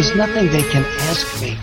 There's 0.00 0.16
nothing 0.16 0.46
they 0.50 0.62
can 0.62 0.82
ask 1.10 1.42
me 1.42 1.58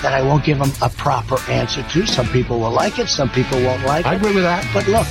that 0.00 0.14
I 0.14 0.22
won't 0.22 0.42
give 0.42 0.58
them 0.58 0.70
a 0.80 0.88
proper 0.88 1.38
answer 1.50 1.82
to. 1.82 2.06
Some 2.06 2.26
people 2.28 2.58
will 2.58 2.70
like 2.70 2.98
it, 2.98 3.08
some 3.08 3.28
people 3.28 3.62
won't 3.62 3.84
like 3.84 4.06
I 4.06 4.12
it. 4.12 4.14
I 4.14 4.16
agree 4.16 4.34
with 4.34 4.44
that. 4.44 4.66
But 4.72 4.88
look, 4.88 5.06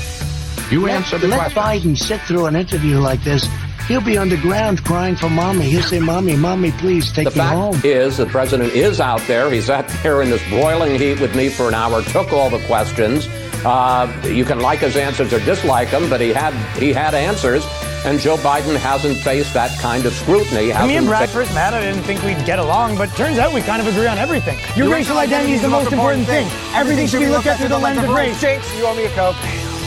You 0.72 0.82
let, 0.82 0.96
answer 0.96 1.20
the 1.20 1.28
let 1.28 1.52
question. 1.54 1.92
Biden 1.94 1.96
sit 1.96 2.20
through 2.22 2.48
an 2.48 2.56
interview 2.56 2.98
like 2.98 3.24
this. 3.24 3.48
He'll 3.88 4.02
be 4.02 4.18
on 4.18 4.28
the 4.30 4.38
ground 4.38 4.84
crying 4.84 5.16
for 5.16 5.30
mommy. 5.30 5.66
He'll 5.66 5.84
say, 5.84 6.00
"Mommy, 6.00 6.36
mommy, 6.36 6.72
please 6.72 7.12
take 7.12 7.30
The 7.30 7.36
me 7.36 7.48
home." 7.48 7.74
fact 7.74 7.86
is, 7.86 8.18
the 8.18 8.26
president 8.26 8.74
is 8.74 9.00
out 9.00 9.22
there. 9.28 9.52
He's 9.52 9.70
out 9.70 9.88
there 10.02 10.24
in 10.24 10.32
this 10.32 10.42
broiling 10.50 10.98
heat 10.98 11.20
with 11.20 11.36
me 11.36 11.50
for 11.50 11.68
an 11.68 11.76
hour. 11.76 12.02
Took 12.02 12.34
all 12.34 12.50
the 12.50 12.66
questions. 12.66 13.28
Uh, 13.64 14.12
you 14.26 14.46
can 14.46 14.60
like 14.60 14.80
his 14.80 14.96
answers 14.96 15.32
or 15.32 15.40
dislike 15.42 15.92
them, 15.92 16.10
but 16.10 16.20
he 16.22 16.30
had 16.34 16.56
he 16.80 16.92
had 16.92 17.14
answers. 17.14 17.64
And 18.06 18.20
Joe 18.20 18.36
Biden 18.38 18.76
hasn't 18.76 19.18
faced 19.18 19.54
that 19.54 19.72
kind 19.80 20.06
of 20.06 20.14
scrutiny. 20.14 20.68
Me 20.68 20.72
and 20.72 20.78
hasn't 20.78 21.08
Brad 21.08 21.30
fa- 21.30 21.34
first 21.34 21.54
met, 21.54 21.74
I 21.74 21.80
didn't 21.80 22.04
think 22.04 22.22
we'd 22.24 22.44
get 22.46 22.60
along, 22.60 22.98
but 22.98 23.08
turns 23.16 23.40
out 23.40 23.54
we 23.54 23.62
kind 23.62 23.82
of 23.82 23.88
agree 23.88 24.08
on 24.08 24.18
everything. 24.18 24.60
Your 24.76 24.90
racial 24.92 25.18
identity 25.18 25.54
is 25.54 25.62
the 25.62 25.70
most 25.70 25.92
important 25.92 26.26
thing. 26.28 26.48
Everything 26.74 27.08
should 27.08 27.22
be 27.22 27.28
looked 27.30 27.48
at 27.48 27.58
through 27.58 27.70
the 27.70 27.80
lens 27.80 28.04
of 28.04 28.10
race. 28.10 28.40
Jakes, 28.42 28.68
you 28.78 28.86
owe 28.86 28.94
me 28.94 29.06
a 29.06 29.10
Coke. 29.12 29.38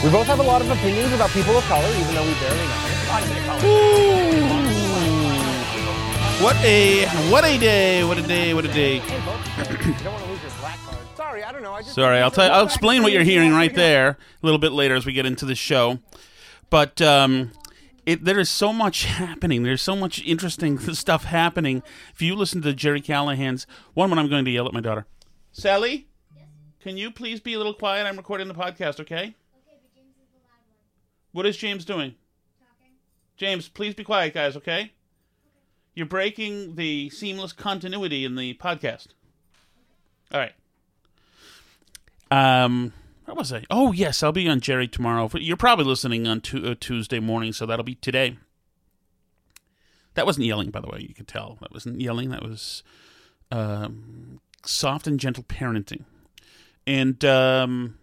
We 0.03 0.09
both 0.09 0.27
have 0.27 0.39
a 0.39 0.43
lot 0.43 0.61
of 0.61 0.69
opinions 0.71 1.13
about 1.13 1.29
people 1.29 1.55
of 1.57 1.63
color, 1.65 1.87
even 1.89 2.15
though 2.15 2.25
we 2.25 2.33
barely 2.39 2.57
know. 2.57 2.87
What 6.41 6.55
a 6.57 7.05
what 7.31 7.43
a 7.45 7.57
day! 7.57 8.03
What 8.03 8.17
a 8.19 8.21
day! 8.21 8.53
What 8.53 8.65
a 8.65 8.67
day! 8.67 8.95
You 8.95 9.01
don't 9.01 10.13
want 10.13 10.23
to 10.23 10.29
lose 10.29 10.41
your 10.43 10.51
black 10.59 10.77
card. 10.85 10.97
Sorry, 11.15 11.43
I 11.43 11.51
don't 11.51 11.63
know. 11.63 11.73
I 11.73 11.81
just 11.81 11.95
Sorry, 11.95 12.19
I'll 12.19 12.29
tell. 12.29 12.51
I'll 12.51 12.65
explain 12.65 13.01
what 13.01 13.11
you're 13.11 13.23
hearing 13.23 13.53
right 13.53 13.73
there 13.73 14.09
a 14.09 14.17
little 14.43 14.59
bit 14.59 14.71
later 14.71 14.95
as 14.95 15.05
we 15.05 15.13
get 15.13 15.25
into 15.25 15.45
the 15.45 15.55
show. 15.55 15.97
But 16.69 17.01
um, 17.01 17.51
it, 18.07 18.23
there 18.23 18.39
is 18.39 18.49
so 18.49 18.71
much 18.71 19.03
happening. 19.05 19.63
There's 19.63 19.81
so 19.81 19.95
much 19.95 20.23
interesting 20.23 20.79
stuff 20.93 21.25
happening. 21.25 21.83
If 22.13 22.21
you 22.21 22.35
listen 22.35 22.61
to 22.63 22.73
Gerry 22.73 23.01
Callahan's 23.01 23.67
one, 23.93 24.09
when 24.09 24.17
I'm 24.17 24.29
going 24.29 24.45
to 24.45 24.51
yell 24.51 24.65
at 24.65 24.73
my 24.73 24.79
daughter, 24.79 25.05
Sally, 25.51 26.07
can 26.79 26.97
you 26.97 27.11
please 27.11 27.41
be 27.41 27.53
a 27.53 27.57
little 27.57 27.73
quiet? 27.73 28.07
I'm 28.07 28.15
recording 28.15 28.47
the 28.47 28.53
podcast. 28.53 29.01
Okay. 29.01 29.35
What 31.33 31.45
is 31.45 31.57
James 31.57 31.83
doing? 31.83 32.15
Talking. 32.59 32.93
James, 33.35 33.67
please 33.67 33.93
be 33.93 34.05
quiet, 34.05 34.33
guys. 34.33 34.55
Okay. 34.55 34.93
You're 35.93 36.05
breaking 36.05 36.75
the 36.75 37.09
seamless 37.09 37.51
continuity 37.51 38.23
in 38.23 38.35
the 38.35 38.53
podcast. 38.53 39.07
All 40.31 40.39
right. 40.39 40.53
Um, 42.31 42.93
where 43.27 43.35
was 43.35 43.51
I? 43.51 43.65
Oh, 43.69 43.91
yes, 43.91 44.23
I'll 44.23 44.31
be 44.31 44.47
on 44.47 44.61
Gerry 44.61 44.87
tomorrow. 44.87 45.29
You're 45.33 45.57
probably 45.57 45.83
listening 45.83 46.25
on 46.27 46.39
tu- 46.39 46.65
uh, 46.65 46.75
Tuesday 46.79 47.19
morning, 47.19 47.51
so 47.51 47.65
that'll 47.65 47.83
be 47.83 47.95
today. 47.95 48.37
That 50.13 50.25
wasn't 50.25 50.45
yelling, 50.45 50.71
by 50.71 50.79
the 50.79 50.87
way. 50.87 50.99
You 51.01 51.13
could 51.13 51.27
tell 51.27 51.57
that 51.59 51.73
wasn't 51.73 51.99
yelling. 51.99 52.29
That 52.29 52.41
was 52.41 52.83
um, 53.51 54.39
soft 54.63 55.07
and 55.07 55.19
gentle 55.19 55.43
parenting. 55.43 56.05
And 56.87 57.23
um, 57.25 57.97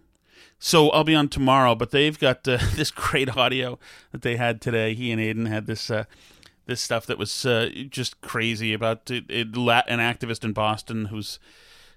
so 0.59 0.91
I'll 0.91 1.05
be 1.05 1.15
on 1.15 1.31
tomorrow. 1.31 1.75
But 1.75 1.91
they've 1.91 2.19
got 2.19 2.47
uh, 2.47 2.59
this 2.75 2.91
great 2.91 3.35
audio 3.35 3.79
that 4.13 4.21
they 4.21 4.37
had 4.37 4.61
today. 4.61 4.93
He 4.93 5.11
and 5.11 5.23
Aiden 5.23 5.49
had 5.49 5.67
this. 5.67 5.91
Uh, 5.91 6.05
this 6.67 6.81
stuff 6.81 7.05
that 7.05 7.19
was 7.19 7.45
uh, 7.45 7.69
just 7.91 8.23
crazy 8.23 8.73
about 8.73 9.11
it, 9.11 9.25
it, 9.29 9.49
an 9.49 9.99
activist 9.99 10.45
in 10.45 10.55
Boston 10.55 11.05
who's 11.05 11.39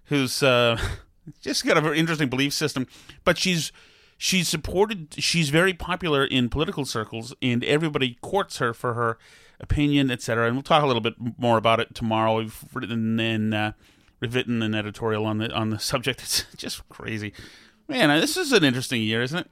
who's 0.08 0.44
uh, 0.44 0.78
just 1.42 1.66
got 1.66 1.78
a 1.78 1.82
very 1.82 2.00
interesting 2.00 2.30
belief 2.30 2.54
system, 2.54 2.88
but 3.24 3.38
she's 3.38 3.72
she's 4.18 4.48
supported. 4.48 5.16
She's 5.18 5.50
very 5.50 5.74
popular 5.74 6.26
in 6.26 6.50
political 6.50 6.86
circles, 6.86 7.34
and 7.42 7.64
everybody 7.64 8.18
courts 8.22 8.58
her 8.58 8.74
for 8.74 8.94
her 8.94 9.18
opinion, 9.60 10.12
etc. 10.12 10.48
And 10.48 10.56
we'll 10.56 10.64
talk 10.64 10.84
a 10.84 10.88
little 10.88 11.02
bit 11.02 11.16
more 11.38 11.58
about 11.58 11.80
it 11.80 11.96
tomorrow. 11.96 12.38
We've 12.38 12.66
written 12.74 13.20
and 13.20 13.54
uh, 13.54 13.72
we've 14.20 14.34
written 14.34 14.62
an 14.62 14.76
editorial 14.76 15.26
on 15.26 15.38
the 15.38 15.52
on 15.52 15.70
the 15.70 15.80
subject. 15.92 16.22
It's 16.22 16.46
just 16.56 16.88
crazy, 16.90 17.34
man. 17.88 18.10
This 18.20 18.38
is 18.38 18.52
an 18.52 18.64
interesting 18.64 19.02
year, 19.02 19.22
isn't 19.22 19.40
it? 19.40 19.50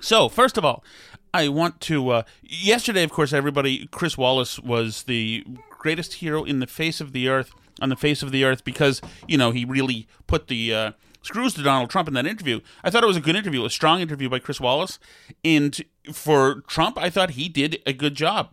So, 0.00 0.28
first 0.28 0.58
of 0.58 0.64
all, 0.64 0.84
I 1.32 1.48
want 1.48 1.80
to. 1.82 2.10
Uh, 2.10 2.22
yesterday, 2.42 3.02
of 3.02 3.10
course, 3.10 3.32
everybody, 3.32 3.86
Chris 3.88 4.18
Wallace 4.18 4.58
was 4.58 5.04
the 5.04 5.44
greatest 5.70 6.14
hero 6.14 6.44
in 6.44 6.60
the 6.60 6.66
face 6.66 7.00
of 7.00 7.12
the 7.12 7.28
earth, 7.28 7.52
on 7.80 7.88
the 7.88 7.96
face 7.96 8.22
of 8.22 8.30
the 8.32 8.44
earth, 8.44 8.64
because, 8.64 9.00
you 9.26 9.36
know, 9.36 9.50
he 9.50 9.64
really 9.64 10.06
put 10.26 10.48
the 10.48 10.74
uh, 10.74 10.92
screws 11.22 11.54
to 11.54 11.62
Donald 11.62 11.90
Trump 11.90 12.08
in 12.08 12.14
that 12.14 12.26
interview. 12.26 12.60
I 12.82 12.90
thought 12.90 13.02
it 13.02 13.08
was 13.08 13.16
a 13.16 13.20
good 13.20 13.36
interview, 13.36 13.64
a 13.64 13.70
strong 13.70 14.00
interview 14.00 14.28
by 14.28 14.38
Chris 14.38 14.60
Wallace. 14.60 14.98
And 15.44 15.82
for 16.12 16.62
Trump, 16.66 16.98
I 16.98 17.10
thought 17.10 17.30
he 17.30 17.48
did 17.48 17.82
a 17.86 17.92
good 17.92 18.14
job. 18.14 18.50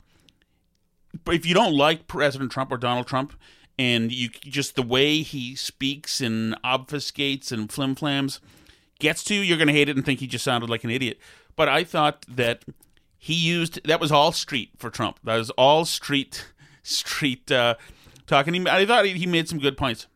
But 1.25 1.35
if 1.35 1.45
you 1.45 1.53
don't 1.53 1.75
like 1.75 2.07
President 2.07 2.51
Trump 2.51 2.71
or 2.71 2.77
Donald 2.77 3.07
Trump, 3.07 3.33
and 3.77 4.11
you 4.11 4.29
just 4.29 4.75
the 4.75 4.83
way 4.83 5.21
he 5.21 5.55
speaks 5.55 6.21
and 6.21 6.55
obfuscates 6.63 7.51
and 7.51 7.69
flimflams 7.69 8.39
gets 8.99 9.23
to 9.25 9.35
you, 9.35 9.41
you're 9.41 9.57
going 9.57 9.67
to 9.67 9.73
hate 9.73 9.89
it 9.89 9.95
and 9.95 10.05
think 10.05 10.19
he 10.19 10.27
just 10.27 10.45
sounded 10.45 10.69
like 10.69 10.83
an 10.83 10.89
idiot. 10.89 11.19
But 11.55 11.67
I 11.67 11.83
thought 11.83 12.25
that 12.29 12.63
he 13.17 13.33
used 13.33 13.85
that 13.85 13.99
was 13.99 14.11
all 14.11 14.31
street 14.31 14.71
for 14.77 14.89
Trump. 14.89 15.19
That 15.23 15.37
was 15.37 15.49
all 15.51 15.85
street 15.85 16.45
street 16.83 17.51
uh, 17.51 17.75
talking. 18.27 18.67
I 18.67 18.85
thought 18.85 19.05
he 19.05 19.27
made 19.27 19.47
some 19.47 19.59
good 19.59 19.77
points. 19.77 20.07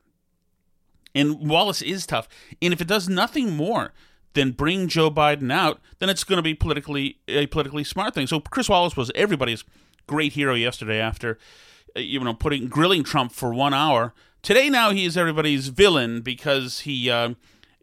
And 1.14 1.50
Wallace 1.50 1.82
is 1.82 2.06
tough. 2.06 2.28
And 2.62 2.74
if 2.74 2.82
it 2.82 2.88
does 2.88 3.08
nothing 3.08 3.56
more 3.56 3.94
than 4.34 4.52
bring 4.52 4.88
Joe 4.88 5.10
Biden 5.10 5.52
out, 5.52 5.80
then 6.00 6.10
it's 6.10 6.24
going 6.24 6.38
to 6.38 6.44
be 6.44 6.54
politically 6.54 7.20
a 7.28 7.48
politically 7.48 7.84
smart 7.84 8.14
thing. 8.14 8.28
So 8.28 8.40
Chris 8.40 8.70
Wallace 8.70 8.96
was 8.96 9.12
everybody's 9.16 9.64
great 10.08 10.34
hero 10.34 10.54
yesterday 10.54 11.00
after 11.00 11.40
uh, 11.96 12.02
you 12.02 12.20
know 12.20 12.34
putting 12.34 12.68
grilling 12.68 13.04
Trump 13.04 13.32
for 13.32 13.54
one 13.54 13.74
hour. 13.74 14.14
Today 14.44 14.70
now 14.70 14.92
he 14.92 15.06
is 15.06 15.18
everybody's 15.18 15.70
villain 15.70 16.22
because 16.22 16.82
he 16.82 17.10
uh, 17.10 17.34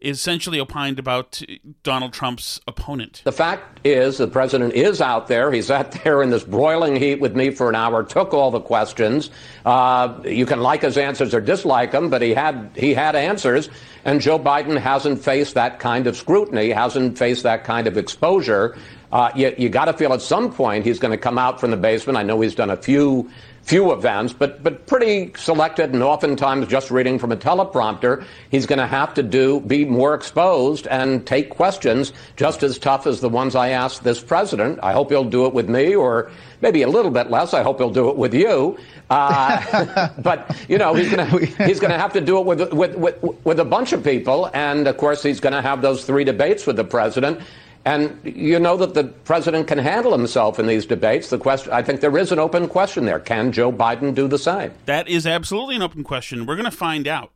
essentially 0.03 0.59
opined 0.59 0.99
about 0.99 1.41
Donald 1.83 2.13
Trump's 2.13 2.59
opponent. 2.67 3.21
The 3.23 3.31
fact 3.31 3.79
is, 3.85 4.17
the 4.17 4.27
president 4.27 4.73
is 4.73 5.01
out 5.01 5.27
there. 5.27 5.51
He's 5.51 5.71
out 5.71 5.91
there 6.03 6.21
in 6.21 6.29
this 6.29 6.43
broiling 6.43 6.95
heat 6.95 7.19
with 7.19 7.35
me 7.35 7.49
for 7.51 7.69
an 7.69 7.75
hour. 7.75 8.03
Took 8.03 8.33
all 8.33 8.51
the 8.51 8.59
questions. 8.59 9.29
Uh, 9.65 10.19
you 10.25 10.45
can 10.45 10.61
like 10.61 10.81
his 10.81 10.97
answers 10.97 11.33
or 11.33 11.41
dislike 11.41 11.91
them, 11.91 12.09
but 12.09 12.21
he 12.21 12.33
had 12.33 12.71
he 12.75 12.93
had 12.93 13.15
answers. 13.15 13.69
And 14.05 14.19
Joe 14.19 14.37
Biden 14.37 14.77
hasn't 14.77 15.23
faced 15.23 15.53
that 15.53 15.79
kind 15.79 16.07
of 16.07 16.17
scrutiny, 16.17 16.71
hasn't 16.71 17.17
faced 17.17 17.43
that 17.43 17.63
kind 17.63 17.87
of 17.87 17.97
exposure. 17.97 18.77
Uh, 19.11 19.31
you 19.35 19.53
you 19.57 19.69
got 19.69 19.85
to 19.85 19.93
feel 19.93 20.11
at 20.11 20.21
some 20.21 20.51
point 20.51 20.83
he's 20.85 20.99
going 20.99 21.11
to 21.11 21.17
come 21.17 21.37
out 21.37 21.59
from 21.59 21.71
the 21.71 21.77
basement. 21.77 22.17
I 22.17 22.23
know 22.23 22.41
he's 22.41 22.55
done 22.55 22.69
a 22.69 22.77
few 22.77 23.29
few 23.63 23.93
events, 23.93 24.33
but 24.33 24.61
but 24.61 24.85
pretty 24.87 25.31
selected, 25.37 25.93
and 25.93 26.03
oftentimes 26.03 26.67
just 26.67 26.91
reading 26.91 27.17
from 27.17 27.31
a 27.31 27.37
teleprompter. 27.37 28.25
He's 28.51 28.65
going 28.65 28.79
to 28.79 28.87
have 28.87 29.13
to 29.15 29.23
do 29.23 29.61
be 29.61 29.85
more 29.85 30.13
exposed 30.13 30.85
and 30.87 31.25
take 31.25 31.49
questions 31.49 32.11
just 32.35 32.61
as 32.61 32.77
tough 32.77 33.07
as 33.07 33.21
the 33.21 33.29
ones 33.29 33.55
I 33.55 33.69
asked 33.69 34.03
this 34.03 34.21
president. 34.21 34.79
I 34.83 34.91
hope 34.91 35.09
he'll 35.09 35.23
do 35.23 35.45
it 35.45 35.53
with 35.53 35.69
me, 35.69 35.95
or 35.95 36.29
maybe 36.61 36.81
a 36.81 36.89
little 36.89 37.11
bit 37.11 37.29
less. 37.29 37.53
I 37.53 37.63
hope 37.63 37.77
he'll 37.79 37.89
do 37.89 38.09
it 38.09 38.17
with 38.17 38.33
you. 38.33 38.77
Uh, 39.09 40.09
but 40.17 40.55
you 40.67 40.77
know 40.77 40.93
he's 40.93 41.13
going 41.13 41.29
to 41.29 41.65
he's 41.65 41.79
going 41.79 41.91
to 41.91 41.97
have 41.99 42.13
to 42.13 42.21
do 42.21 42.39
it 42.39 42.45
with, 42.45 42.73
with 42.73 42.95
with 42.95 43.23
with 43.45 43.59
a 43.59 43.65
bunch 43.65 43.93
of 43.93 44.03
people, 44.03 44.49
and 44.53 44.87
of 44.87 44.97
course 44.97 45.23
he's 45.23 45.39
going 45.39 45.53
to 45.53 45.61
have 45.61 45.81
those 45.81 46.03
three 46.03 46.25
debates 46.25 46.67
with 46.67 46.75
the 46.75 46.83
president. 46.83 47.39
And 47.85 48.17
you 48.23 48.59
know 48.59 48.77
that 48.77 48.93
the 48.93 49.03
president 49.03 49.67
can 49.67 49.77
handle 49.77 50.13
himself 50.13 50.57
in 50.57 50.67
these 50.67 50.85
debates. 50.85 51.29
The 51.29 51.37
question, 51.37 51.73
I 51.73 51.81
think 51.83 51.99
there 51.99 52.17
is 52.17 52.31
an 52.31 52.39
open 52.39 52.69
question 52.69 53.05
there. 53.05 53.19
Can 53.19 53.51
Joe 53.51 53.73
Biden 53.73 54.15
do 54.15 54.27
the 54.27 54.37
same? 54.37 54.71
That 54.85 55.09
is 55.09 55.27
absolutely 55.27 55.75
an 55.75 55.81
open 55.81 56.03
question. 56.03 56.45
We're 56.45 56.55
going 56.55 56.63
to 56.63 56.71
find 56.71 57.07
out. 57.07 57.31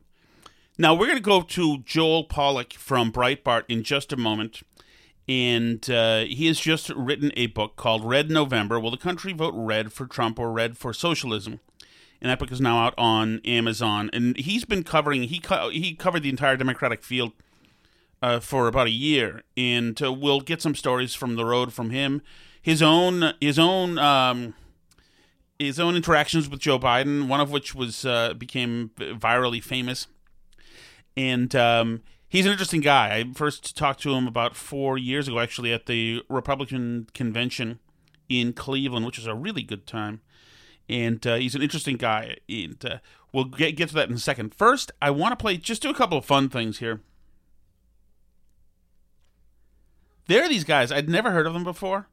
Now, 0.78 0.94
we're 0.94 1.06
going 1.06 1.18
to 1.18 1.22
go 1.22 1.42
to 1.42 1.78
Joel 1.78 2.24
Pollak 2.24 2.72
from 2.72 3.12
Breitbart 3.12 3.64
in 3.68 3.82
just 3.82 4.12
a 4.12 4.16
moment. 4.16 4.62
And 5.28 5.88
uh, 5.90 6.20
he 6.20 6.46
has 6.46 6.58
just 6.58 6.88
written 6.90 7.32
a 7.36 7.48
book 7.48 7.76
called 7.76 8.04
Red 8.04 8.30
November 8.30 8.80
Will 8.80 8.90
the 8.90 8.96
Country 8.96 9.34
Vote 9.34 9.52
Red 9.54 9.92
for 9.92 10.06
Trump 10.06 10.38
or 10.38 10.50
Red 10.50 10.78
for 10.78 10.94
Socialism? 10.94 11.60
And 12.22 12.30
that 12.30 12.38
book 12.38 12.50
is 12.50 12.60
now 12.60 12.78
out 12.78 12.94
on 12.96 13.42
Amazon. 13.44 14.08
And 14.14 14.36
he's 14.38 14.64
been 14.64 14.82
covering, 14.82 15.24
he, 15.24 15.38
co- 15.40 15.68
he 15.68 15.94
covered 15.94 16.22
the 16.22 16.30
entire 16.30 16.56
Democratic 16.56 17.02
field 17.02 17.32
uh, 18.22 18.40
for 18.40 18.66
about 18.66 18.86
a 18.86 18.90
year, 18.90 19.42
and 19.56 20.00
uh, 20.02 20.12
we'll 20.12 20.40
get 20.40 20.62
some 20.62 20.74
stories 20.74 21.14
from 21.14 21.36
the 21.36 21.44
road 21.44 21.72
from 21.72 21.90
him, 21.90 22.22
his 22.60 22.82
own 22.82 23.32
his 23.40 23.58
own 23.58 23.98
um, 23.98 24.54
his 25.58 25.78
own 25.78 25.96
interactions 25.96 26.48
with 26.48 26.60
Joe 26.60 26.78
Biden, 26.78 27.28
one 27.28 27.40
of 27.40 27.50
which 27.50 27.74
was 27.74 28.04
uh, 28.04 28.34
became 28.34 28.90
virally 28.96 29.62
famous, 29.62 30.06
and 31.16 31.54
um, 31.54 32.02
he's 32.28 32.46
an 32.46 32.52
interesting 32.52 32.80
guy. 32.80 33.16
I 33.16 33.32
first 33.34 33.76
talked 33.76 34.02
to 34.02 34.14
him 34.14 34.26
about 34.26 34.54
four 34.54 34.98
years 34.98 35.28
ago, 35.28 35.40
actually, 35.40 35.72
at 35.72 35.86
the 35.86 36.22
Republican 36.28 37.08
convention 37.14 37.78
in 38.28 38.52
Cleveland, 38.52 39.06
which 39.06 39.18
was 39.18 39.26
a 39.26 39.34
really 39.34 39.62
good 39.62 39.86
time. 39.86 40.20
And 40.88 41.26
uh, 41.26 41.36
he's 41.36 41.54
an 41.54 41.62
interesting 41.62 41.96
guy. 41.96 42.36
And 42.48 42.82
uh, 42.84 42.98
we'll 43.32 43.44
get, 43.44 43.76
get 43.76 43.88
to 43.90 43.94
that 43.96 44.08
in 44.08 44.14
a 44.14 44.18
second. 44.18 44.54
First, 44.54 44.92
I 45.02 45.10
want 45.10 45.32
to 45.32 45.36
play 45.42 45.56
just 45.56 45.82
do 45.82 45.90
a 45.90 45.94
couple 45.94 46.18
of 46.18 46.24
fun 46.24 46.48
things 46.48 46.78
here. 46.78 47.00
There 50.28 50.44
are 50.44 50.48
these 50.48 50.64
guys, 50.64 50.92
I'd 50.92 51.08
never 51.08 51.30
heard 51.30 51.46
of 51.46 51.54
them 51.54 51.64
before. 51.64 52.06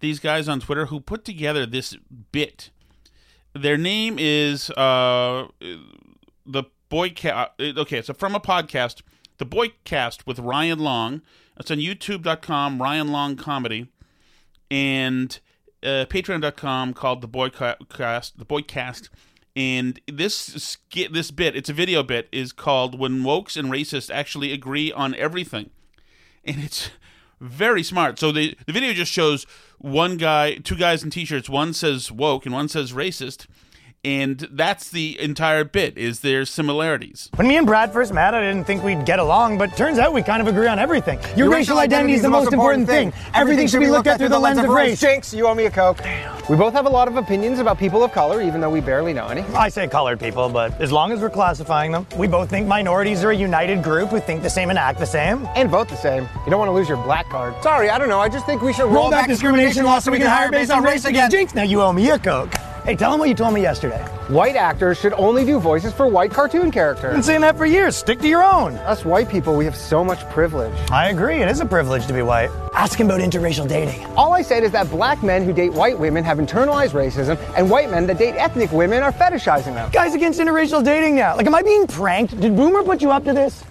These 0.00 0.18
guys 0.18 0.48
on 0.48 0.60
Twitter 0.60 0.86
who 0.86 0.98
put 0.98 1.24
together 1.26 1.66
this 1.66 1.94
bit. 2.32 2.70
Their 3.54 3.76
name 3.76 4.16
is 4.18 4.70
uh, 4.70 5.48
the 6.46 6.64
Boycast. 6.90 7.76
Okay, 7.76 8.00
so 8.00 8.14
from 8.14 8.34
a 8.34 8.40
podcast, 8.40 9.02
the 9.36 9.44
Boycast 9.44 10.26
with 10.26 10.38
Ryan 10.38 10.78
Long. 10.78 11.20
It's 11.58 11.70
on 11.70 11.76
YouTube.com, 11.76 12.80
Ryan 12.80 13.08
Long 13.08 13.36
Comedy, 13.36 13.88
and 14.70 15.38
uh, 15.82 16.06
Patreon.com 16.08 16.94
called 16.94 17.20
the 17.20 17.28
Boycast. 17.28 18.36
The 18.38 18.46
Boycast. 18.46 19.10
And 19.54 20.00
this 20.06 20.78
this 20.92 21.30
bit, 21.30 21.56
it's 21.56 21.68
a 21.68 21.74
video 21.74 22.02
bit, 22.02 22.28
is 22.32 22.52
called 22.52 22.98
"When 22.98 23.22
Wokes 23.22 23.58
and 23.58 23.68
Racists 23.70 24.10
Actually 24.14 24.52
Agree 24.52 24.90
on 24.92 25.14
Everything," 25.16 25.70
and 26.44 26.62
it's 26.62 26.90
very 27.40 27.82
smart. 27.82 28.18
So 28.18 28.32
the 28.32 28.56
the 28.66 28.72
video 28.72 28.92
just 28.92 29.12
shows 29.12 29.46
one 29.78 30.16
guy, 30.16 30.56
two 30.56 30.76
guys 30.76 31.02
in 31.02 31.10
t-shirts. 31.10 31.48
One 31.48 31.72
says 31.72 32.12
woke 32.12 32.44
and 32.44 32.54
one 32.54 32.68
says 32.68 32.92
racist, 32.92 33.46
and 34.04 34.38
that's 34.50 34.90
the 34.90 35.20
entire 35.20 35.64
bit. 35.64 35.98
Is 35.98 36.20
their 36.20 36.44
similarities? 36.44 37.28
When 37.36 37.46
me 37.46 37.56
and 37.56 37.66
Brad 37.66 37.92
first 37.92 38.12
met, 38.12 38.34
I 38.34 38.40
didn't 38.40 38.64
think 38.66 38.82
we'd 38.82 39.04
get 39.04 39.18
along, 39.18 39.58
but 39.58 39.76
turns 39.76 39.98
out 39.98 40.12
we 40.12 40.22
kind 40.22 40.40
of 40.40 40.48
agree 40.48 40.66
on 40.66 40.78
everything. 40.78 41.18
Your, 41.36 41.46
Your 41.46 41.50
racial, 41.50 41.78
identity 41.78 42.14
is 42.14 42.22
the 42.22 42.30
most 42.30 42.52
important 42.52 42.86
thing. 42.86 43.12
thing. 43.12 43.30
Everything, 43.34 43.66
should 43.66 43.80
be 43.80 43.90
looked 43.90 44.06
at 44.06 44.18
through 44.18 44.30
the 44.30 44.38
lens 44.38 44.58
of 44.58 44.68
race. 44.68 45.00
Jinx, 45.00 45.34
you 45.34 45.46
owe 45.46 45.54
me 45.54 45.66
a 45.66 45.70
coke. 45.70 45.98
We 46.48 46.56
both 46.56 46.72
have 46.72 46.86
a 46.86 46.90
lot 46.90 47.08
of 47.08 47.16
opinions 47.16 47.58
about 47.58 47.78
people 47.78 48.02
of 48.02 48.12
color, 48.12 48.40
even 48.42 48.60
though 48.60 48.70
we 48.70 48.80
barely 48.80 49.12
know 49.12 49.28
any. 49.28 49.42
I 49.54 49.68
say 49.68 49.86
colored 49.86 50.18
people, 50.18 50.48
but 50.48 50.80
as 50.80 50.90
long 50.90 51.12
as 51.12 51.20
we're 51.20 51.30
classifying 51.30 51.92
them, 51.92 52.06
we 52.16 52.26
both 52.26 52.50
think 52.50 52.66
minorities 52.66 53.22
are 53.22 53.30
a 53.30 53.36
united 53.36 53.82
group 53.82 54.08
who 54.08 54.18
think 54.18 54.42
the 54.42 54.50
same 54.50 54.70
and 54.70 54.78
act 54.78 54.98
the 54.98 55.06
same. 55.06 55.46
And 55.54 55.68
vote 55.68 55.88
the 55.88 55.96
same. 55.96 56.22
You 56.44 56.50
don't 56.50 56.58
want 56.58 56.68
to 56.68 56.72
lose 56.72 56.88
your 56.88 57.02
black 57.04 57.28
card. 57.28 57.54
Sorry, 57.62 57.90
I 57.90 57.98
don't 57.98 58.08
know. 58.08 58.20
I 58.20 58.28
just 58.28 58.46
think 58.46 58.62
we 58.62 58.72
should 58.72 58.86
roll, 58.86 58.94
roll 58.94 59.10
back, 59.10 59.22
back 59.22 59.28
discrimination 59.28 59.84
laws 59.84 60.04
so 60.04 60.10
we 60.10 60.18
can 60.18 60.26
hire 60.26 60.50
based 60.50 60.70
on 60.70 60.82
race 60.82 61.04
again. 61.04 61.30
Jinx, 61.30 61.54
now 61.54 61.62
you 61.62 61.82
owe 61.82 61.92
me 61.92 62.10
a 62.10 62.18
coke. 62.18 62.52
Hey, 62.84 62.96
tell 62.96 63.12
him 63.12 63.20
what 63.20 63.28
you 63.28 63.34
told 63.34 63.52
me 63.52 63.60
yesterday. 63.60 64.02
White 64.28 64.56
actors 64.56 64.98
should 64.98 65.12
only 65.14 65.44
do 65.44 65.60
voices 65.60 65.92
for 65.92 66.06
white 66.06 66.30
cartoon 66.30 66.70
characters. 66.70 67.10
I've 67.10 67.16
been 67.16 67.22
saying 67.22 67.40
that 67.42 67.58
for 67.58 67.66
years. 67.66 67.94
Stick 67.94 68.20
to 68.20 68.28
your 68.28 68.42
own. 68.42 68.76
Us 68.78 69.04
white 69.04 69.28
people, 69.28 69.54
we 69.54 69.64
have 69.66 69.76
so 69.76 70.02
much 70.02 70.26
privilege. 70.30 70.72
I 70.90 71.10
agree. 71.10 71.42
It 71.42 71.48
is 71.48 71.60
a 71.60 71.66
privilege 71.66 72.06
to 72.06 72.12
be 72.12 72.22
white. 72.22 72.50
Ask 72.74 72.98
him 72.98 73.08
about 73.08 73.20
interracial 73.20 73.68
dating. 73.68 74.06
All 74.16 74.32
I 74.32 74.42
said 74.42 74.64
is 74.64 74.70
that 74.72 74.88
black 74.88 75.22
men 75.22 75.44
who 75.44 75.52
date 75.52 75.72
white 75.72 75.98
women 75.98 76.24
have 76.24 76.38
internalized 76.38 76.92
racism, 76.92 77.38
and 77.56 77.70
white 77.70 77.90
men 77.90 78.06
that 78.06 78.18
date 78.18 78.34
ethnic 78.36 78.72
women 78.72 79.02
are 79.02 79.12
fetishizing 79.12 79.74
them. 79.74 79.90
Guys 79.90 80.14
against 80.14 80.40
interracial 80.40 80.82
dating 80.82 81.16
now. 81.16 81.36
Like, 81.36 81.46
am 81.46 81.54
I 81.54 81.62
being 81.62 81.86
pranked? 81.86 82.40
Did 82.40 82.56
Boomer 82.56 82.82
put 82.82 83.02
you 83.02 83.10
up 83.10 83.24
to 83.24 83.32
this? 83.32 83.64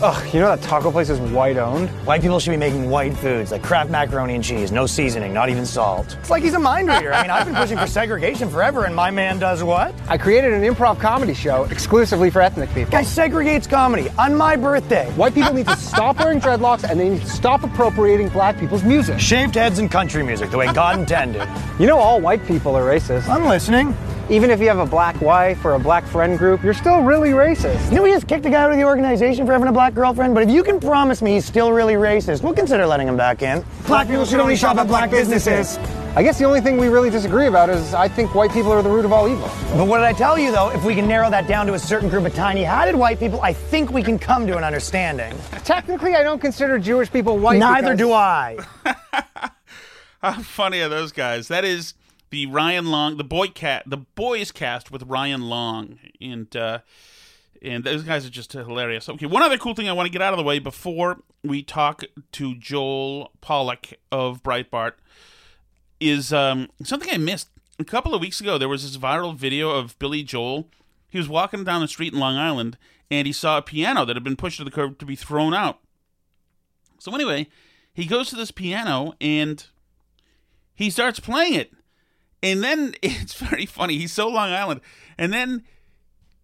Ugh, 0.00 0.32
you 0.32 0.38
know 0.38 0.54
that 0.54 0.62
taco 0.62 0.92
place 0.92 1.10
is 1.10 1.18
white 1.32 1.56
owned? 1.56 1.88
White 2.06 2.20
people 2.20 2.38
should 2.38 2.52
be 2.52 2.56
making 2.56 2.88
white 2.88 3.16
foods 3.16 3.50
like 3.50 3.64
Kraft 3.64 3.90
macaroni 3.90 4.36
and 4.36 4.44
cheese, 4.44 4.70
no 4.70 4.86
seasoning, 4.86 5.34
not 5.34 5.48
even 5.48 5.66
salt. 5.66 6.16
It's 6.20 6.30
like 6.30 6.44
he's 6.44 6.54
a 6.54 6.58
mind 6.58 6.86
reader. 6.86 7.12
I 7.12 7.22
mean, 7.22 7.32
I've 7.32 7.44
been 7.44 7.54
pushing 7.56 7.76
for 7.76 7.86
segregation 7.88 8.48
forever, 8.48 8.84
and 8.84 8.94
my 8.94 9.10
man 9.10 9.40
does 9.40 9.64
what? 9.64 9.92
I 10.06 10.16
created 10.16 10.52
an 10.52 10.62
improv 10.62 11.00
comedy 11.00 11.34
show 11.34 11.64
exclusively 11.64 12.30
for 12.30 12.40
ethnic 12.40 12.72
people. 12.74 12.92
Guy 12.92 13.02
segregates 13.02 13.68
comedy 13.68 14.08
on 14.10 14.36
my 14.36 14.54
birthday. 14.54 15.10
White 15.16 15.34
people 15.34 15.52
need 15.52 15.66
to 15.66 15.76
stop 15.76 16.20
wearing 16.20 16.40
dreadlocks 16.40 16.88
and 16.88 17.00
they 17.00 17.08
need 17.08 17.22
to 17.22 17.28
stop 17.28 17.64
appropriating 17.64 18.28
black 18.28 18.56
people's 18.56 18.84
music. 18.84 19.18
Shaved 19.18 19.56
heads 19.56 19.80
and 19.80 19.90
country 19.90 20.22
music, 20.22 20.52
the 20.52 20.58
way 20.58 20.72
God 20.72 20.98
intended. 20.98 21.48
You 21.78 21.86
know, 21.86 21.98
all 21.98 22.20
white 22.20 22.44
people 22.44 22.74
are 22.74 22.82
racist. 22.82 23.28
I'm 23.28 23.44
listening. 23.44 23.96
Even 24.30 24.50
if 24.50 24.60
you 24.60 24.68
have 24.68 24.78
a 24.78 24.84
black 24.84 25.18
wife 25.22 25.64
or 25.64 25.72
a 25.72 25.78
black 25.78 26.04
friend 26.04 26.36
group, 26.36 26.62
you're 26.62 26.74
still 26.74 27.00
really 27.00 27.30
racist. 27.30 27.88
You 27.88 27.96
know, 27.96 28.02
we 28.02 28.10
just 28.10 28.28
kicked 28.28 28.42
the 28.42 28.50
guy 28.50 28.62
out 28.62 28.70
of 28.70 28.76
the 28.76 28.84
organization 28.84 29.46
for 29.46 29.52
having 29.52 29.68
a 29.68 29.72
black 29.72 29.94
girlfriend, 29.94 30.34
but 30.34 30.42
if 30.42 30.50
you 30.50 30.62
can 30.62 30.78
promise 30.78 31.22
me 31.22 31.32
he's 31.32 31.46
still 31.46 31.72
really 31.72 31.94
racist, 31.94 32.42
we'll 32.42 32.52
consider 32.52 32.86
letting 32.86 33.08
him 33.08 33.16
back 33.16 33.40
in. 33.40 33.64
Black 33.86 34.06
people 34.06 34.26
should 34.26 34.38
only 34.38 34.54
shop 34.54 34.76
at 34.76 34.86
black 34.86 35.10
businesses. 35.10 35.78
I 36.14 36.22
guess 36.22 36.38
the 36.38 36.44
only 36.44 36.60
thing 36.60 36.76
we 36.76 36.88
really 36.88 37.08
disagree 37.08 37.46
about 37.46 37.70
is 37.70 37.94
I 37.94 38.06
think 38.06 38.34
white 38.34 38.52
people 38.52 38.70
are 38.70 38.82
the 38.82 38.90
root 38.90 39.06
of 39.06 39.14
all 39.14 39.28
evil. 39.28 39.48
But 39.72 39.86
what 39.86 39.96
did 39.96 40.04
I 40.04 40.12
tell 40.12 40.38
you, 40.38 40.52
though? 40.52 40.68
If 40.70 40.84
we 40.84 40.94
can 40.94 41.08
narrow 41.08 41.30
that 41.30 41.46
down 41.46 41.66
to 41.68 41.72
a 41.72 41.78
certain 41.78 42.10
group 42.10 42.26
of 42.26 42.34
tiny 42.34 42.64
hatted 42.64 42.96
white 42.96 43.18
people, 43.18 43.40
I 43.40 43.54
think 43.54 43.92
we 43.92 44.02
can 44.02 44.18
come 44.18 44.46
to 44.46 44.58
an 44.58 44.64
understanding. 44.64 45.34
Technically, 45.64 46.16
I 46.16 46.22
don't 46.22 46.40
consider 46.40 46.78
Jewish 46.78 47.10
people 47.10 47.38
white. 47.38 47.58
Neither 47.58 47.94
because... 47.94 47.98
do 47.98 48.12
I. 48.12 48.58
How 50.22 50.32
funny 50.42 50.80
are 50.80 50.90
those 50.90 51.12
guys? 51.12 51.48
That 51.48 51.64
is 51.64 51.94
the 52.30 52.46
Ryan 52.46 52.90
Long, 52.90 53.16
the 53.16 53.24
boy 53.24 53.48
cat, 53.48 53.84
the 53.86 53.96
boys 53.96 54.52
cast 54.52 54.90
with 54.90 55.02
Ryan 55.04 55.48
Long, 55.48 55.98
and 56.20 56.54
uh, 56.56 56.80
and 57.62 57.84
those 57.84 58.02
guys 58.02 58.26
are 58.26 58.30
just 58.30 58.52
hilarious. 58.52 59.08
Okay, 59.08 59.26
one 59.26 59.42
other 59.42 59.58
cool 59.58 59.74
thing 59.74 59.88
I 59.88 59.92
want 59.92 60.06
to 60.06 60.12
get 60.12 60.22
out 60.22 60.32
of 60.32 60.36
the 60.36 60.44
way 60.44 60.58
before 60.58 61.18
we 61.42 61.62
talk 61.62 62.04
to 62.32 62.54
Joel 62.54 63.32
Pollak 63.40 63.94
of 64.12 64.42
Breitbart 64.42 64.92
is 66.00 66.32
um, 66.32 66.68
something 66.82 67.10
I 67.12 67.18
missed 67.18 67.48
a 67.78 67.84
couple 67.84 68.14
of 68.14 68.20
weeks 68.20 68.40
ago. 68.40 68.58
There 68.58 68.68
was 68.68 68.82
this 68.82 69.00
viral 69.02 69.34
video 69.34 69.70
of 69.70 69.98
Billy 69.98 70.22
Joel. 70.22 70.68
He 71.08 71.18
was 71.18 71.28
walking 71.28 71.64
down 71.64 71.80
the 71.80 71.88
street 71.88 72.12
in 72.12 72.18
Long 72.18 72.36
Island, 72.36 72.76
and 73.10 73.26
he 73.26 73.32
saw 73.32 73.58
a 73.58 73.62
piano 73.62 74.04
that 74.04 74.16
had 74.16 74.24
been 74.24 74.36
pushed 74.36 74.58
to 74.58 74.64
the 74.64 74.70
curb 74.70 74.98
to 74.98 75.06
be 75.06 75.16
thrown 75.16 75.54
out. 75.54 75.80
So 76.98 77.14
anyway, 77.14 77.48
he 77.92 78.06
goes 78.06 78.28
to 78.30 78.36
this 78.36 78.50
piano 78.50 79.14
and 79.20 79.64
he 80.74 80.90
starts 80.90 81.20
playing 81.20 81.54
it 81.54 81.72
and 82.42 82.62
then 82.62 82.94
it's 83.02 83.34
very 83.34 83.66
funny. 83.66 83.98
He's 83.98 84.12
so 84.12 84.28
Long 84.28 84.50
Island. 84.50 84.80
And 85.16 85.32
then 85.32 85.64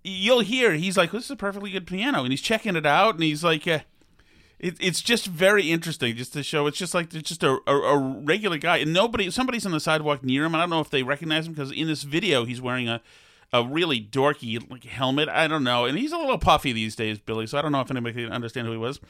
you'll 0.02 0.40
hear 0.40 0.72
he's 0.74 0.96
like, 0.96 1.12
"This 1.12 1.24
is 1.24 1.30
a 1.30 1.36
perfectly 1.36 1.70
good 1.70 1.86
piano," 1.86 2.22
and 2.22 2.32
he's 2.32 2.40
checking 2.40 2.76
it 2.76 2.86
out, 2.86 3.14
and 3.14 3.22
he's 3.22 3.42
like, 3.42 3.66
uh, 3.66 3.80
it, 4.58 4.76
"It's 4.80 5.00
just 5.00 5.26
very 5.26 5.70
interesting, 5.70 6.14
just 6.16 6.32
to 6.34 6.42
show. 6.42 6.66
It's 6.66 6.78
just 6.78 6.94
like 6.94 7.14
it's 7.14 7.28
just 7.28 7.42
a, 7.42 7.58
a, 7.66 7.74
a, 7.74 7.98
regular 7.98 8.58
guy, 8.58 8.78
and 8.78 8.92
nobody, 8.92 9.30
somebody's 9.30 9.64
on 9.64 9.72
the 9.72 9.80
sidewalk 9.80 10.22
near 10.22 10.44
him. 10.44 10.54
I 10.54 10.60
don't 10.60 10.70
know 10.70 10.80
if 10.80 10.90
they 10.90 11.02
recognize 11.02 11.46
him 11.46 11.54
because 11.54 11.72
in 11.72 11.86
this 11.86 12.02
video 12.02 12.44
he's 12.44 12.60
wearing 12.60 12.88
a 12.88 13.00
a 13.52 13.64
really 13.64 14.00
dorky 14.00 14.70
like 14.70 14.84
helmet. 14.84 15.28
I 15.28 15.46
don't 15.46 15.64
know, 15.64 15.84
and 15.86 15.98
he's 15.98 16.12
a 16.12 16.18
little 16.18 16.38
puffy 16.38 16.72
these 16.72 16.96
days, 16.96 17.18
Billy. 17.18 17.46
So 17.46 17.58
I 17.58 17.62
don't 17.62 17.72
know 17.72 17.80
if 17.80 17.90
anybody 17.90 18.24
can 18.24 18.32
understand 18.32 18.66
who 18.66 18.72
he 18.72 18.78
was, 18.78 19.00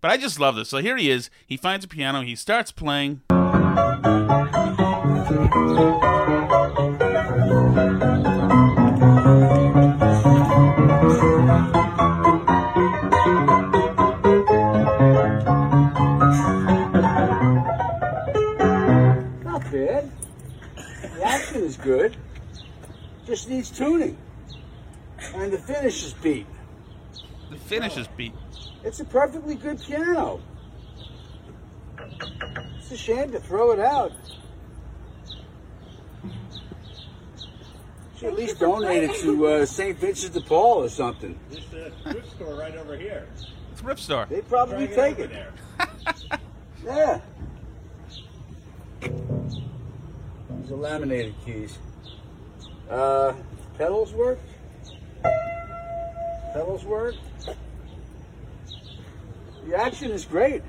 but 0.00 0.10
I 0.10 0.16
just 0.16 0.38
love 0.38 0.56
this. 0.56 0.68
So 0.68 0.78
here 0.78 0.96
he 0.96 1.10
is. 1.10 1.30
He 1.46 1.56
finds 1.56 1.84
a 1.84 1.88
piano. 1.88 2.20
He 2.20 2.36
starts 2.36 2.70
playing. 2.70 3.22
Good. 21.84 22.16
just 23.26 23.48
needs 23.48 23.70
tuning. 23.70 24.16
And 25.34 25.52
the 25.52 25.58
finish 25.58 26.02
is 26.04 26.14
beat. 26.14 26.46
The 27.50 27.56
finish 27.56 27.96
is 27.96 28.08
beat. 28.08 28.32
It's 28.82 29.00
a 29.00 29.04
perfectly 29.04 29.54
good 29.54 29.80
piano. 29.80 30.40
It's 32.78 32.90
a 32.90 32.96
shame 32.96 33.30
to 33.32 33.40
throw 33.40 33.70
it 33.72 33.80
out. 33.80 34.12
Should 38.18 38.28
at 38.28 38.34
least 38.34 38.58
donate 38.58 39.04
it 39.04 39.14
to 39.20 39.46
uh, 39.46 39.66
St. 39.66 39.98
Vincent 39.98 40.32
de 40.32 40.40
Paul 40.40 40.84
or 40.84 40.88
something. 40.88 41.38
This 41.50 41.64
a 41.72 41.90
thrift 42.10 42.30
store 42.30 42.54
right 42.54 42.76
over 42.76 42.96
here. 42.96 43.28
It's 43.72 43.82
Rip 43.82 43.98
Star. 43.98 44.26
They'd 44.26 44.48
probably 44.48 44.86
take 44.88 45.18
over 45.18 45.24
it. 45.24 45.30
there. 45.30 45.52
Yeah. 46.84 47.20
Laminated 50.84 51.34
keys. 51.46 51.78
Uh, 52.90 53.32
pedals 53.78 54.12
work? 54.12 54.38
Pedals 56.52 56.84
work? 56.84 57.14
The 59.66 59.74
action 59.74 60.10
is 60.10 60.26
great. 60.26 60.62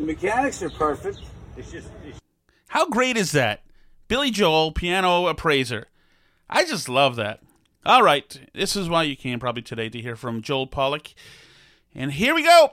The 0.00 0.04
mechanics 0.04 0.64
are 0.64 0.70
perfect. 0.70 1.20
It's 1.56 1.70
just 1.70 1.86
it's 2.04 2.18
How 2.66 2.88
great 2.88 3.16
is 3.16 3.30
that? 3.30 3.62
Billy 4.08 4.32
Joel, 4.32 4.72
piano 4.72 5.28
appraiser. 5.28 5.86
I 6.50 6.64
just 6.64 6.88
love 6.88 7.14
that. 7.14 7.38
All 7.86 8.02
right, 8.02 8.48
this 8.52 8.74
is 8.74 8.88
why 8.88 9.04
you 9.04 9.14
came 9.14 9.38
probably 9.38 9.62
today 9.62 9.88
to 9.90 10.00
hear 10.00 10.16
from 10.16 10.42
Joel 10.42 10.66
Pollak. 10.66 11.14
And 11.94 12.14
here 12.14 12.34
we 12.34 12.42
go. 12.42 12.72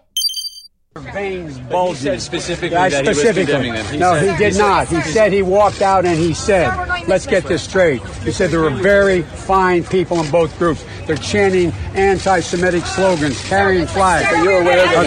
Veins 1.13 1.57
He 1.57 1.63
bulging. 1.63 1.95
said 2.03 2.21
specifically 2.21 2.69
Yeah, 2.71 2.87
that 2.87 3.03
he 3.03 3.09
was 3.09 3.17
specifically. 3.19 3.53
condemning 3.53 3.73
them. 3.73 3.85
He 3.93 3.97
no, 3.97 4.13
said- 4.13 4.31
he 4.31 4.37
did 4.45 4.57
not. 4.57 4.87
He 4.87 5.01
said 5.01 5.33
he 5.33 5.41
walked 5.41 5.81
out 5.81 6.05
and 6.05 6.17
he 6.17 6.33
said, 6.33 6.69
let's 7.09 7.25
get 7.25 7.43
this 7.43 7.63
straight. 7.63 8.01
He 8.23 8.31
said 8.31 8.49
there 8.49 8.61
were 8.61 8.69
very 8.69 9.23
fine 9.23 9.83
people 9.83 10.21
in 10.23 10.31
both 10.31 10.57
groups. 10.57 10.85
They're 11.05 11.17
chanting 11.17 11.71
anti-Semitic 11.95 12.85
slogans, 12.85 13.43
carrying 13.49 13.87
flags. 13.87 14.25
you're 14.41 14.61
aware 14.61 14.77
that 14.77 15.05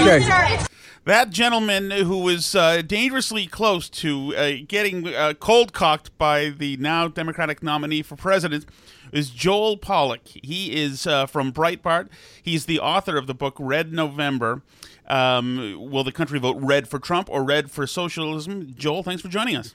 Okay. 0.58 0.64
That 1.06 1.30
gentleman 1.30 1.90
who 1.90 2.18
was 2.18 2.54
uh, 2.54 2.82
dangerously 2.82 3.46
close 3.46 3.88
to 3.88 4.36
uh, 4.36 4.52
getting 4.68 5.08
uh, 5.08 5.32
cold 5.40 5.72
cocked 5.72 6.16
by 6.18 6.50
the 6.50 6.76
now 6.76 7.08
Democratic 7.08 7.62
nominee 7.62 8.02
for 8.02 8.14
president 8.14 8.66
is 9.10 9.30
Joel 9.30 9.78
Pollak. 9.78 10.20
He 10.44 10.76
is 10.76 11.06
uh, 11.06 11.24
from 11.24 11.50
Breitbart. 11.50 12.10
He's 12.42 12.66
the 12.66 12.78
author 12.78 13.16
of 13.16 13.26
the 13.26 13.32
book 13.32 13.56
Red 13.58 13.90
November. 13.90 14.60
Um, 15.08 15.90
will 15.90 16.04
the 16.04 16.12
country 16.12 16.38
vote 16.38 16.56
red 16.60 16.86
for 16.86 16.98
Trump 16.98 17.28
or 17.30 17.42
red 17.42 17.70
for 17.70 17.86
socialism? 17.86 18.74
Joel, 18.76 19.02
thanks 19.02 19.22
for 19.22 19.28
joining 19.28 19.56
us. 19.56 19.74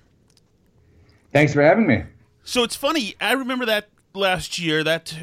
Thanks 1.31 1.53
for 1.53 1.63
having 1.63 1.87
me. 1.87 2.03
So 2.43 2.63
it's 2.63 2.75
funny. 2.75 3.15
I 3.19 3.33
remember 3.33 3.65
that 3.65 3.89
last 4.13 4.59
year, 4.59 4.83
that 4.83 5.17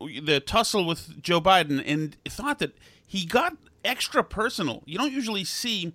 the 0.00 0.42
tussle 0.44 0.86
with 0.86 1.22
Joe 1.22 1.40
Biden, 1.40 1.82
and 1.84 2.16
thought 2.26 2.58
that 2.60 2.76
he 3.06 3.26
got 3.26 3.56
extra 3.84 4.24
personal. 4.24 4.82
You 4.86 4.98
don't 4.98 5.12
usually 5.12 5.44
see, 5.44 5.92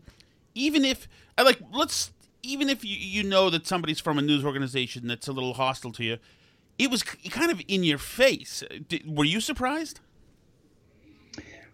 even 0.53 0.85
if 0.85 1.07
I 1.37 1.43
like. 1.43 1.59
Let's 1.71 2.11
even 2.43 2.69
if 2.69 2.83
you 2.83 2.95
you 2.95 3.23
know 3.23 3.49
that 3.49 3.65
somebody's 3.65 3.99
from 3.99 4.19
a 4.19 4.21
news 4.21 4.45
organization 4.45 5.07
that's 5.07 5.27
a 5.27 5.31
little 5.31 5.55
hostile 5.55 5.91
to 5.93 6.03
you. 6.03 6.17
It 6.77 6.91
was 6.91 7.03
kind 7.03 7.51
of 7.51 7.61
in 7.69 7.85
your 7.85 7.97
face. 7.97 8.61
Did, 8.89 9.17
were 9.17 9.23
you 9.23 9.39
surprised? 9.39 10.01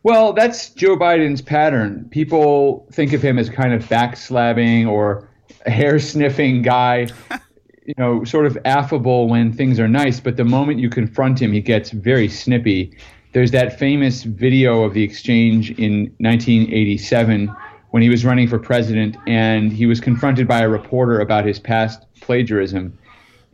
Well, 0.03 0.33
that's 0.33 0.69
Joe 0.71 0.97
Biden's 0.97 1.41
pattern. 1.41 2.07
People 2.09 2.87
think 2.91 3.13
of 3.13 3.21
him 3.21 3.37
as 3.37 3.49
kind 3.49 3.73
of 3.73 3.83
backslabbing 3.85 4.87
or 4.87 5.29
hair 5.67 5.99
sniffing 5.99 6.63
guy, 6.63 7.07
you 7.85 7.93
know, 7.97 8.23
sort 8.23 8.47
of 8.47 8.57
affable 8.65 9.29
when 9.29 9.53
things 9.53 9.79
are 9.79 9.87
nice. 9.87 10.19
But 10.19 10.37
the 10.37 10.43
moment 10.43 10.79
you 10.79 10.89
confront 10.89 11.39
him, 11.39 11.51
he 11.53 11.61
gets 11.61 11.91
very 11.91 12.27
snippy. 12.27 12.97
There's 13.33 13.51
that 13.51 13.77
famous 13.77 14.23
video 14.23 14.83
of 14.83 14.95
the 14.95 15.03
exchange 15.03 15.69
in 15.71 16.13
1987 16.17 17.55
when 17.91 18.01
he 18.01 18.09
was 18.09 18.25
running 18.25 18.47
for 18.47 18.57
president 18.57 19.17
and 19.27 19.71
he 19.71 19.85
was 19.85 20.01
confronted 20.01 20.47
by 20.47 20.61
a 20.61 20.69
reporter 20.69 21.19
about 21.19 21.45
his 21.45 21.59
past 21.59 22.05
plagiarism. 22.21 22.97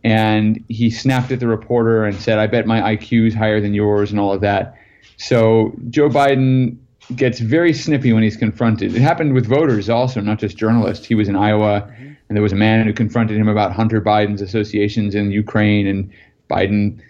And 0.04 0.63
he 0.70 0.89
snapped 0.89 1.32
at 1.32 1.42
the 1.42 1.48
reporter 1.48 2.06
and 2.06 2.16
said, 2.16 2.39
I 2.39 2.48
bet 2.48 2.66
my 2.66 2.96
IQ 2.96 3.27
is 3.27 3.34
higher 3.34 3.60
than 3.60 3.74
yours 3.74 4.12
and 4.12 4.20
all 4.20 4.32
of 4.32 4.42
that. 4.42 4.75
So 5.16 5.74
Joe 5.90 6.10
Biden 6.10 6.78
gets 7.16 7.40
very 7.40 7.74
snippy 7.74 8.12
when 8.12 8.24
he's 8.24 8.36
confronted. 8.36 8.96
It 8.96 9.02
happened 9.02 9.34
with 9.34 9.48
voters 9.48 9.90
also, 9.90 10.20
not 10.20 10.40
just 10.40 10.58
journalists. 10.58 11.06
He 11.06 11.16
was 11.16 11.30
in 11.30 11.36
Iowa, 11.36 11.90
and 11.98 12.36
there 12.36 12.44
was 12.44 12.52
a 12.52 12.58
man 12.58 12.86
who 12.86 12.94
confronted 12.94 13.38
him 13.38 13.48
about 13.48 13.72
Hunter 13.72 14.02
Biden's 14.02 14.42
associations 14.42 15.16
in 15.16 15.32
Ukraine, 15.32 15.88
and 15.88 16.12
Biden 16.50 17.02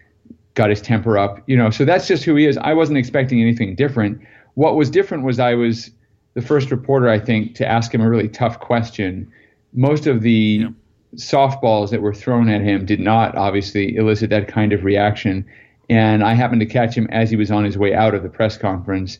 got 0.54 0.70
his 0.70 0.82
temper 0.82 1.18
up. 1.18 1.42
You 1.48 1.58
know, 1.58 1.70
so 1.72 1.84
that's 1.84 2.08
just 2.08 2.24
who 2.24 2.36
he 2.36 2.46
is. 2.46 2.58
I 2.58 2.74
wasn't 2.74 3.00
expecting 3.00 3.42
anything 3.42 3.76
different. 3.76 4.22
What 4.54 4.76
was 4.76 4.90
different 4.90 5.24
was 5.24 5.40
I 5.40 5.56
was 5.56 5.90
the 6.36 6.42
first 6.42 6.70
reporter, 6.70 7.10
I 7.10 7.20
think, 7.20 7.56
to 7.56 7.68
ask 7.68 7.94
him 7.94 8.02
a 8.02 8.10
really 8.10 8.30
tough 8.30 8.60
question. 8.60 9.32
Most 9.74 10.06
of 10.06 10.22
the 10.22 10.68
softballs 11.16 11.90
that 11.90 12.02
were 12.02 12.14
thrown 12.14 12.50
at 12.50 12.62
him 12.62 12.86
did 12.86 13.00
not 13.00 13.36
obviously 13.36 13.96
elicit 13.96 14.30
that 14.30 14.48
kind 14.48 14.74
of 14.74 14.84
reaction. 14.84 15.46
And 15.90 16.24
I 16.24 16.34
happened 16.34 16.62
to 16.62 16.66
catch 16.66 16.96
him 16.96 17.08
as 17.12 17.30
he 17.30 17.36
was 17.36 17.50
on 17.50 17.64
his 17.64 17.78
way 17.78 17.94
out 17.94 18.14
of 18.14 18.24
the 18.24 18.30
press 18.30 18.58
conference. 18.58 19.20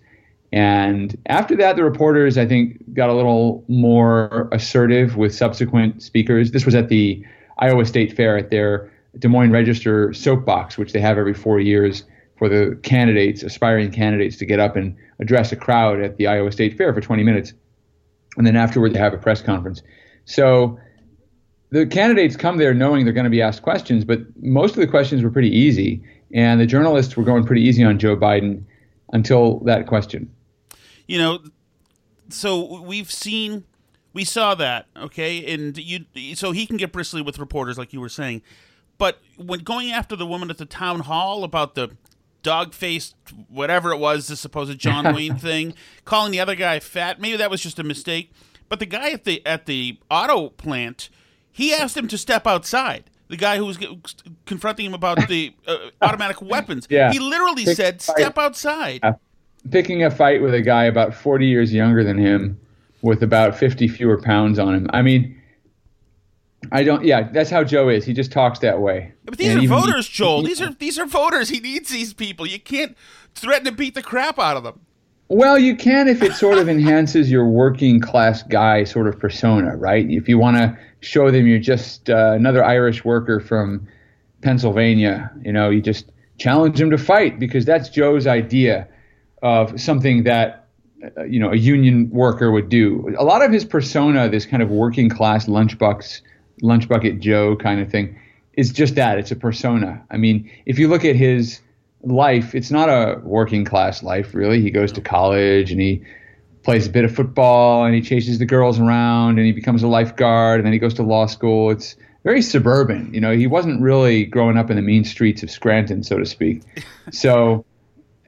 And 0.52 1.18
after 1.28 1.56
that, 1.58 1.76
the 1.76 1.84
reporters, 1.84 2.38
I 2.38 2.46
think, 2.46 2.94
got 2.94 3.10
a 3.10 3.14
little 3.14 3.64
more 3.68 4.50
assertive 4.52 5.18
with 5.18 5.34
subsequent 5.34 6.02
speakers. 6.02 6.52
This 6.52 6.66
was 6.66 6.76
at 6.76 6.90
the 6.90 7.26
Iowa 7.60 7.86
State 7.86 8.16
Fair 8.16 8.38
at 8.38 8.50
their 8.50 8.92
Des 9.20 9.28
Moines 9.28 9.52
Register 9.52 10.14
soapbox, 10.14 10.78
which 10.78 10.94
they 10.94 11.00
have 11.00 11.18
every 11.18 11.34
four 11.34 11.60
years 11.60 12.04
for 12.38 12.50
the 12.50 12.78
candidates, 12.84 13.44
aspiring 13.44 13.92
candidates, 13.92 14.38
to 14.38 14.46
get 14.46 14.60
up 14.60 14.76
and 14.76 14.96
address 15.20 15.52
a 15.52 15.56
crowd 15.56 16.02
at 16.02 16.18
the 16.18 16.28
Iowa 16.28 16.52
State 16.52 16.78
Fair 16.78 16.94
for 16.94 17.02
20 17.02 17.24
minutes. 17.24 17.54
And 18.38 18.46
then 18.46 18.56
afterward, 18.56 18.94
they 18.94 19.00
have 19.00 19.14
a 19.14 19.18
press 19.18 19.42
conference. 19.42 19.82
So 20.26 20.80
the 21.72 21.86
candidates 21.86 22.36
come 22.36 22.58
there 22.58 22.74
knowing 22.74 23.04
they're 23.04 23.14
going 23.14 23.26
to 23.26 23.30
be 23.30 23.42
asked 23.42 23.64
questions, 23.64 24.06
but 24.06 24.20
most 24.42 24.76
of 24.76 24.82
the 24.82 24.88
questions 24.88 25.24
were 25.24 25.32
pretty 25.32 25.50
easy. 25.50 26.02
And 26.34 26.60
the 26.60 26.66
journalists 26.66 27.16
were 27.16 27.24
going 27.24 27.46
pretty 27.46 27.62
easy 27.62 27.84
on 27.84 28.00
Joe 28.00 28.16
Biden 28.18 28.64
until 29.14 29.60
that 29.60 29.88
question. 29.88 30.30
You 31.08 31.18
know, 31.18 31.40
so 32.30 32.82
we've 32.82 33.12
seen, 33.12 33.64
we 34.14 34.26
saw 34.26 34.56
that, 34.56 34.88
okay, 34.98 35.54
and 35.54 35.78
you, 35.78 36.06
so 36.36 36.52
he 36.52 36.66
can 36.66 36.78
get 36.78 36.92
bristly 36.92 37.22
with 37.22 37.40
reporters, 37.40 37.78
like 37.78 37.94
you 37.94 38.02
were 38.02 38.10
saying, 38.10 38.42
but 38.98 39.20
when 39.38 39.60
going 39.60 39.92
after 39.92 40.16
the 40.16 40.26
woman 40.26 40.50
at 40.50 40.58
the 40.58 40.66
town 40.66 41.02
hall 41.02 41.44
about 41.44 41.76
the 41.76 41.92
dog-faced 42.44 43.16
whatever 43.48 43.92
it 43.92 43.98
was, 43.98 44.28
the 44.28 44.36
supposed 44.36 44.78
John 44.80 45.16
Wayne 45.16 45.38
thing, 45.38 45.74
calling 46.04 46.32
the 46.32 46.40
other 46.40 46.56
guy 46.56 46.80
fat, 46.80 47.22
maybe 47.22 47.38
that 47.38 47.52
was 47.52 47.62
just 47.62 47.80
a 47.80 47.84
mistake, 47.84 48.32
but 48.70 48.80
the 48.80 48.86
guy 48.86 49.12
at 49.12 49.24
the 49.24 49.46
at 49.46 49.66
the 49.66 50.00
auto 50.12 50.50
plant, 50.50 51.10
he 51.52 51.74
asked 51.74 51.96
him 51.96 52.08
to 52.08 52.18
step 52.18 52.46
outside. 52.46 53.10
The 53.30 53.38
guy 53.38 53.58
who 53.58 53.66
was 53.66 53.78
confronting 54.46 54.86
him 54.86 54.94
about 54.94 55.28
the 55.28 55.54
uh, 55.68 55.78
automatic 56.02 56.42
weapons, 56.42 56.88
Yeah. 56.90 57.12
he 57.12 57.20
literally 57.20 57.66
Pick 57.66 57.76
said, 57.76 58.02
"Step 58.02 58.38
outside." 58.38 59.02
Uh, 59.04 59.14
picking 59.70 60.04
a 60.04 60.12
fight 60.12 60.42
with 60.42 60.54
a 60.54 60.62
guy 60.62 60.86
about 60.86 61.14
40 61.14 61.46
years 61.46 61.74
younger 61.74 62.04
than 62.04 62.18
him 62.18 62.60
with 63.02 63.22
about 63.24 63.58
50 63.58 63.88
fewer 63.88 64.20
pounds 64.22 64.60
on 64.60 64.74
him. 64.74 64.88
I 64.94 65.02
mean, 65.02 65.40
I 66.72 66.84
don't, 66.84 67.04
yeah, 67.06 67.24
that's 67.32 67.50
how 67.50 67.64
Joe 67.64 67.90
is. 67.90 68.06
He 68.06 68.14
just 68.14 68.32
talks 68.32 68.60
that 68.60 68.80
way. 68.82 69.14
But 69.26 69.38
these 69.38 69.56
And 69.56 69.64
are 69.64 69.68
voters, 69.68 70.08
Joel. 70.08 70.42
These 70.44 70.62
are 70.62 70.74
these 70.74 70.98
are 70.98 71.06
voters. 71.06 71.50
He 71.50 71.60
needs 71.60 71.90
these 71.90 72.14
people. 72.14 72.46
You 72.46 72.60
can't 72.60 72.98
threaten 73.36 73.66
to 73.66 73.72
beat 73.72 73.94
the 73.94 74.02
crap 74.02 74.40
out 74.40 74.58
of 74.58 74.64
them. 74.64 74.82
Well, 75.30 75.60
you 75.60 75.76
can 75.76 76.08
if 76.08 76.24
it 76.24 76.34
sort 76.34 76.58
of 76.58 76.70
enhances 76.70 77.30
your 77.30 77.46
working 77.46 78.00
class 78.00 78.44
guy 78.44 78.86
sort 78.86 79.08
of 79.08 79.20
persona, 79.20 79.76
right? 79.76 80.10
If 80.10 80.30
you 80.30 80.38
want 80.38 80.56
to 80.58 80.78
show 81.02 81.32
them 81.32 81.46
you're 81.46 81.60
just 81.60 82.10
uh, 82.10 82.32
another 82.34 82.64
Irish 82.64 83.04
worker 83.04 83.42
from 83.42 83.88
Pennsylvania, 84.42 85.30
you 85.44 85.52
know, 85.52 85.70
you 85.70 85.82
just 85.82 86.12
challenge 86.38 86.80
them 86.80 86.92
to 86.92 86.98
fight 86.98 87.40
because 87.40 87.66
that's 87.66 87.90
Joe's 87.90 88.26
idea 88.26 88.88
of 89.42 89.80
something 89.80 90.24
that 90.24 90.68
uh, 91.18 91.24
you 91.24 91.42
know 91.42 91.52
a 91.52 91.58
union 91.58 92.10
worker 92.10 92.50
would 92.50 92.70
do. 92.70 93.14
A 93.20 93.24
lot 93.24 93.44
of 93.44 93.52
his 93.52 93.66
persona, 93.66 94.30
this 94.30 94.46
kind 94.46 94.64
of 94.64 94.70
working 94.70 95.10
class 95.10 95.48
lunchbox, 95.48 96.22
lunch 96.62 96.88
bucket 96.88 97.20
Joe 97.20 97.58
kind 97.58 97.82
of 97.82 97.92
thing, 97.92 98.18
is 98.54 98.72
just 98.72 98.96
that. 98.96 99.20
It's 99.20 99.32
a 99.32 99.36
persona. 99.36 100.06
I 100.10 100.16
mean, 100.16 100.50
if 100.66 100.80
you 100.80 100.88
look 100.88 101.04
at 101.04 101.18
his 101.18 101.60
life, 102.04 102.56
it's 102.56 102.72
not 102.72 102.90
a 102.90 103.20
working 103.24 103.66
class 103.66 104.04
life 104.04 104.34
really. 104.34 104.62
He 104.62 104.72
goes 104.72 104.92
to 104.94 105.02
college 105.02 105.72
and 105.72 105.82
he 105.82 106.04
plays 106.64 106.88
a 106.88 106.90
bit 106.90 107.06
of 107.06 107.16
football 107.16 107.86
and 107.86 107.96
he 107.96 108.02
chases 108.02 108.40
the 108.40 108.46
girls 108.46 108.80
around 108.80 109.38
and 109.38 109.46
he 109.46 109.52
becomes 109.52 109.84
a 109.84 109.88
lifeguard 109.88 110.60
and 110.60 110.66
then 110.66 110.74
he 110.74 110.80
goes 110.80 110.94
to 110.96 111.04
law 111.04 111.26
school. 111.26 111.72
It's 111.72 111.96
very 112.24 112.42
suburban. 112.42 113.14
You 113.14 113.22
know, 113.22 113.32
he 113.32 113.48
wasn't 113.48 113.82
really 113.82 114.26
growing 114.26 114.58
up 114.58 114.70
in 114.70 114.76
the 114.76 114.82
mean 114.82 115.06
streets 115.06 115.44
of 115.44 115.50
Scranton, 115.50 116.04
so 116.04 116.18
to 116.18 116.26
speak. 116.26 116.62
So, 117.10 117.64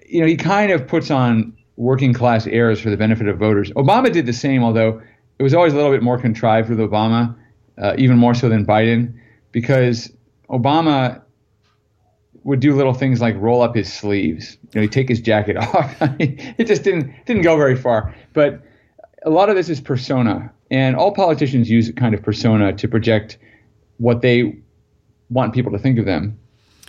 you 0.08 0.22
know, 0.22 0.26
he 0.26 0.38
kind 0.38 0.72
of 0.72 0.88
puts 0.88 1.12
on 1.12 1.54
working 1.76 2.14
class 2.14 2.48
airs 2.48 2.80
for 2.80 2.90
the 2.90 2.96
benefit 2.96 3.28
of 3.28 3.38
voters. 3.38 3.72
Obama 3.72 4.10
did 4.10 4.26
the 4.26 4.32
same, 4.32 4.64
although 4.64 5.02
it 5.38 5.44
was 5.44 5.54
always 5.54 5.74
a 5.74 5.76
little 5.76 5.92
bit 5.92 6.02
more 6.02 6.18
contrived 6.18 6.70
with 6.70 6.80
Obama, 6.80 7.36
uh, 7.78 7.96
even 7.98 8.18
more 8.18 8.34
so 8.34 8.48
than 8.48 8.66
Biden, 8.66 9.20
because 9.52 10.10
Obama 10.50 11.22
would 12.44 12.60
do 12.60 12.76
little 12.76 12.94
things 12.94 13.22
like 13.22 13.36
roll 13.38 13.62
up 13.62 13.76
his 13.76 13.92
sleeves. 13.92 14.58
You 14.72 14.80
know, 14.80 14.82
he'd 14.82 14.92
take 14.92 15.10
his 15.10 15.22
jacket 15.22 15.58
off. 15.58 15.96
it 16.20 16.66
just 16.66 16.84
didn't 16.84 17.14
didn't 17.26 17.44
go 17.44 17.58
very 17.58 17.76
far. 17.76 18.16
But 18.34 18.62
a 19.24 19.30
lot 19.30 19.50
of 19.50 19.56
this 19.56 19.70
is 19.70 19.82
persona, 19.82 20.52
and 20.72 20.96
all 20.96 21.14
politicians 21.14 21.70
use 21.70 21.90
a 21.90 21.94
kind 21.94 22.14
of 22.16 22.22
persona 22.24 22.74
to 22.74 22.88
project 22.88 23.38
what 23.98 24.22
they 24.22 24.58
want 25.30 25.54
people 25.54 25.72
to 25.72 25.78
think 25.80 26.00
of 26.00 26.06
them. 26.06 26.38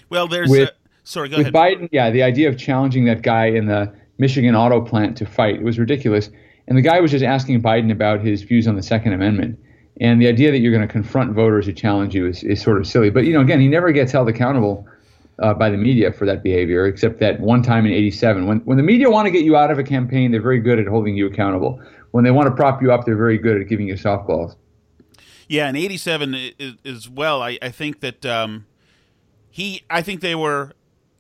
Well, 0.09 0.28
there's 0.28 0.50
With- 0.50 0.69
uh, 0.69 0.73
sorry, 1.04 1.28
go 1.28 1.38
With 1.38 1.54
ahead. 1.54 1.78
Biden, 1.80 1.88
yeah, 1.92 2.11
the 2.11 2.23
idea 2.23 2.49
of 2.49 2.57
challenging 2.57 3.04
that 3.07 3.23
guy 3.23 3.47
in 3.47 3.66
the 3.66 3.92
Michigan 4.19 4.54
auto 4.54 4.80
plant 4.80 5.16
to 5.19 5.26
fight, 5.26 5.57
it 5.57 5.62
was 5.62 5.78
ridiculous. 5.78 6.30
And 6.69 6.78
the 6.78 6.83
guy 6.83 7.00
was 7.00 7.11
just 7.11 7.25
asking 7.25 7.61
Biden 7.62 7.90
about 7.90 8.21
his 8.21 8.42
views 8.42 8.69
on 8.69 8.76
the 8.76 8.83
Second 8.83 9.12
Amendment. 9.12 9.59
And 10.00 10.23
the 10.23 10.28
idea 10.28 10.50
that 10.52 10.59
you're 10.61 10.73
going 10.73 10.87
to 10.87 10.92
confront 10.92 11.33
voters 11.33 11.66
who 11.66 11.73
challenge 11.73 12.14
you 12.14 12.26
is, 12.26 12.42
is 12.45 12.62
sort 12.62 12.78
of 12.78 12.87
silly. 12.87 13.11
But, 13.11 13.25
you 13.25 13.33
know, 13.33 13.40
again, 13.40 13.61
he 13.61 13.66
never 13.69 13.90
gets 13.92 14.12
held 14.12 14.28
accountable 14.28 14.87
uh, 15.40 15.54
by 15.54 15.70
the 15.70 15.76
media 15.76 16.12
for 16.12 16.26
that 16.26 16.42
behavior, 16.42 16.87
except 16.87 17.18
that 17.20 17.40
one 17.40 17.62
time 17.62 17.87
in 17.87 17.92
87. 17.92 18.47
When, 18.47 18.59
when 18.61 18.76
the 18.76 18.82
media 18.82 19.11
want 19.11 19.26
to 19.26 19.30
get 19.30 19.44
you 19.44 19.56
out 19.56 19.70
of 19.70 19.78
a 19.78 19.82
campaign, 19.82 20.30
they're 20.30 20.42
very 20.42 20.61
good 20.61 20.78
at 20.78 20.87
holding 20.87 21.16
you 21.16 21.26
accountable. 21.26 21.80
When 22.11 22.25
they 22.25 22.30
want 22.30 22.49
to 22.49 22.54
prop 22.54 22.82
you 22.82 22.92
up, 22.92 23.04
they're 23.04 23.16
very 23.16 23.38
good 23.38 23.61
at 23.61 23.68
giving 23.68 23.88
you 23.88 23.94
softballs. 23.94 24.56
Yeah, 25.49 25.68
in 25.68 25.76
'87 25.76 26.52
as, 26.85 27.09
well. 27.09 27.42
I, 27.42 27.59
I 27.61 27.70
think 27.70 28.00
that 28.00 28.25
um, 28.25 28.66
he. 29.50 29.82
I 29.90 30.02
think 30.02 30.20
they 30.20 30.37
were 30.37 30.73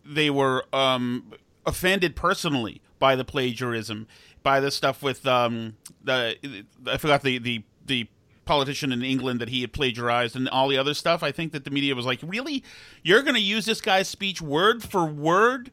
they 0.04 0.30
were 0.30 0.64
um, 0.72 1.32
offended 1.66 2.14
personally 2.14 2.80
by 3.00 3.16
the 3.16 3.24
plagiarism, 3.24 4.06
by 4.44 4.60
the 4.60 4.70
stuff 4.70 5.02
with 5.02 5.26
um, 5.26 5.76
the. 6.04 6.64
I 6.86 6.96
forgot 6.96 7.22
the 7.22 7.38
the 7.38 7.64
the 7.86 8.08
politician 8.44 8.92
in 8.92 9.02
England 9.02 9.40
that 9.40 9.48
he 9.48 9.60
had 9.60 9.72
plagiarized 9.72 10.34
and 10.34 10.48
all 10.48 10.68
the 10.68 10.78
other 10.78 10.94
stuff. 10.94 11.22
I 11.22 11.32
think 11.32 11.52
that 11.52 11.64
the 11.64 11.70
media 11.70 11.94
was 11.94 12.06
like, 12.06 12.20
"Really, 12.22 12.64
you're 13.02 13.22
going 13.22 13.34
to 13.34 13.40
use 13.40 13.64
this 13.64 13.80
guy's 13.80 14.08
speech 14.08 14.40
word 14.42 14.82
for 14.82 15.04
word 15.04 15.70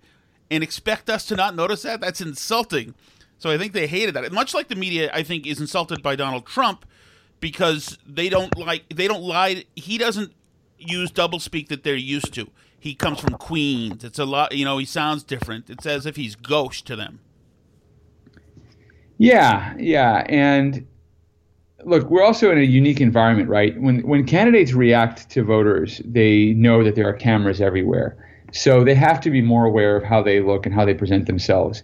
and 0.49 0.63
expect 0.63 1.09
us 1.09 1.25
to 1.25 1.35
not 1.35 1.55
notice 1.55 1.81
that? 1.83 2.01
That's 2.01 2.21
insulting." 2.21 2.93
So 3.39 3.51
I 3.51 3.57
think 3.57 3.73
they 3.73 3.87
hated 3.87 4.15
that. 4.15 4.31
Much 4.31 4.53
like 4.53 4.67
the 4.67 4.75
media, 4.75 5.11
I 5.13 5.23
think, 5.23 5.45
is 5.45 5.59
insulted 5.59 6.01
by 6.01 6.15
Donald 6.15 6.45
Trump 6.45 6.85
because 7.39 7.97
they 8.05 8.29
don't 8.29 8.57
like 8.57 8.87
they 8.89 9.07
don't 9.07 9.23
lie. 9.23 9.65
He 9.75 9.97
doesn't 9.97 10.33
use 10.77 11.11
doublespeak 11.11 11.67
that 11.69 11.83
they're 11.83 11.95
used 11.95 12.33
to. 12.35 12.49
He 12.79 12.93
comes 12.93 13.19
from 13.19 13.33
Queens. 13.35 14.03
It's 14.03 14.19
a 14.19 14.25
lot, 14.25 14.55
you 14.55 14.65
know. 14.65 14.77
He 14.77 14.85
sounds 14.85 15.23
different. 15.23 15.69
It's 15.69 15.85
as 15.85 16.05
if 16.05 16.15
he's 16.15 16.35
gauche 16.35 16.81
to 16.83 16.95
them. 16.95 17.19
Yeah, 19.17 19.73
yeah, 19.77 20.23
and 20.29 20.85
look, 21.85 22.09
we're 22.09 22.23
also 22.23 22.51
in 22.51 22.57
a 22.57 22.63
unique 22.63 23.01
environment, 23.01 23.49
right? 23.49 23.79
When 23.79 23.99
when 24.07 24.25
candidates 24.25 24.73
react 24.73 25.29
to 25.31 25.43
voters, 25.43 26.01
they 26.05 26.53
know 26.53 26.83
that 26.83 26.95
there 26.95 27.07
are 27.07 27.13
cameras 27.13 27.61
everywhere, 27.61 28.17
so 28.51 28.83
they 28.83 28.95
have 28.95 29.19
to 29.21 29.29
be 29.29 29.41
more 29.41 29.65
aware 29.65 29.95
of 29.95 30.03
how 30.03 30.21
they 30.21 30.39
look 30.39 30.65
and 30.65 30.73
how 30.73 30.85
they 30.85 30.93
present 30.93 31.27
themselves. 31.27 31.83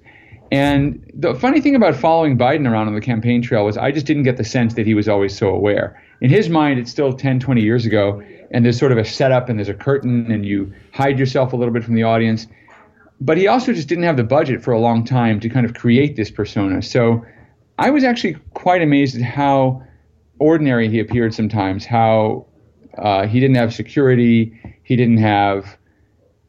And 0.51 1.03
the 1.15 1.33
funny 1.33 1.61
thing 1.61 1.75
about 1.75 1.95
following 1.95 2.37
Biden 2.37 2.69
around 2.69 2.87
on 2.87 2.93
the 2.93 3.01
campaign 3.01 3.41
trail 3.41 3.65
was 3.65 3.77
I 3.77 3.91
just 3.91 4.05
didn't 4.05 4.23
get 4.23 4.37
the 4.37 4.43
sense 4.43 4.75
that 4.75 4.85
he 4.85 4.93
was 4.93 5.09
always 5.09 5.35
so 5.35 5.49
aware. 5.49 5.99
In 6.21 6.29
his 6.29 6.47
mind, 6.47 6.79
it's 6.79 6.91
still 6.91 7.11
10, 7.11 7.39
20 7.39 7.61
years 7.61 7.85
ago, 7.85 8.21
and 8.51 8.63
there's 8.63 8.77
sort 8.77 8.91
of 8.91 8.99
a 8.99 9.05
setup 9.05 9.49
and 9.49 9.57
there's 9.57 9.69
a 9.69 9.73
curtain, 9.73 10.31
and 10.31 10.45
you 10.45 10.71
hide 10.93 11.17
yourself 11.17 11.53
a 11.53 11.55
little 11.55 11.73
bit 11.73 11.83
from 11.83 11.95
the 11.95 12.03
audience 12.03 12.47
but 13.21 13.37
he 13.37 13.47
also 13.47 13.71
just 13.71 13.87
didn't 13.87 14.03
have 14.03 14.17
the 14.17 14.23
budget 14.23 14.61
for 14.61 14.73
a 14.73 14.79
long 14.79 15.05
time 15.05 15.39
to 15.39 15.47
kind 15.47 15.65
of 15.65 15.73
create 15.73 16.17
this 16.17 16.29
persona. 16.29 16.81
So 16.81 17.25
I 17.79 17.89
was 17.89 18.03
actually 18.03 18.37
quite 18.53 18.81
amazed 18.81 19.15
at 19.15 19.21
how 19.21 19.83
ordinary 20.39 20.89
he 20.89 20.99
appeared 20.99 21.33
sometimes, 21.33 21.85
how 21.85 22.45
uh, 22.97 23.25
he 23.27 23.39
didn't 23.39 23.55
have 23.55 23.73
security, 23.73 24.57
he 24.83 24.95
didn't 24.95 25.17
have 25.17 25.77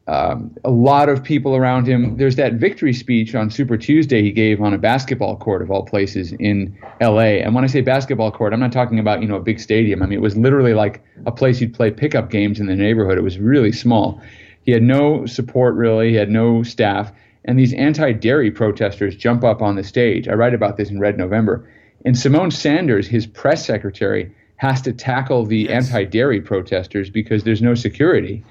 um, 0.06 0.54
a 0.64 0.70
lot 0.70 1.08
of 1.08 1.24
people 1.24 1.56
around 1.56 1.86
him. 1.86 2.18
There's 2.18 2.36
that 2.36 2.54
victory 2.54 2.92
speech 2.92 3.34
on 3.34 3.50
Super 3.50 3.78
Tuesday 3.78 4.20
he 4.20 4.32
gave 4.32 4.60
on 4.60 4.74
a 4.74 4.78
basketball 4.78 5.36
court 5.36 5.62
of 5.62 5.70
all 5.70 5.84
places 5.84 6.32
in 6.32 6.76
L.A. 7.00 7.40
And 7.40 7.54
when 7.54 7.64
I 7.64 7.68
say 7.68 7.80
basketball 7.80 8.30
court, 8.30 8.52
I'm 8.52 8.60
not 8.60 8.72
talking 8.72 8.98
about 8.98 9.22
you 9.22 9.28
know 9.28 9.36
a 9.36 9.42
big 9.42 9.58
stadium. 9.58 10.02
I 10.02 10.06
mean 10.06 10.18
it 10.18 10.22
was 10.22 10.36
literally 10.36 10.74
like 10.74 11.02
a 11.24 11.32
place 11.32 11.60
you'd 11.60 11.72
play 11.72 11.90
pickup 11.90 12.30
games 12.30 12.60
in 12.60 12.66
the 12.66 12.76
neighborhood. 12.76 13.16
It 13.16 13.22
was 13.22 13.38
really 13.38 13.72
small. 13.72 14.20
He 14.62 14.72
had 14.72 14.82
no 14.82 15.24
support 15.24 15.74
really. 15.74 16.10
He 16.10 16.16
had 16.16 16.28
no 16.28 16.62
staff. 16.62 17.10
And 17.44 17.58
these 17.58 17.74
anti-dairy 17.74 18.50
protesters 18.50 19.16
jump 19.16 19.44
up 19.44 19.60
on 19.60 19.76
the 19.76 19.84
stage. 19.84 20.28
I 20.28 20.32
write 20.32 20.54
about 20.54 20.76
this 20.76 20.90
in 20.90 20.98
Red 20.98 21.18
November. 21.18 21.68
And 22.04 22.14
Symone 22.14 22.52
Sanders, 22.52 23.06
his 23.06 23.26
press 23.26 23.64
secretary, 23.64 24.34
has 24.56 24.80
to 24.82 24.92
tackle 24.92 25.44
the 25.44 25.68
anti-dairy 25.70 26.40
protesters 26.40 27.10
because 27.10 27.44
there's 27.44 27.60
no 27.60 27.74
security. 27.74 28.44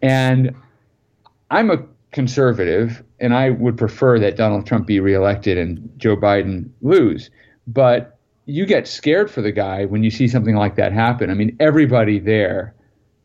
And 0.00 0.54
I'm 1.50 1.70
a 1.70 1.78
conservative, 2.12 3.02
and 3.20 3.34
I 3.34 3.50
would 3.50 3.76
prefer 3.76 4.18
that 4.20 4.36
Donald 4.36 4.66
Trump 4.66 4.86
be 4.86 5.00
reelected 5.00 5.58
and 5.58 5.90
Joe 5.98 6.16
Biden 6.16 6.70
lose. 6.80 7.30
But 7.66 8.18
you 8.46 8.64
get 8.64 8.88
scared 8.88 9.30
for 9.30 9.42
the 9.42 9.52
guy 9.52 9.84
when 9.84 10.02
you 10.02 10.10
see 10.10 10.26
something 10.26 10.54
like 10.54 10.76
that 10.76 10.92
happen. 10.92 11.28
I 11.28 11.34
mean, 11.34 11.54
everybody 11.60 12.18
there, 12.18 12.74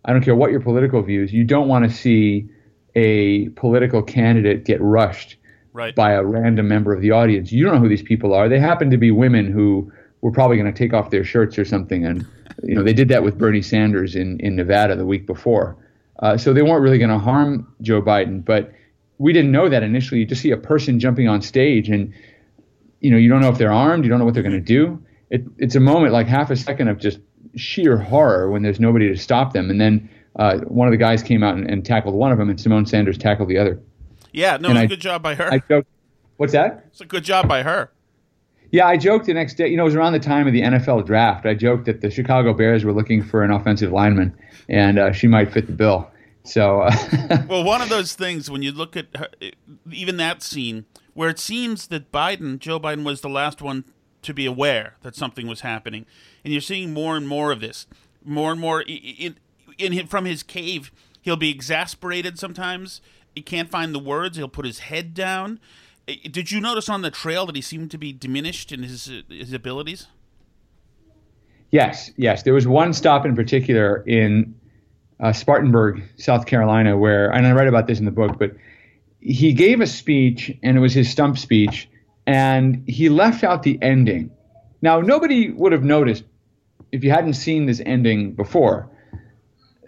I 0.03 0.11
don't 0.11 0.21
care 0.21 0.35
what 0.35 0.51
your 0.51 0.59
political 0.59 1.01
views, 1.01 1.31
you 1.31 1.45
don't 1.45 1.69
want 1.69 1.89
to 1.89 1.95
see 1.95 2.49
a 2.95 3.49
political 3.49 4.01
candidate 4.03 4.65
get 4.65 4.81
rushed 4.81 5.37
Right. 5.75 5.95
by 5.95 6.11
a 6.11 6.23
random 6.23 6.67
member 6.67 6.93
of 6.93 7.01
the 7.01 7.09
audience. 7.09 7.51
You 7.51 7.65
don't 7.65 7.73
know 7.73 7.79
who 7.81 7.89
these 7.89 8.03
people 8.03 8.31
are. 8.35 8.47
They 8.47 8.59
happen 8.59 8.91
to 8.91 8.97
be 8.97 9.09
women 9.09 9.51
who 9.51 9.91
were 10.21 10.31
probably 10.31 10.55
going 10.55 10.71
to 10.71 10.77
take 10.77 10.93
off 10.93 11.09
their 11.09 11.23
shirts 11.23 11.57
or 11.57 11.65
something. 11.65 12.05
And, 12.05 12.25
you 12.61 12.75
know, 12.75 12.83
they 12.83 12.93
did 12.93 13.07
that 13.09 13.23
with 13.23 13.39
Bernie 13.39 13.63
Sanders 13.63 14.15
in, 14.15 14.39
in 14.39 14.55
Nevada 14.55 14.95
the 14.95 15.05
week 15.05 15.25
before. 15.25 15.75
Uh, 16.19 16.37
so 16.37 16.53
they 16.53 16.61
weren't 16.61 16.83
really 16.83 16.99
going 16.99 17.09
to 17.09 17.17
harm 17.17 17.67
Joe 17.81 18.03
Biden. 18.03 18.45
But 18.45 18.71
we 19.17 19.33
didn't 19.33 19.51
know 19.51 19.67
that 19.67 19.81
initially. 19.81 20.19
You 20.19 20.27
just 20.27 20.41
see 20.43 20.51
a 20.51 20.57
person 20.57 20.99
jumping 20.99 21.27
on 21.27 21.41
stage 21.41 21.89
and, 21.89 22.13
you 22.99 23.09
know, 23.09 23.17
you 23.17 23.27
don't 23.27 23.41
know 23.41 23.49
if 23.49 23.57
they're 23.57 23.73
armed. 23.73 24.03
You 24.05 24.11
don't 24.11 24.19
know 24.19 24.25
what 24.25 24.35
they're 24.35 24.43
going 24.43 24.53
to 24.53 24.61
do. 24.61 25.03
It, 25.31 25.43
it's 25.57 25.73
a 25.73 25.79
moment 25.79 26.13
like 26.13 26.27
half 26.27 26.51
a 26.51 26.55
second 26.55 26.87
of 26.87 26.99
just 26.99 27.17
sheer 27.55 27.97
horror 27.97 28.51
when 28.51 28.61
there's 28.61 28.79
nobody 28.79 29.09
to 29.09 29.17
stop 29.17 29.53
them. 29.53 29.71
And 29.71 29.81
then 29.81 30.07
uh, 30.35 30.59
one 30.59 30.87
of 30.87 30.91
the 30.91 30.97
guys 30.97 31.21
came 31.23 31.43
out 31.43 31.55
and, 31.55 31.69
and 31.69 31.85
tackled 31.85 32.15
one 32.15 32.31
of 32.31 32.37
them, 32.37 32.49
and 32.49 32.57
Symone 32.57 32.87
Sanders 32.87 33.17
tackled 33.17 33.49
the 33.49 33.57
other. 33.57 33.79
Yeah, 34.31 34.57
no, 34.57 34.69
And 34.69 34.77
it's 34.79 34.85
a 34.85 34.95
good 34.95 35.01
job 35.01 35.21
by 35.21 35.35
her. 35.35 35.51
I 35.51 35.59
joked, 35.59 35.87
what's 36.37 36.53
that? 36.53 36.85
it's 36.87 37.01
a 37.01 37.05
good 37.05 37.23
job 37.23 37.47
by 37.47 37.63
her. 37.63 37.91
Yeah, 38.71 38.87
I 38.87 38.97
joked 38.97 39.27
the 39.27 39.35
next 39.35 39.53
day. 39.53 39.67
You 39.67 39.77
know, 39.77 39.83
it 39.83 39.85
was 39.85 39.95
around 39.95 40.13
the 40.13 40.19
time 40.19 40.47
of 40.47 40.53
the 40.53 40.61
NFL 40.61 41.05
draft. 41.05 41.45
I 41.45 41.53
joked 41.53 41.85
that 41.85 42.01
the 42.01 42.09
Chicago 42.09 42.55
Bears 42.55 42.83
were 42.83 42.91
looking 42.91 43.23
for 43.23 43.43
an 43.43 43.51
offensive 43.51 43.91
lineman, 43.91 44.35
and 44.67 44.97
uh, 44.97 45.11
she 45.11 45.27
might 45.27 45.53
fit 45.53 45.67
the 45.67 45.73
bill. 45.73 46.09
So, 46.43 46.81
uh, 46.81 47.43
well, 47.47 47.63
one 47.63 47.83
of 47.83 47.89
those 47.89 48.15
things 48.15 48.49
when 48.49 48.63
you 48.63 48.71
look 48.71 48.97
at 48.97 49.15
her, 49.15 49.29
even 49.91 50.17
that 50.17 50.41
scene 50.41 50.85
where 51.13 51.29
it 51.29 51.37
seems 51.37 51.87
that 51.87 52.11
Biden, 52.11 52.57
Joe 52.57 52.79
Biden, 52.79 53.03
was 53.03 53.21
the 53.21 53.29
last 53.29 53.61
one 53.61 53.85
to 54.23 54.33
be 54.33 54.47
aware 54.47 54.95
that 55.03 55.15
something 55.15 55.45
was 55.45 55.61
happening, 55.61 56.07
and 56.43 56.51
you're 56.51 56.61
seeing 56.61 56.93
more 56.93 57.15
and 57.15 57.27
more 57.27 57.51
of 57.51 57.59
this, 57.59 57.85
more 58.25 58.51
and 58.51 58.59
more 58.59 58.81
in, 58.81 59.37
in 59.77 60.07
from 60.07 60.25
his 60.25 60.43
cave. 60.43 60.91
He'll 61.21 61.37
be 61.37 61.49
exasperated 61.49 62.37
sometimes. 62.37 63.01
He 63.33 63.41
can't 63.41 63.69
find 63.69 63.93
the 63.95 63.99
words. 63.99 64.37
He'll 64.37 64.47
put 64.47 64.65
his 64.65 64.79
head 64.79 65.13
down. 65.13 65.59
Did 66.05 66.51
you 66.51 66.59
notice 66.59 66.89
on 66.89 67.01
the 67.01 67.11
trail 67.11 67.45
that 67.45 67.55
he 67.55 67.61
seemed 67.61 67.91
to 67.91 67.97
be 67.97 68.11
diminished 68.11 68.71
in 68.71 68.83
his 68.83 69.09
his 69.29 69.53
abilities? 69.53 70.07
yes, 71.73 72.11
yes, 72.17 72.43
there 72.43 72.53
was 72.53 72.67
one 72.67 72.93
stop 72.93 73.25
in 73.25 73.35
particular 73.35 74.03
in 74.05 74.55
uh, 75.19 75.33
Spartanburg, 75.33 76.03
South 76.17 76.45
Carolina, 76.45 76.95
where, 76.95 77.29
and 77.31 77.45
I 77.45 77.51
write 77.51 77.67
about 77.67 77.87
this 77.87 77.99
in 77.99 78.05
the 78.05 78.11
book, 78.11 78.37
but 78.37 78.51
he 79.19 79.53
gave 79.53 79.81
a 79.81 79.87
speech, 79.87 80.55
and 80.61 80.77
it 80.77 80.79
was 80.79 80.93
his 80.93 81.09
stump 81.09 81.37
speech, 81.37 81.89
and 82.27 82.83
he 82.87 83.09
left 83.09 83.43
out 83.43 83.63
the 83.63 83.79
ending. 83.81 84.29
Now, 84.81 85.01
nobody 85.01 85.49
would 85.49 85.71
have 85.71 85.83
noticed 85.83 86.23
if 86.91 87.03
you 87.03 87.09
hadn't 87.09 87.33
seen 87.33 87.65
this 87.65 87.81
ending 87.85 88.33
before. 88.33 88.89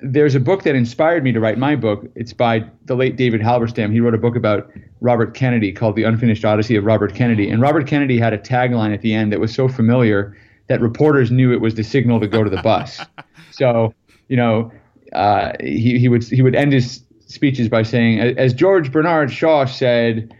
There's 0.01 0.35
a 0.35 0.39
book 0.39 0.63
that 0.63 0.75
inspired 0.75 1.23
me 1.23 1.31
to 1.31 1.39
write 1.39 1.57
my 1.57 1.75
book. 1.75 2.05
It's 2.15 2.33
by 2.33 2.65
the 2.85 2.95
late 2.95 3.15
David 3.15 3.41
Halberstam. 3.41 3.91
He 3.91 3.99
wrote 3.99 4.13
a 4.13 4.17
book 4.17 4.35
about 4.35 4.69
Robert 5.01 5.33
Kennedy 5.33 5.71
called 5.71 5.95
The 5.95 6.03
Unfinished 6.03 6.43
Odyssey 6.43 6.75
of 6.75 6.83
Robert 6.85 7.15
Kennedy. 7.15 7.49
And 7.49 7.61
Robert 7.61 7.87
Kennedy 7.87 8.19
had 8.19 8.33
a 8.33 8.37
tagline 8.37 8.93
at 8.93 9.01
the 9.01 9.13
end 9.13 9.31
that 9.31 9.39
was 9.39 9.53
so 9.53 9.67
familiar 9.67 10.35
that 10.67 10.81
reporters 10.81 11.31
knew 11.31 11.53
it 11.53 11.61
was 11.61 11.75
the 11.75 11.83
signal 11.83 12.19
to 12.19 12.27
go 12.27 12.43
to 12.43 12.49
the 12.49 12.61
bus. 12.61 12.99
so, 13.51 13.93
you 14.27 14.35
know, 14.35 14.71
uh, 15.13 15.53
he, 15.61 15.99
he 15.99 16.09
would 16.09 16.23
he 16.23 16.41
would 16.41 16.55
end 16.55 16.73
his 16.73 17.03
speeches 17.27 17.69
by 17.69 17.83
saying, 17.83 18.19
as 18.19 18.53
George 18.53 18.91
Bernard 18.91 19.31
Shaw 19.31 19.65
said, 19.65 20.33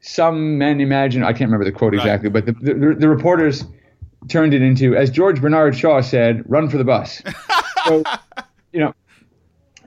some 0.00 0.58
men 0.58 0.80
imagine 0.80 1.22
I 1.22 1.32
can't 1.32 1.48
remember 1.50 1.64
the 1.64 1.72
quote 1.72 1.94
exactly, 1.94 2.28
but 2.28 2.46
the, 2.46 2.52
the, 2.52 2.96
the 2.98 3.08
reporters 3.08 3.64
turned 4.28 4.54
it 4.54 4.62
into, 4.62 4.96
as 4.96 5.10
George 5.10 5.40
Bernard 5.40 5.76
Shaw 5.76 6.00
said, 6.00 6.42
run 6.48 6.68
for 6.68 6.78
the 6.78 6.84
bus. 6.84 7.22
so, 7.86 8.02
you 8.72 8.80
know, 8.80 8.94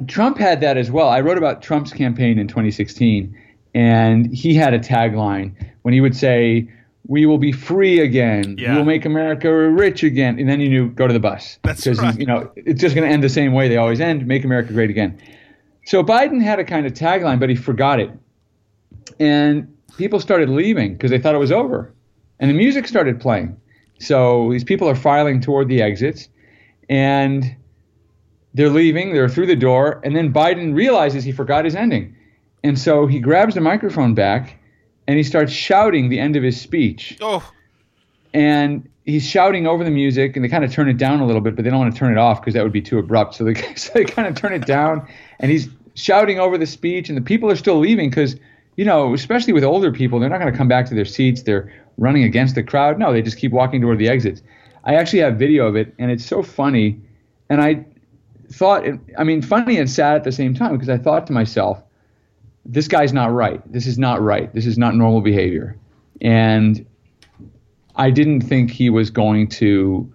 Trump 0.08 0.38
had 0.38 0.62
that 0.62 0.78
as 0.78 0.91
well. 0.91 1.10
I 1.10 1.21
wrote 1.21 1.38
about 1.38 1.62
Trump's 1.62 1.91
campaign 1.91 2.38
in 2.38 2.48
2016, 2.48 3.36
and 3.74 4.34
he 4.34 4.54
had 4.54 4.74
a 4.74 4.80
tagline 4.80 5.54
when 5.84 5.93
he 5.93 6.02
would 6.02 6.15
say, 6.15 6.67
"We 7.08 7.26
will 7.26 7.38
be 7.38 7.52
free 7.52 8.00
again. 8.00 8.56
Yeah. 8.58 8.71
We 8.71 8.78
will 8.78 8.86
make 8.86 9.06
America 9.06 9.52
rich 9.52 10.04
again." 10.04 10.39
And 10.39 10.50
then 10.50 10.60
you 10.60 10.69
knew, 10.69 10.89
go 10.89 11.08
to 11.08 11.13
the 11.13 11.19
bus 11.19 11.60
That's 11.63 11.84
because 11.84 12.00
right. 12.00 12.19
you 12.19 12.26
know 12.26 12.52
it's 12.56 12.82
just 12.82 12.95
going 12.95 13.08
to 13.08 13.13
end 13.13 13.24
the 13.24 13.30
same 13.30 13.54
way 13.54 13.67
they 13.67 13.78
always 13.78 14.02
end: 14.02 14.26
make 14.28 14.43
America 14.43 14.74
great 14.74 14.89
again. 14.89 15.19
So 15.86 16.04
Biden 16.04 16.41
had 16.41 16.60
a 16.60 16.63
kind 16.63 16.86
of 16.86 16.93
tagline, 16.93 17.39
but 17.39 17.50
he 17.50 17.56
forgot 17.56 18.00
it. 18.00 18.12
And 19.19 19.71
people 19.98 20.19
started 20.19 20.50
leaving 20.50 20.93
because 20.93 21.12
they 21.12 21.19
thought 21.19 21.36
it 21.36 21.39
was 21.39 21.52
over. 21.52 21.93
And 22.39 22.50
the 22.50 22.56
music 22.56 22.88
started 22.88 23.21
playing. 23.21 23.56
So 24.00 24.52
these 24.52 24.63
people 24.63 24.89
are 24.89 24.95
filing 24.95 25.39
toward 25.39 25.69
the 25.69 25.82
exits 25.82 26.28
and 26.89 27.56
they're 28.56 28.70
leaving, 28.70 29.13
they're 29.13 29.30
through 29.30 29.48
the 29.48 29.56
door, 29.56 30.00
and 30.04 30.15
then 30.15 30.34
Biden 30.34 30.74
realizes 30.74 31.26
he 31.26 31.34
forgot 31.34 31.65
his 31.65 31.76
ending. 31.76 32.15
And 32.63 32.80
so 32.80 33.06
he 33.06 33.20
grabs 33.20 33.54
the 33.54 33.62
microphone 33.62 34.15
back 34.15 34.58
and 35.08 35.18
he 35.18 35.24
starts 35.24 35.52
shouting 35.52 36.10
the 36.10 36.20
end 36.20 36.36
of 36.36 36.41
his 36.41 36.60
speech. 36.60 37.18
Oh. 37.22 37.48
And 38.34 38.89
he's 39.04 39.28
shouting 39.28 39.68
over 39.68 39.84
the 39.84 39.91
music, 39.91 40.36
and 40.36 40.44
they 40.44 40.50
kind 40.50 40.63
of 40.63 40.72
turn 40.72 40.89
it 40.89 40.98
down 40.98 41.20
a 41.20 41.26
little 41.26 41.41
bit, 41.41 41.56
but 41.56 41.63
they 41.63 41.70
don't 41.70 41.80
want 41.80 41.94
to 41.94 42.00
turn 42.00 42.12
it 42.12 42.18
off 42.18 42.41
because 42.41 42.54
that 42.54 42.63
would 42.63 42.72
be 42.72 42.82
too 42.82 42.98
abrupt. 42.98 43.36
So 43.36 43.44
they, 43.44 43.54
so 43.76 43.91
they 43.94 44.06
kind 44.06 44.28
of 44.28 44.36
turn 44.36 44.54
it 44.54 44.65
down, 44.65 45.08
and 45.39 45.52
he's 45.52 45.70
shouting 45.94 46.39
over 46.39 46.58
the 46.58 46.65
speech, 46.65 47.10
and 47.10 47.18
the 47.18 47.22
people 47.22 47.52
are 47.52 47.56
still 47.56 47.78
leaving 47.78 48.10
because, 48.10 48.38
you 48.78 48.86
know, 48.86 49.13
especially 49.13 49.54
with 49.54 49.63
older 49.63 49.91
people, 49.91 50.20
they're 50.20 50.30
not 50.30 50.39
going 50.39 50.52
to 50.52 50.58
come 50.58 50.68
back 50.68 50.88
to 50.88 50.96
their 50.96 51.06
seats. 51.06 51.44
They're 51.44 51.72
running 51.98 52.24
against 52.24 52.56
the 52.56 52.63
crowd. 52.63 52.98
No, 52.98 53.13
they 53.13 53.22
just 53.22 53.38
keep 53.38 53.52
walking 53.52 53.82
toward 53.82 54.00
the 54.00 54.08
exits. 54.08 54.41
I 54.86 54.96
actually 54.96 55.20
have 55.20 55.36
video 55.36 55.68
of 55.68 55.76
it, 55.76 55.94
and 56.00 56.10
it's 56.10 56.26
so 56.26 56.41
funny. 56.41 57.00
And 57.50 57.62
I 57.62 57.86
thought, 58.56 58.86
it, 58.86 59.00
I 59.18 59.24
mean, 59.24 59.41
funny 59.41 59.78
and 59.78 59.89
sad 59.89 60.15
at 60.15 60.24
the 60.24 60.32
same 60.32 60.54
time 60.54 60.74
because 60.74 60.89
I 60.89 60.98
thought 60.98 61.28
to 61.28 61.34
myself, 61.34 61.82
this 62.65 62.88
guy's 62.88 63.13
not 63.13 63.32
right. 63.32 63.62
This 63.72 63.86
is 63.86 64.00
not 64.00 64.22
right. 64.22 64.54
This 64.54 64.65
is 64.65 64.78
not 64.78 64.96
normal 64.96 65.22
behavior. 65.22 65.78
And 66.22 66.86
I 67.96 68.10
didn't 68.10 68.41
think 68.41 68.72
he 68.72 68.89
was 68.89 69.10
going 69.10 69.50
to 69.50 70.12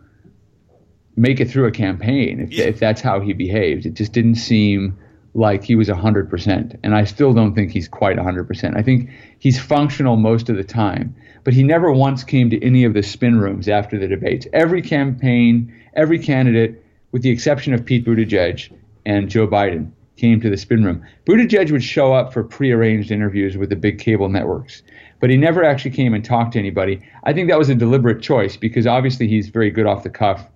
make 1.17 1.41
it 1.41 1.51
through 1.51 1.67
a 1.67 1.71
campaign 1.71 2.41
if, 2.41 2.53
if 2.53 2.79
that's 2.81 3.01
how 3.01 3.21
he 3.21 3.33
behaved. 3.33 3.87
It 3.87 3.95
just 3.95 4.13
didn't 4.13 4.37
seem 4.37 4.99
like 5.35 5.63
he 5.63 5.77
was 5.77 5.89
100%. 5.89 6.79
And 6.83 6.95
I 6.95 7.05
still 7.05 7.33
don't 7.33 7.55
think 7.55 7.71
he's 7.71 7.89
quite 7.89 8.17
100%. 8.17 8.77
I 8.77 8.83
think 8.83 9.11
he's 9.39 9.61
functional 9.61 10.17
most 10.17 10.49
of 10.49 10.57
the 10.57 10.65
time. 10.65 11.15
But 11.45 11.55
he 11.55 11.63
never 11.63 11.93
once 11.93 12.25
came 12.25 12.51
to 12.51 12.65
any 12.65 12.85
of 12.85 12.95
the 12.95 13.03
spin 13.03 13.39
rooms 13.39 13.69
after 13.69 13.99
the 13.99 14.09
debates. 14.09 14.47
Every 14.53 14.83
campaign, 14.83 15.73
every 15.95 16.19
candidate, 16.19 16.83
with 17.13 17.23
the 17.23 17.31
exception 17.31 17.75
of 17.75 17.85
Pete 17.85 18.05
Buttigieg 18.05 18.73
and 19.07 19.29
Joe 19.29 19.47
Biden, 19.47 19.93
came 20.17 20.41
to 20.41 20.51
the 20.51 20.57
spin 20.57 20.85
room. 20.85 21.03
Buttigieg 21.27 21.73
would 21.73 21.83
show 21.83 22.13
up 22.13 22.33
for 22.33 22.45
prearranged 22.45 23.11
interviews 23.11 23.57
with 23.57 23.71
the 23.71 23.77
big 23.77 23.99
cable 23.99 24.29
networks, 24.29 24.83
but 25.19 25.31
he 25.31 25.37
never 25.37 25.65
actually 25.65 25.93
came 25.93 26.13
and 26.13 26.23
talked 26.25 26.53
to 26.53 26.59
anybody. 26.59 27.01
I 27.25 27.33
think 27.33 27.49
that 27.49 27.59
was 27.59 27.71
a 27.71 27.75
deliberate 27.75 28.21
choice 28.21 28.57
because 28.57 28.87
obviously 28.87 29.29
he's 29.29 29.49
very 29.49 29.71
good 29.71 29.87
off 29.87 30.03
the 30.03 30.11
cuff 30.11 30.47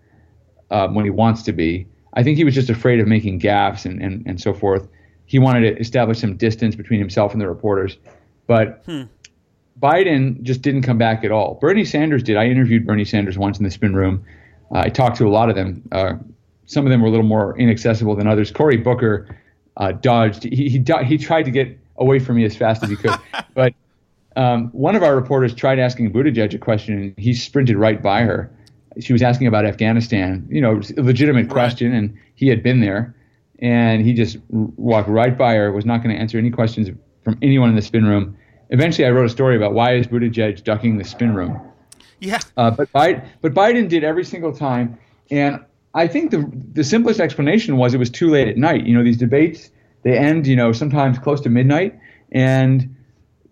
um, 0.70 0.94
when 0.94 1.04
he 1.04 1.10
wants 1.10 1.42
to 1.44 1.52
be. 1.52 1.86
I 2.12 2.22
think 2.22 2.36
he 2.36 2.44
was 2.44 2.54
just 2.54 2.68
afraid 2.68 3.00
of 3.00 3.08
making 3.08 3.40
gaffes 3.40 3.86
and, 3.86 4.00
and, 4.02 4.22
and 4.26 4.40
so 4.40 4.52
forth. 4.52 4.86
He 5.26 5.38
wanted 5.38 5.62
to 5.62 5.80
establish 5.80 6.20
some 6.20 6.36
distance 6.36 6.76
between 6.76 7.00
himself 7.00 7.32
and 7.32 7.40
the 7.40 7.48
reporters. 7.48 7.96
But 8.46 8.82
Hmm. 8.84 9.04
Biden 9.80 10.40
just 10.42 10.62
didn't 10.62 10.82
come 10.82 10.98
back 10.98 11.24
at 11.24 11.32
all. 11.32 11.54
Bernie 11.60 11.84
Sanders 11.84 12.22
did. 12.22 12.36
I 12.36 12.46
interviewed 12.46 12.86
Bernie 12.86 13.04
Sanders 13.04 13.36
once 13.36 13.58
in 13.58 13.64
the 13.64 13.70
spin 13.70 13.96
room. 13.96 14.24
Uh, 14.72 14.80
I 14.80 14.88
talked 14.88 15.16
to 15.16 15.26
a 15.26 15.30
lot 15.30 15.48
of 15.48 15.56
them. 15.56 15.82
Uh, 15.90 16.14
some 16.66 16.86
of 16.86 16.90
them 16.90 17.00
were 17.00 17.08
a 17.08 17.10
little 17.10 17.26
more 17.26 17.58
inaccessible 17.58 18.16
than 18.16 18.26
others. 18.26 18.50
Cory 18.50 18.76
Booker 18.76 19.36
uh, 19.76 19.92
dodged. 19.92 20.44
He 20.44 20.68
he, 20.68 20.84
he 21.04 21.18
tried 21.18 21.44
to 21.44 21.50
get 21.50 21.78
away 21.96 22.18
from 22.18 22.36
me 22.36 22.44
as 22.44 22.56
fast 22.56 22.82
as 22.82 22.90
he 22.90 22.96
could. 22.96 23.14
but 23.54 23.74
um, 24.36 24.68
one 24.70 24.96
of 24.96 25.02
our 25.02 25.14
reporters 25.14 25.54
tried 25.54 25.78
asking 25.78 26.12
Buttigieg 26.12 26.54
a 26.54 26.58
question, 26.58 26.94
and 26.98 27.14
he 27.18 27.34
sprinted 27.34 27.76
right 27.76 28.02
by 28.02 28.22
her. 28.22 28.50
She 29.00 29.12
was 29.12 29.22
asking 29.22 29.46
about 29.46 29.64
Afghanistan, 29.64 30.46
you 30.50 30.60
know, 30.60 30.80
a 30.96 31.02
legitimate 31.02 31.48
question, 31.48 31.92
and 31.92 32.16
he 32.34 32.48
had 32.48 32.62
been 32.62 32.80
there, 32.80 33.14
and 33.58 34.04
he 34.04 34.12
just 34.12 34.36
r- 34.36 34.68
walked 34.76 35.08
right 35.08 35.36
by 35.36 35.54
her. 35.54 35.72
Was 35.72 35.84
not 35.84 36.02
going 36.02 36.14
to 36.14 36.20
answer 36.20 36.38
any 36.38 36.50
questions 36.50 36.88
from 37.22 37.38
anyone 37.42 37.68
in 37.68 37.76
the 37.76 37.82
spin 37.82 38.06
room. 38.06 38.36
Eventually, 38.70 39.06
I 39.06 39.10
wrote 39.10 39.26
a 39.26 39.30
story 39.30 39.56
about 39.56 39.72
why 39.72 39.94
is 39.94 40.06
Buttigieg 40.06 40.62
ducking 40.64 40.98
the 40.98 41.04
spin 41.04 41.34
room. 41.34 41.60
Yeah. 42.20 42.40
Uh, 42.56 42.70
but 42.70 42.92
Biden, 42.92 43.26
but 43.40 43.52
Biden 43.52 43.88
did 43.88 44.04
every 44.04 44.24
single 44.24 44.52
time, 44.52 44.98
and 45.30 45.64
I 45.94 46.06
think 46.08 46.30
the 46.30 46.50
the 46.72 46.84
simplest 46.84 47.20
explanation 47.20 47.76
was 47.76 47.94
it 47.94 47.98
was 47.98 48.10
too 48.10 48.30
late 48.30 48.48
at 48.48 48.56
night. 48.56 48.86
You 48.86 48.96
know, 48.96 49.04
these 49.04 49.16
debates 49.16 49.70
they 50.02 50.18
end, 50.18 50.46
you 50.46 50.54
know, 50.54 50.72
sometimes 50.72 51.18
close 51.18 51.40
to 51.42 51.48
midnight, 51.48 51.98
and 52.30 52.94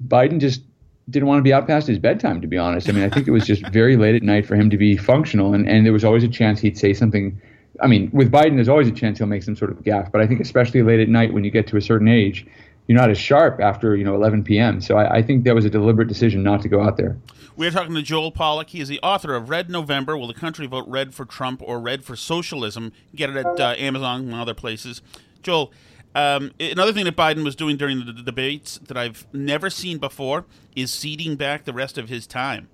Biden 0.07 0.39
just 0.39 0.63
didn't 1.11 1.27
want 1.27 1.39
to 1.39 1.43
be 1.43 1.53
out 1.53 1.67
past 1.67 1.87
his 1.87 1.99
bedtime. 1.99 2.41
To 2.41 2.47
be 2.47 2.59
honest, 2.59 2.89
I 2.89 2.93
mean, 2.93 3.05
I 3.05 3.09
think 3.09 3.27
it 3.27 3.31
was 3.31 3.47
just 3.47 3.67
very 3.69 3.97
late 3.97 4.15
at 4.15 4.23
night 4.23 4.47
for 4.47 4.55
him 4.55 4.71
to 4.71 4.77
be 4.77 4.97
functional, 4.97 5.55
and 5.55 5.69
and 5.69 5.85
there 5.87 5.93
was 5.93 6.05
always 6.05 6.25
a 6.25 6.29
chance 6.29 6.61
he'd 6.61 6.79
say 6.79 6.93
something. 6.93 7.41
I 7.81 7.87
mean, 7.87 8.11
with 8.13 8.31
Biden, 8.31 8.57
there's 8.57 8.69
always 8.69 8.87
a 8.87 8.93
chance 8.93 9.19
he'll 9.19 9.27
make 9.27 9.43
some 9.43 9.57
sort 9.57 9.71
of 9.71 9.79
gaffe, 9.79 10.13
but 10.13 10.21
I 10.21 10.27
think 10.27 10.41
especially 10.41 10.83
late 10.83 11.01
at 11.01 11.09
night 11.09 11.33
when 11.33 11.43
you 11.43 11.51
get 11.51 11.67
to 11.69 11.77
a 11.77 11.81
certain 11.81 12.07
age, 12.07 12.47
you're 12.87 12.99
not 12.99 13.11
as 13.11 13.19
sharp 13.19 13.61
after 13.61 13.97
you 13.97 14.05
know 14.05 14.15
11 14.15 14.45
p.m. 14.45 14.81
So 14.81 14.97
I, 14.97 15.17
I 15.19 15.23
think 15.23 15.45
that 15.45 15.55
was 15.55 15.65
a 15.65 15.71
deliberate 15.71 16.09
decision 16.09 16.43
not 16.43 16.63
to 16.63 16.69
go 16.69 16.83
out 16.83 16.97
there. 16.97 17.17
We're 17.57 17.71
talking 17.71 17.95
to 17.95 18.03
Joel 18.03 18.33
Pollak. 18.33 18.71
He 18.71 18.81
is 18.81 18.89
the 18.89 18.99
author 19.03 19.35
of 19.35 19.51
Red 19.51 19.69
November 19.69 20.17
Will 20.17 20.27
the 20.27 20.35
Country 20.35 20.67
Vote 20.67 20.87
Red 20.89 21.13
for 21.15 21.25
Trump 21.27 21.61
or 21.63 21.79
Red 21.81 22.03
for 22.03 22.17
Socialism? 22.17 22.93
Get 23.15 23.31
it 23.31 23.37
at 23.37 23.61
uh, 23.61 23.75
Amazon 23.79 24.23
and 24.23 24.35
other 24.35 24.55
places. 24.55 25.03
Joel, 25.43 25.71
um, 26.15 26.53
another 26.59 26.93
thing 26.95 27.05
that 27.05 27.15
Biden 27.17 27.45
was 27.45 27.55
doing 27.55 27.77
during 27.77 28.05
the, 28.05 28.13
the 28.13 28.23
debates 28.23 28.79
that 28.79 28.97
I've 28.97 29.27
never 29.35 29.69
seen 29.71 29.99
before 29.99 30.47
is 30.75 30.93
ceding 30.93 31.37
back 31.37 31.65
the 31.65 31.73
rest 31.75 31.99
of 31.99 32.09
his 32.09 32.27
time. 32.27 32.69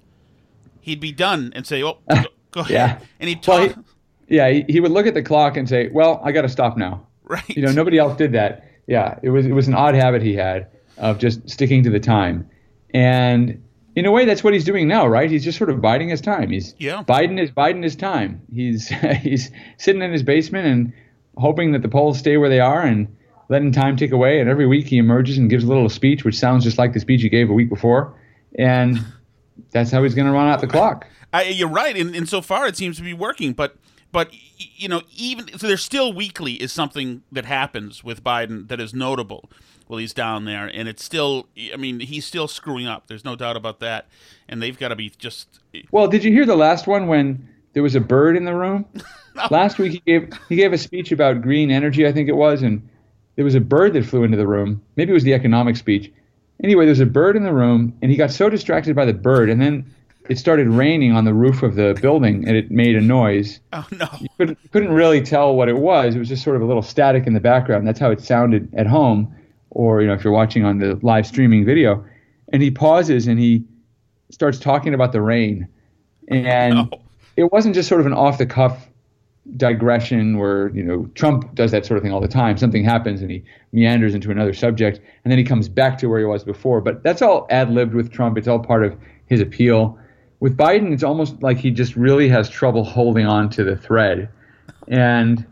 He'd 0.80 1.00
be 1.00 1.12
done 1.12 1.52
and 1.56 1.66
say, 1.66 1.82
"Oh, 1.82 1.98
go, 2.10 2.22
go 2.52 2.60
ahead," 2.60 2.70
Yeah. 2.72 2.98
and 3.20 3.28
he'd 3.28 3.46
Well, 3.46 3.68
he- 3.68 3.74
yeah, 4.36 4.48
he, 4.50 4.64
he 4.68 4.80
would 4.80 4.90
look 4.92 5.06
at 5.06 5.14
the 5.14 5.22
clock 5.22 5.56
and 5.56 5.68
say, 5.68 5.88
"Well, 5.88 6.20
I 6.24 6.32
got 6.32 6.42
to 6.42 6.48
stop 6.48 6.76
now." 6.76 7.04
Right. 7.28 7.46
You 7.50 7.60
know, 7.60 7.72
nobody 7.72 7.98
else 7.98 8.16
did 8.16 8.32
that. 8.32 8.67
Yeah, 8.88 9.18
it 9.22 9.30
was 9.30 9.46
it 9.46 9.52
was 9.52 9.68
an 9.68 9.74
odd 9.74 9.94
habit 9.94 10.22
he 10.22 10.34
had 10.34 10.66
of 10.96 11.18
just 11.18 11.48
sticking 11.48 11.84
to 11.84 11.90
the 11.90 12.00
time, 12.00 12.50
and 12.92 13.62
in 13.98 14.06
a 14.06 14.12
way, 14.12 14.24
that's 14.24 14.44
what 14.44 14.52
he's 14.52 14.64
doing 14.64 14.86
now, 14.86 15.08
right? 15.08 15.28
He's 15.28 15.42
just 15.42 15.58
sort 15.58 15.70
of 15.70 15.80
biding 15.80 16.08
his 16.08 16.20
time. 16.20 16.50
He's 16.50 16.72
Yeah. 16.78 17.02
Biden 17.02 17.40
is 17.40 17.50
biding 17.50 17.82
his 17.82 17.96
time. 17.96 18.40
He's 18.54 18.88
he's 19.22 19.50
sitting 19.76 20.02
in 20.02 20.12
his 20.12 20.22
basement 20.22 20.66
and 20.66 20.92
hoping 21.36 21.72
that 21.72 21.82
the 21.82 21.88
polls 21.88 22.18
stay 22.18 22.36
where 22.36 22.48
they 22.48 22.60
are 22.60 22.80
and 22.82 23.14
letting 23.48 23.72
time 23.72 23.96
tick 23.96 24.12
away. 24.12 24.40
And 24.40 24.48
every 24.48 24.66
week 24.66 24.86
he 24.86 24.98
emerges 24.98 25.36
and 25.36 25.50
gives 25.50 25.64
a 25.64 25.66
little 25.66 25.88
speech, 25.88 26.24
which 26.24 26.38
sounds 26.38 26.62
just 26.62 26.78
like 26.78 26.92
the 26.92 27.00
speech 27.00 27.22
he 27.22 27.28
gave 27.28 27.50
a 27.50 27.52
week 27.52 27.68
before, 27.68 28.14
and 28.56 29.04
that's 29.72 29.90
how 29.90 30.02
he's 30.04 30.14
going 30.14 30.26
to 30.26 30.32
run 30.32 30.46
out 30.48 30.60
the 30.60 30.66
clock. 30.68 31.06
I, 31.32 31.42
you're 31.44 31.68
right. 31.68 31.96
In, 31.96 32.14
in 32.14 32.26
so 32.26 32.40
far, 32.40 32.68
it 32.68 32.76
seems 32.76 32.96
to 32.98 33.02
be 33.02 33.12
working, 33.12 33.52
but 33.52 33.76
but 34.12 34.30
you 34.56 34.88
know, 34.88 35.02
even 35.14 35.48
so, 35.58 35.66
there's 35.66 35.84
still 35.84 36.12
weekly 36.12 36.54
is 36.54 36.72
something 36.72 37.22
that 37.30 37.44
happens 37.44 38.02
with 38.02 38.24
Biden 38.24 38.68
that 38.68 38.80
is 38.80 38.94
notable. 38.94 39.50
Well, 39.88 39.98
he's 39.98 40.12
down 40.12 40.44
there, 40.44 40.66
and 40.66 40.88
it's 40.88 41.02
still. 41.02 41.48
I 41.72 41.76
mean, 41.76 42.00
he's 42.00 42.26
still 42.26 42.48
screwing 42.48 42.86
up. 42.86 43.06
There's 43.06 43.24
no 43.24 43.36
doubt 43.36 43.56
about 43.56 43.80
that, 43.80 44.08
and 44.48 44.62
they've 44.62 44.78
got 44.78 44.88
to 44.88 44.96
be 44.96 45.10
just. 45.18 45.60
Well, 45.90 46.08
did 46.08 46.24
you 46.24 46.32
hear 46.32 46.46
the 46.46 46.56
last 46.56 46.86
one 46.86 47.06
when 47.06 47.48
there 47.72 47.82
was 47.82 47.94
a 47.94 48.00
bird 48.00 48.36
in 48.36 48.44
the 48.44 48.54
room? 48.54 48.84
Last 49.50 49.78
week 49.78 49.92
he 49.92 50.00
gave 50.00 50.32
he 50.48 50.56
gave 50.56 50.72
a 50.72 50.78
speech 50.78 51.12
about 51.12 51.42
green 51.42 51.70
energy, 51.70 52.06
I 52.06 52.12
think 52.12 52.28
it 52.28 52.34
was, 52.34 52.62
and 52.62 52.86
there 53.36 53.44
was 53.44 53.54
a 53.54 53.60
bird 53.60 53.92
that 53.92 54.04
flew 54.04 54.24
into 54.24 54.36
the 54.36 54.48
room. 54.48 54.82
Maybe 54.96 55.12
it 55.12 55.14
was 55.14 55.22
the 55.22 55.34
economic 55.34 55.76
speech. 55.76 56.12
Anyway, 56.64 56.86
there's 56.86 56.98
a 56.98 57.06
bird 57.06 57.36
in 57.36 57.44
the 57.44 57.52
room, 57.52 57.96
and 58.02 58.10
he 58.10 58.16
got 58.16 58.32
so 58.32 58.50
distracted 58.50 58.96
by 58.96 59.04
the 59.04 59.12
bird, 59.12 59.48
and 59.48 59.62
then 59.62 59.86
it 60.28 60.38
started 60.38 60.68
raining 60.68 61.12
on 61.12 61.24
the 61.24 61.32
roof 61.32 61.62
of 61.62 61.74
the 61.74 61.98
building, 62.00 62.46
and 62.46 62.56
it 62.56 62.70
made 62.70 62.96
a 62.96 63.00
noise. 63.00 63.60
Oh 63.72 63.86
no! 63.92 64.08
You 64.20 64.28
couldn't, 64.36 64.72
couldn't 64.72 64.92
really 64.92 65.22
tell 65.22 65.54
what 65.54 65.68
it 65.68 65.78
was. 65.78 66.14
It 66.14 66.18
was 66.18 66.28
just 66.28 66.42
sort 66.44 66.56
of 66.56 66.62
a 66.62 66.66
little 66.66 66.82
static 66.82 67.26
in 67.26 67.34
the 67.34 67.40
background. 67.40 67.86
That's 67.86 67.98
how 67.98 68.10
it 68.10 68.20
sounded 68.20 68.72
at 68.74 68.86
home, 68.86 69.34
or 69.70 70.00
you 70.00 70.06
know, 70.06 70.14
if 70.14 70.24
you're 70.24 70.32
watching 70.32 70.64
on 70.64 70.78
the 70.78 70.98
live 71.02 71.26
streaming 71.26 71.64
video. 71.64 72.04
And 72.50 72.62
he 72.62 72.70
pauses 72.70 73.26
and 73.26 73.38
he 73.38 73.64
starts 74.30 74.58
talking 74.58 74.94
about 74.94 75.12
the 75.12 75.20
rain, 75.20 75.68
and 76.28 76.94
it 77.36 77.52
wasn't 77.52 77.74
just 77.74 77.88
sort 77.88 78.00
of 78.00 78.06
an 78.06 78.14
off 78.14 78.38
the 78.38 78.46
cuff 78.46 78.88
digression 79.56 80.36
where 80.36 80.68
you 80.70 80.82
know 80.82 81.08
Trump 81.14 81.54
does 81.54 81.70
that 81.70 81.86
sort 81.86 81.96
of 81.96 82.02
thing 82.02 82.12
all 82.12 82.20
the 82.20 82.28
time. 82.28 82.56
Something 82.58 82.84
happens 82.84 83.22
and 83.22 83.30
he 83.30 83.42
meanders 83.72 84.14
into 84.14 84.30
another 84.30 84.52
subject, 84.52 85.00
and 85.24 85.30
then 85.30 85.38
he 85.38 85.44
comes 85.44 85.68
back 85.68 85.98
to 85.98 86.06
where 86.06 86.18
he 86.18 86.24
was 86.24 86.44
before. 86.44 86.80
But 86.80 87.02
that's 87.02 87.22
all 87.22 87.46
ad 87.50 87.70
libbed 87.70 87.94
with 87.94 88.10
Trump. 88.10 88.36
It's 88.36 88.48
all 88.48 88.58
part 88.58 88.84
of 88.84 88.96
his 89.26 89.40
appeal. 89.40 89.98
With 90.40 90.56
Biden, 90.56 90.92
it's 90.92 91.02
almost 91.02 91.42
like 91.42 91.58
he 91.58 91.70
just 91.70 91.96
really 91.96 92.28
has 92.28 92.48
trouble 92.48 92.84
holding 92.84 93.26
on 93.26 93.50
to 93.50 93.64
the 93.64 93.76
thread, 93.76 94.28
and 94.86 95.44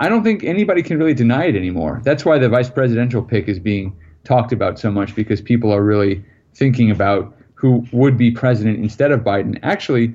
I 0.00 0.08
don't 0.08 0.24
think 0.24 0.44
anybody 0.44 0.82
can 0.82 0.98
really 0.98 1.14
deny 1.14 1.44
it 1.44 1.56
anymore. 1.56 2.00
That's 2.04 2.24
why 2.24 2.38
the 2.38 2.48
vice 2.48 2.70
presidential 2.70 3.22
pick 3.22 3.48
is 3.48 3.58
being 3.58 3.96
talked 4.24 4.52
about 4.52 4.78
so 4.78 4.90
much 4.90 5.14
because 5.14 5.40
people 5.40 5.72
are 5.72 5.82
really 5.82 6.24
thinking 6.54 6.90
about 6.90 7.34
who 7.54 7.86
would 7.92 8.18
be 8.18 8.30
president 8.30 8.78
instead 8.78 9.10
of 9.10 9.20
Biden. 9.20 9.58
Actually, 9.62 10.14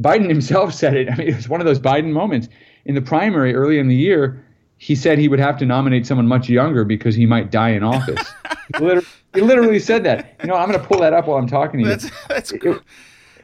Biden 0.00 0.28
himself 0.28 0.74
said 0.74 0.94
it. 0.94 1.10
I 1.10 1.16
mean, 1.16 1.28
it 1.28 1.36
was 1.36 1.48
one 1.48 1.60
of 1.60 1.66
those 1.66 1.80
Biden 1.80 2.12
moments 2.12 2.48
in 2.84 2.94
the 2.94 3.02
primary 3.02 3.54
early 3.54 3.78
in 3.78 3.88
the 3.88 3.96
year. 3.96 4.44
He 4.76 4.96
said 4.96 5.18
he 5.18 5.28
would 5.28 5.38
have 5.38 5.56
to 5.58 5.66
nominate 5.66 6.06
someone 6.06 6.26
much 6.26 6.48
younger 6.48 6.84
because 6.84 7.14
he 7.14 7.24
might 7.24 7.50
die 7.50 7.70
in 7.70 7.84
office. 7.84 8.34
literally, 8.80 9.06
he 9.34 9.40
literally 9.40 9.78
said 9.78 10.04
that. 10.04 10.36
You 10.42 10.48
know, 10.48 10.56
I'm 10.56 10.68
going 10.68 10.80
to 10.80 10.86
pull 10.86 11.00
that 11.00 11.12
up 11.12 11.26
while 11.26 11.38
I'm 11.38 11.46
talking 11.48 11.80
to 11.80 11.84
you. 11.84 11.88
That's, 11.96 12.10
that's, 12.28 12.52
It- 12.52 12.82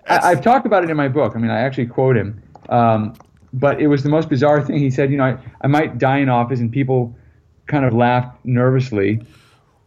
I, 0.06 0.30
I've 0.30 0.42
talked 0.42 0.64
about 0.66 0.84
it 0.84 0.90
in 0.90 0.96
my 0.96 1.08
book. 1.08 1.34
I 1.36 1.38
mean, 1.38 1.50
I 1.50 1.60
actually 1.60 1.86
quote 1.86 2.16
him. 2.16 2.42
Um, 2.70 3.14
but 3.52 3.80
it 3.80 3.86
was 3.88 4.02
the 4.02 4.08
most 4.08 4.28
bizarre 4.28 4.62
thing. 4.64 4.78
He 4.78 4.90
said, 4.90 5.10
you 5.10 5.16
know, 5.18 5.24
I, 5.24 5.38
I 5.62 5.66
might 5.66 5.98
die 5.98 6.18
in 6.18 6.28
office, 6.28 6.60
and 6.60 6.70
people 6.72 7.14
kind 7.66 7.84
of 7.84 7.92
laughed 7.94 8.42
nervously. 8.44 9.20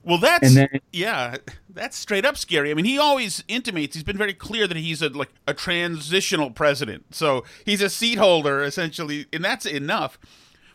Well, 0.04 0.18
that's 0.18 0.48
And 0.48 0.58
then- 0.58 0.80
yeah, 0.92 1.38
that's 1.70 1.96
straight 1.98 2.26
up 2.26 2.36
scary. 2.38 2.72
I 2.72 2.74
mean, 2.74 2.86
he 2.86 2.98
always 2.98 3.44
intimates 3.48 3.96
he's 3.96 4.04
been 4.04 4.18
very 4.18 4.34
clear 4.34 4.66
that 4.68 4.78
he's 4.78 5.02
a 5.04 5.10
like 5.10 5.30
a 5.48 5.54
transitional 5.54 6.50
president, 6.50 7.14
so 7.14 7.44
he's 7.66 7.82
a 7.82 7.90
seat 7.90 8.18
holder 8.18 8.64
essentially, 8.64 9.28
and 9.32 9.44
that's 9.46 9.66
enough. 9.68 10.18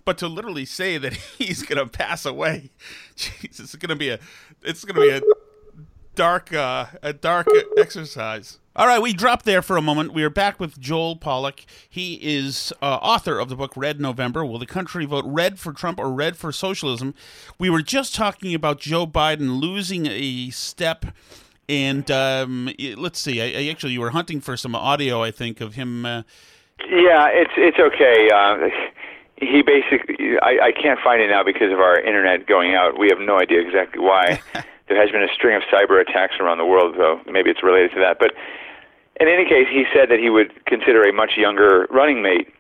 But 0.05 0.19
to 0.19 0.29
literally 0.29 0.65
say 0.65 0.97
that 0.99 1.12
he's 1.39 1.65
going 1.65 1.79
to 1.85 1.91
pass 1.91 2.25
away, 2.25 2.71
Jesus, 3.40 3.61
it's 3.61 3.76
going 3.76 3.88
to 3.90 3.96
be 3.96 4.11
a 4.11 4.18
it's 4.62 4.85
going 4.85 4.94
to 4.94 5.00
be 5.00 5.09
a 5.11 5.22
dark 6.14 6.52
uh, 6.52 6.87
a 7.02 7.12
dark 7.12 7.48
exercise. 7.79 8.59
All 8.74 8.87
right, 8.87 9.00
we 9.00 9.14
dropped 9.14 9.46
there 9.46 9.62
for 9.62 9.79
a 9.79 9.83
moment. 9.83 10.12
We 10.12 10.22
are 10.22 10.29
back 10.31 10.61
with 10.61 10.79
Joel 10.79 11.16
Pollak. 11.16 11.64
He 11.88 12.14
is 12.22 12.74
uh, 12.83 12.98
author 13.00 13.38
of 13.38 13.48
the 13.48 13.57
book 13.57 13.72
Red 13.74 14.00
November. 14.00 14.44
Will 14.44 14.59
the 14.59 14.66
country 14.66 15.07
vote 15.07 15.24
red 15.26 15.59
for 15.59 15.72
Trump 15.72 15.98
or 15.98 16.12
red 16.12 16.37
for 16.37 16.52
socialism? 16.52 17.14
We 17.59 17.70
were 17.70 17.81
just 17.81 18.14
talking 18.14 18.55
about 18.55 18.79
Joe 18.79 19.07
Biden 19.07 19.61
losing 19.61 20.07
a 20.07 20.50
step. 20.50 21.07
And 21.70 22.11
um, 22.11 22.70
let's 22.96 23.18
see. 23.18 23.40
I, 23.40 23.62
I 23.62 23.70
actually, 23.70 23.94
you 23.94 24.00
were 24.02 24.11
hunting 24.11 24.42
for 24.42 24.59
some 24.59 24.74
audio, 24.74 25.22
I 25.22 25.31
think, 25.31 25.62
of 25.62 25.74
him. 25.74 26.05
Uh, 26.05 26.22
Yeah, 26.90 27.29
it's 27.33 27.52
it's 27.57 27.79
okay. 27.79 28.29
Uh, 28.31 28.68
he 29.38 29.62
basically, 29.62 30.38
I, 30.40 30.68
I 30.68 30.72
can't 30.72 30.99
find 31.01 31.20
it 31.20 31.29
now 31.29 31.42
because 31.44 31.72
of 31.72 31.79
our 31.81 31.99
internet 32.01 32.46
going 32.46 32.75
out. 32.75 32.99
We 32.99 33.09
have 33.09 33.20
no 33.20 33.38
idea 33.38 33.61
exactly 33.61 34.01
why. 34.01 34.40
there 34.88 35.01
has 35.01 35.11
been 35.11 35.22
a 35.22 35.33
string 35.33 35.57
of 35.57 35.62
cyber 35.62 36.01
attacks 36.01 36.35
around 36.40 36.59
the 36.59 36.64
world, 36.66 36.94
though 36.96 37.20
maybe 37.27 37.51
it's 37.51 37.62
related 37.62 37.92
to 37.92 38.01
that. 38.01 38.18
But 38.18 38.33
in 39.20 39.29
any 39.29 39.44
case, 39.44 39.66
he 39.70 39.85
said 39.94 40.09
that 40.11 40.18
he 40.18 40.31
would 40.31 40.53
consider 40.66 41.03
a 41.03 41.12
much 41.12 41.37
younger 41.37 41.87
running 41.90 42.22
mate, 42.22 42.53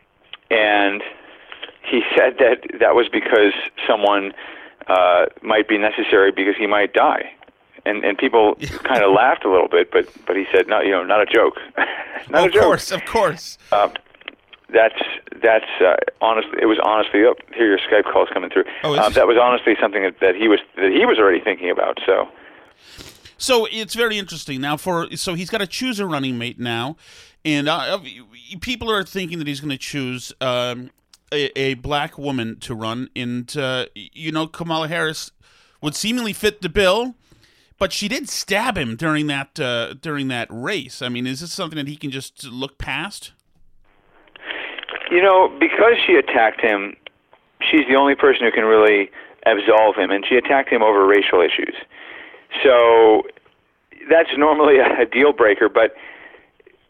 and 0.50 1.02
he 1.82 2.02
said 2.16 2.36
that 2.38 2.62
that 2.80 2.94
was 2.94 3.08
because 3.08 3.52
someone 3.86 4.32
uh, 4.88 5.26
might 5.42 5.68
be 5.68 5.78
necessary 5.78 6.32
because 6.32 6.56
he 6.56 6.66
might 6.66 6.92
die. 6.92 7.32
And 7.84 8.04
and 8.04 8.18
people 8.18 8.56
kind 8.82 9.02
of 9.02 9.12
laughed 9.12 9.44
a 9.44 9.50
little 9.50 9.68
bit, 9.68 9.90
but 9.92 10.08
but 10.26 10.36
he 10.36 10.44
said, 10.52 10.66
no, 10.66 10.80
you 10.80 10.90
know, 10.90 11.04
not 11.04 11.20
a 11.22 11.26
joke, 11.26 11.54
not 12.28 12.42
a 12.42 12.46
of 12.46 12.52
joke. 12.52 12.62
course, 12.64 12.90
of 12.90 13.04
course. 13.04 13.58
Uh, 13.70 13.88
that's 14.72 15.00
that's 15.42 15.70
uh, 15.80 15.96
honest. 16.20 16.48
It 16.60 16.66
was 16.66 16.78
honestly. 16.82 17.24
Oh, 17.24 17.34
here 17.54 17.68
your 17.68 17.78
Skype 17.78 18.10
calls 18.12 18.28
coming 18.32 18.50
through. 18.50 18.64
Oh, 18.84 18.94
uh, 18.94 19.08
that 19.10 19.26
was 19.26 19.36
honestly 19.40 19.74
something 19.80 20.02
that, 20.02 20.20
that 20.20 20.34
he 20.34 20.48
was 20.48 20.60
that 20.76 20.92
he 20.92 21.06
was 21.06 21.18
already 21.18 21.40
thinking 21.40 21.70
about. 21.70 21.98
So 22.04 22.28
So 23.38 23.66
it's 23.70 23.94
very 23.94 24.18
interesting 24.18 24.60
now. 24.60 24.76
For 24.76 25.14
so 25.16 25.34
he's 25.34 25.50
got 25.50 25.58
to 25.58 25.66
choose 25.66 26.00
a 26.00 26.06
running 26.06 26.38
mate 26.38 26.58
now, 26.58 26.96
and 27.44 27.68
uh, 27.68 28.00
people 28.60 28.90
are 28.90 29.04
thinking 29.04 29.38
that 29.38 29.46
he's 29.46 29.60
going 29.60 29.70
to 29.70 29.78
choose 29.78 30.32
um, 30.40 30.90
a, 31.32 31.58
a 31.58 31.74
black 31.74 32.16
woman 32.16 32.58
to 32.60 32.74
run. 32.74 33.10
And 33.14 33.54
uh, 33.56 33.86
you 33.94 34.32
know, 34.32 34.46
Kamala 34.46 34.88
Harris 34.88 35.32
would 35.82 35.94
seemingly 35.94 36.32
fit 36.32 36.62
the 36.62 36.68
bill, 36.68 37.14
but 37.78 37.92
she 37.92 38.08
did 38.08 38.28
stab 38.28 38.78
him 38.78 38.96
during 38.96 39.26
that 39.26 39.60
uh, 39.60 39.94
during 39.94 40.28
that 40.28 40.48
race. 40.50 41.02
I 41.02 41.10
mean, 41.10 41.26
is 41.26 41.40
this 41.40 41.52
something 41.52 41.76
that 41.76 41.88
he 41.88 41.96
can 41.96 42.10
just 42.10 42.44
look 42.44 42.78
past? 42.78 43.32
You 45.10 45.22
know, 45.22 45.48
because 45.60 45.94
she 46.04 46.14
attacked 46.14 46.60
him, 46.60 46.96
she's 47.60 47.86
the 47.88 47.94
only 47.94 48.14
person 48.14 48.44
who 48.44 48.52
can 48.52 48.64
really 48.64 49.10
absolve 49.46 49.96
him, 49.96 50.10
and 50.10 50.24
she 50.26 50.36
attacked 50.36 50.70
him 50.70 50.82
over 50.82 51.06
racial 51.06 51.40
issues. 51.40 51.74
So 52.62 53.22
that's 54.10 54.30
normally 54.36 54.78
a, 55.00 55.06
deal 55.06 55.32
breaker, 55.32 55.68
but 55.68 55.94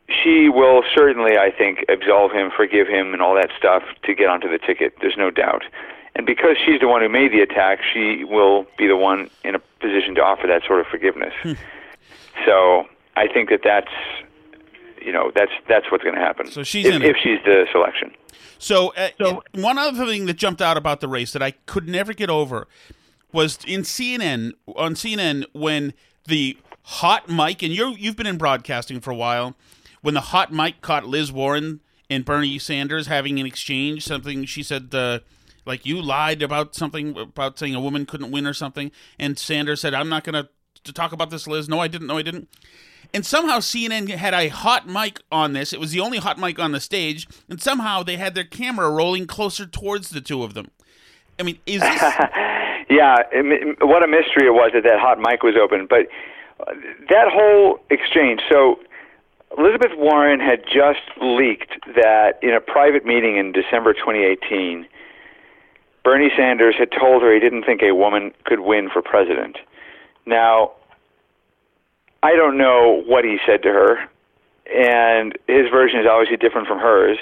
she 0.09 0.49
will 0.49 0.83
certainly, 0.95 1.37
I 1.37 1.51
think, 1.51 1.85
absolve 1.89 2.33
him, 2.33 2.51
forgive 2.57 2.87
him, 2.87 3.13
and 3.13 3.23
all 3.23 3.35
that 3.35 3.51
stuff 3.59 3.83
to 4.05 4.15
get 4.15 4.29
onto 4.29 4.49
the 4.49 4.59
ticket. 4.59 4.95
There's 5.01 5.17
no 5.17 5.31
doubt. 5.31 5.65
And 6.15 6.25
because 6.25 6.57
she's 6.65 6.81
the 6.81 6.89
one 6.89 7.03
who 7.03 7.09
made 7.11 7.33
the 7.33 7.41
attack, 7.41 7.81
she 7.93 8.25
will 8.25 8.67
be 8.79 8.87
the 8.87 8.97
one 8.97 9.29
in 9.45 9.55
a 9.55 9.59
position 9.81 10.15
to 10.15 10.23
offer 10.23 10.47
that 10.47 10.63
sort 10.67 10.81
of 10.81 10.87
forgiveness. 10.87 11.35
Hmm. 11.43 11.53
so 12.47 12.87
I 13.17 13.27
think 13.29 13.51
that 13.51 13.61
that's, 13.63 13.93
you 15.07 15.13
know, 15.13 15.31
that's 15.35 15.53
that's 15.69 15.91
what's 15.91 16.03
going 16.03 16.17
to 16.17 16.21
happen. 16.21 16.51
So 16.51 16.65
she's 16.65 16.85
if, 16.85 16.95
in 16.95 17.03
it. 17.03 17.11
if 17.11 17.17
she's 17.23 17.39
the 17.45 17.67
selection. 17.71 18.11
So, 18.59 18.93
uh, 18.95 19.41
one 19.55 19.79
other 19.79 20.05
thing 20.07 20.27
that 20.27 20.35
jumped 20.35 20.61
out 20.61 20.77
about 20.77 21.01
the 21.01 21.09
race 21.09 21.33
that 21.33 21.43
I 21.43 21.53
could 21.53 21.89
never 21.89 22.13
get 22.13 22.29
over 22.29 22.67
was 23.33 23.59
in 23.67 23.83
CNN 23.83 24.53
on 24.75 24.95
CNN 24.95 25.45
when 25.53 25.95
the 26.25 26.59
hot 26.83 27.29
mic 27.29 27.63
and 27.63 27.73
you 27.73 27.95
you've 27.99 28.17
been 28.17 28.27
in 28.27 28.39
broadcasting 28.39 29.01
for 29.01 29.11
a 29.11 29.15
while 29.15 29.57
when 30.03 30.15
the 30.15 30.21
hot 30.21 30.53
mic 30.53 30.81
caught 30.81 31.05
Liz 31.05 31.33
Warren 31.33 31.81
and 32.09 32.25
Bernie 32.25 32.59
Sanders 32.59 33.09
having 33.09 33.39
an 33.39 33.47
exchange 33.47 34.05
something 34.05 34.45
she 34.45 34.63
said 34.63 34.95
uh, 34.95 35.19
like 35.65 35.85
you 35.85 36.01
lied 36.01 36.43
about 36.43 36.75
something 36.75 37.17
about 37.19 37.59
saying 37.59 37.75
a 37.75 37.81
woman 37.81 38.07
couldn't 38.07 38.31
win 38.31 38.47
or 38.47 38.55
something 38.55 38.91
and 39.19 39.39
Sanders 39.39 39.81
said 39.81 39.95
I'm 39.95 40.09
not 40.09 40.25
going 40.25 40.35
to 40.35 40.49
to 40.85 40.93
talk 40.93 41.13
about 41.13 41.31
this 41.31 41.47
Liz 41.47 41.69
no 41.69 41.81
I 41.81 41.89
didn't 41.89 42.07
no 42.07 42.17
I 42.17 42.23
didn't 42.23 42.49
and 43.15 43.25
somehow 43.25 43.59
CNN 43.59 44.09
had 44.09 44.35
a 44.35 44.49
hot 44.49 44.89
mic 44.89 45.21
on 45.31 45.53
this. 45.53 45.73
It 45.73 45.81
was 45.81 45.93
the 45.93 46.01
only 46.01 46.19
hot 46.19 46.39
mic 46.39 46.59
on 46.59 46.73
the 46.73 46.81
stage, 46.81 47.27
and 47.49 47.61
somehow 47.61 48.03
they 48.03 48.17
had 48.17 48.35
their 48.35 48.45
camera 48.45 48.91
rolling 48.91 49.27
closer 49.27 49.67
towards 49.67 50.11
the 50.11 50.21
two 50.21 50.43
of 50.43 50.55
them. 50.55 50.71
I 51.39 51.43
mean, 51.43 51.59
is 51.67 51.81
this 51.81 52.01
Yeah, 52.89 53.17
what 53.81 54.03
a 54.03 54.09
mystery 54.09 54.47
it 54.47 54.55
was 54.55 54.71
that 54.75 54.85
that 54.85 55.01
hot 55.01 55.19
mic 55.19 55.43
was 55.43 55.55
open. 55.61 55.87
But 55.89 56.07
that 57.09 57.29
whole 57.29 57.81
exchange. 57.91 58.41
So 58.51 58.79
Elizabeth 59.59 59.93
Warren 59.97 60.41
had 60.41 60.65
just 60.65 61.03
leaked 61.21 61.73
that 61.95 62.39
in 62.43 62.55
a 62.55 62.61
private 62.61 63.05
meeting 63.05 63.37
in 63.37 63.53
December 63.53 63.93
2018, 63.93 64.87
Bernie 66.05 66.31
Sanders 66.37 66.77
had 66.79 66.91
told 66.93 67.23
her 67.23 67.35
he 67.35 67.41
didn't 67.41 67.65
think 67.65 67.83
a 67.83 67.93
woman 67.93 68.33
could 68.45 68.61
win 68.61 68.89
for 68.89 69.03
president. 69.03 69.59
Now, 70.25 70.73
I 72.27 72.35
don't 72.35 72.59
know 72.59 73.05
what 73.07 73.25
he 73.25 73.39
said 73.47 73.63
to 73.63 73.69
her, 73.69 73.99
and 74.67 75.39
his 75.47 75.71
version 75.71 76.01
is 76.01 76.07
obviously 76.11 76.37
different 76.37 76.67
from 76.67 76.81
hers. 76.81 77.19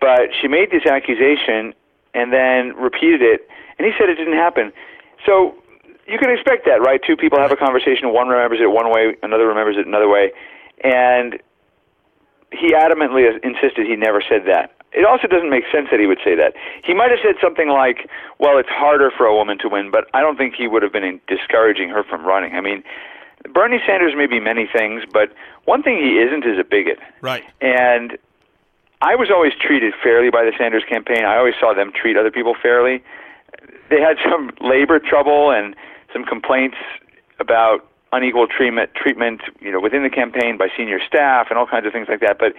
But 0.00 0.30
she 0.40 0.46
made 0.46 0.70
this 0.70 0.86
accusation 0.86 1.74
and 2.14 2.32
then 2.32 2.76
repeated 2.76 3.22
it, 3.22 3.48
and 3.76 3.84
he 3.84 3.92
said 3.98 4.08
it 4.08 4.14
didn't 4.14 4.38
happen. 4.38 4.72
So 5.26 5.56
you 6.06 6.16
can 6.18 6.30
expect 6.30 6.64
that, 6.66 6.80
right? 6.80 7.00
Two 7.04 7.16
people 7.16 7.40
have 7.40 7.50
a 7.50 7.56
conversation, 7.56 8.12
one 8.12 8.28
remembers 8.28 8.60
it 8.62 8.70
one 8.70 8.88
way, 8.92 9.16
another 9.24 9.48
remembers 9.48 9.76
it 9.76 9.84
another 9.84 10.08
way, 10.08 10.30
and 10.84 11.42
he 12.52 12.70
adamantly 12.70 13.26
insisted 13.42 13.84
he 13.84 13.96
never 13.96 14.22
said 14.22 14.42
that. 14.46 14.70
It 14.92 15.04
also 15.04 15.26
doesn't 15.26 15.50
make 15.50 15.64
sense 15.72 15.88
that 15.90 15.98
he 15.98 16.06
would 16.06 16.20
say 16.22 16.36
that. 16.36 16.54
He 16.84 16.94
might 16.94 17.10
have 17.10 17.18
said 17.20 17.34
something 17.42 17.68
like, 17.68 18.08
"Well, 18.38 18.58
it's 18.58 18.68
harder 18.68 19.10
for 19.10 19.26
a 19.26 19.34
woman 19.34 19.58
to 19.58 19.68
win," 19.68 19.90
but 19.90 20.06
I 20.14 20.20
don't 20.20 20.38
think 20.38 20.54
he 20.54 20.68
would 20.68 20.84
have 20.84 20.92
been 20.92 21.20
discouraging 21.26 21.88
her 21.88 22.04
from 22.04 22.24
running. 22.24 22.54
I 22.54 22.60
mean, 22.60 22.84
Bernie 23.52 23.80
Sanders 23.86 24.14
may 24.16 24.26
be 24.26 24.40
many 24.40 24.66
things, 24.66 25.02
but 25.12 25.32
one 25.64 25.82
thing 25.82 25.96
he 25.96 26.18
isn't 26.18 26.44
is 26.44 26.58
a 26.58 26.64
bigot. 26.64 26.98
right? 27.20 27.44
And 27.60 28.16
I 29.02 29.14
was 29.14 29.30
always 29.30 29.52
treated 29.60 29.94
fairly 30.02 30.30
by 30.30 30.44
the 30.44 30.52
Sanders 30.56 30.84
campaign. 30.88 31.24
I 31.24 31.36
always 31.36 31.54
saw 31.60 31.74
them 31.74 31.92
treat 31.92 32.16
other 32.16 32.30
people 32.30 32.54
fairly. 32.60 33.02
They 33.90 34.00
had 34.00 34.16
some 34.28 34.50
labor 34.60 34.98
trouble 34.98 35.50
and 35.50 35.76
some 36.12 36.24
complaints 36.24 36.76
about 37.38 37.86
unequal 38.12 38.46
treatment, 38.46 38.94
treatment, 38.94 39.42
you 39.60 39.70
know, 39.70 39.80
within 39.80 40.02
the 40.02 40.10
campaign 40.10 40.56
by 40.56 40.68
senior 40.76 40.98
staff 41.06 41.48
and 41.50 41.58
all 41.58 41.66
kinds 41.66 41.86
of 41.86 41.92
things 41.92 42.08
like 42.08 42.20
that. 42.20 42.38
But 42.38 42.54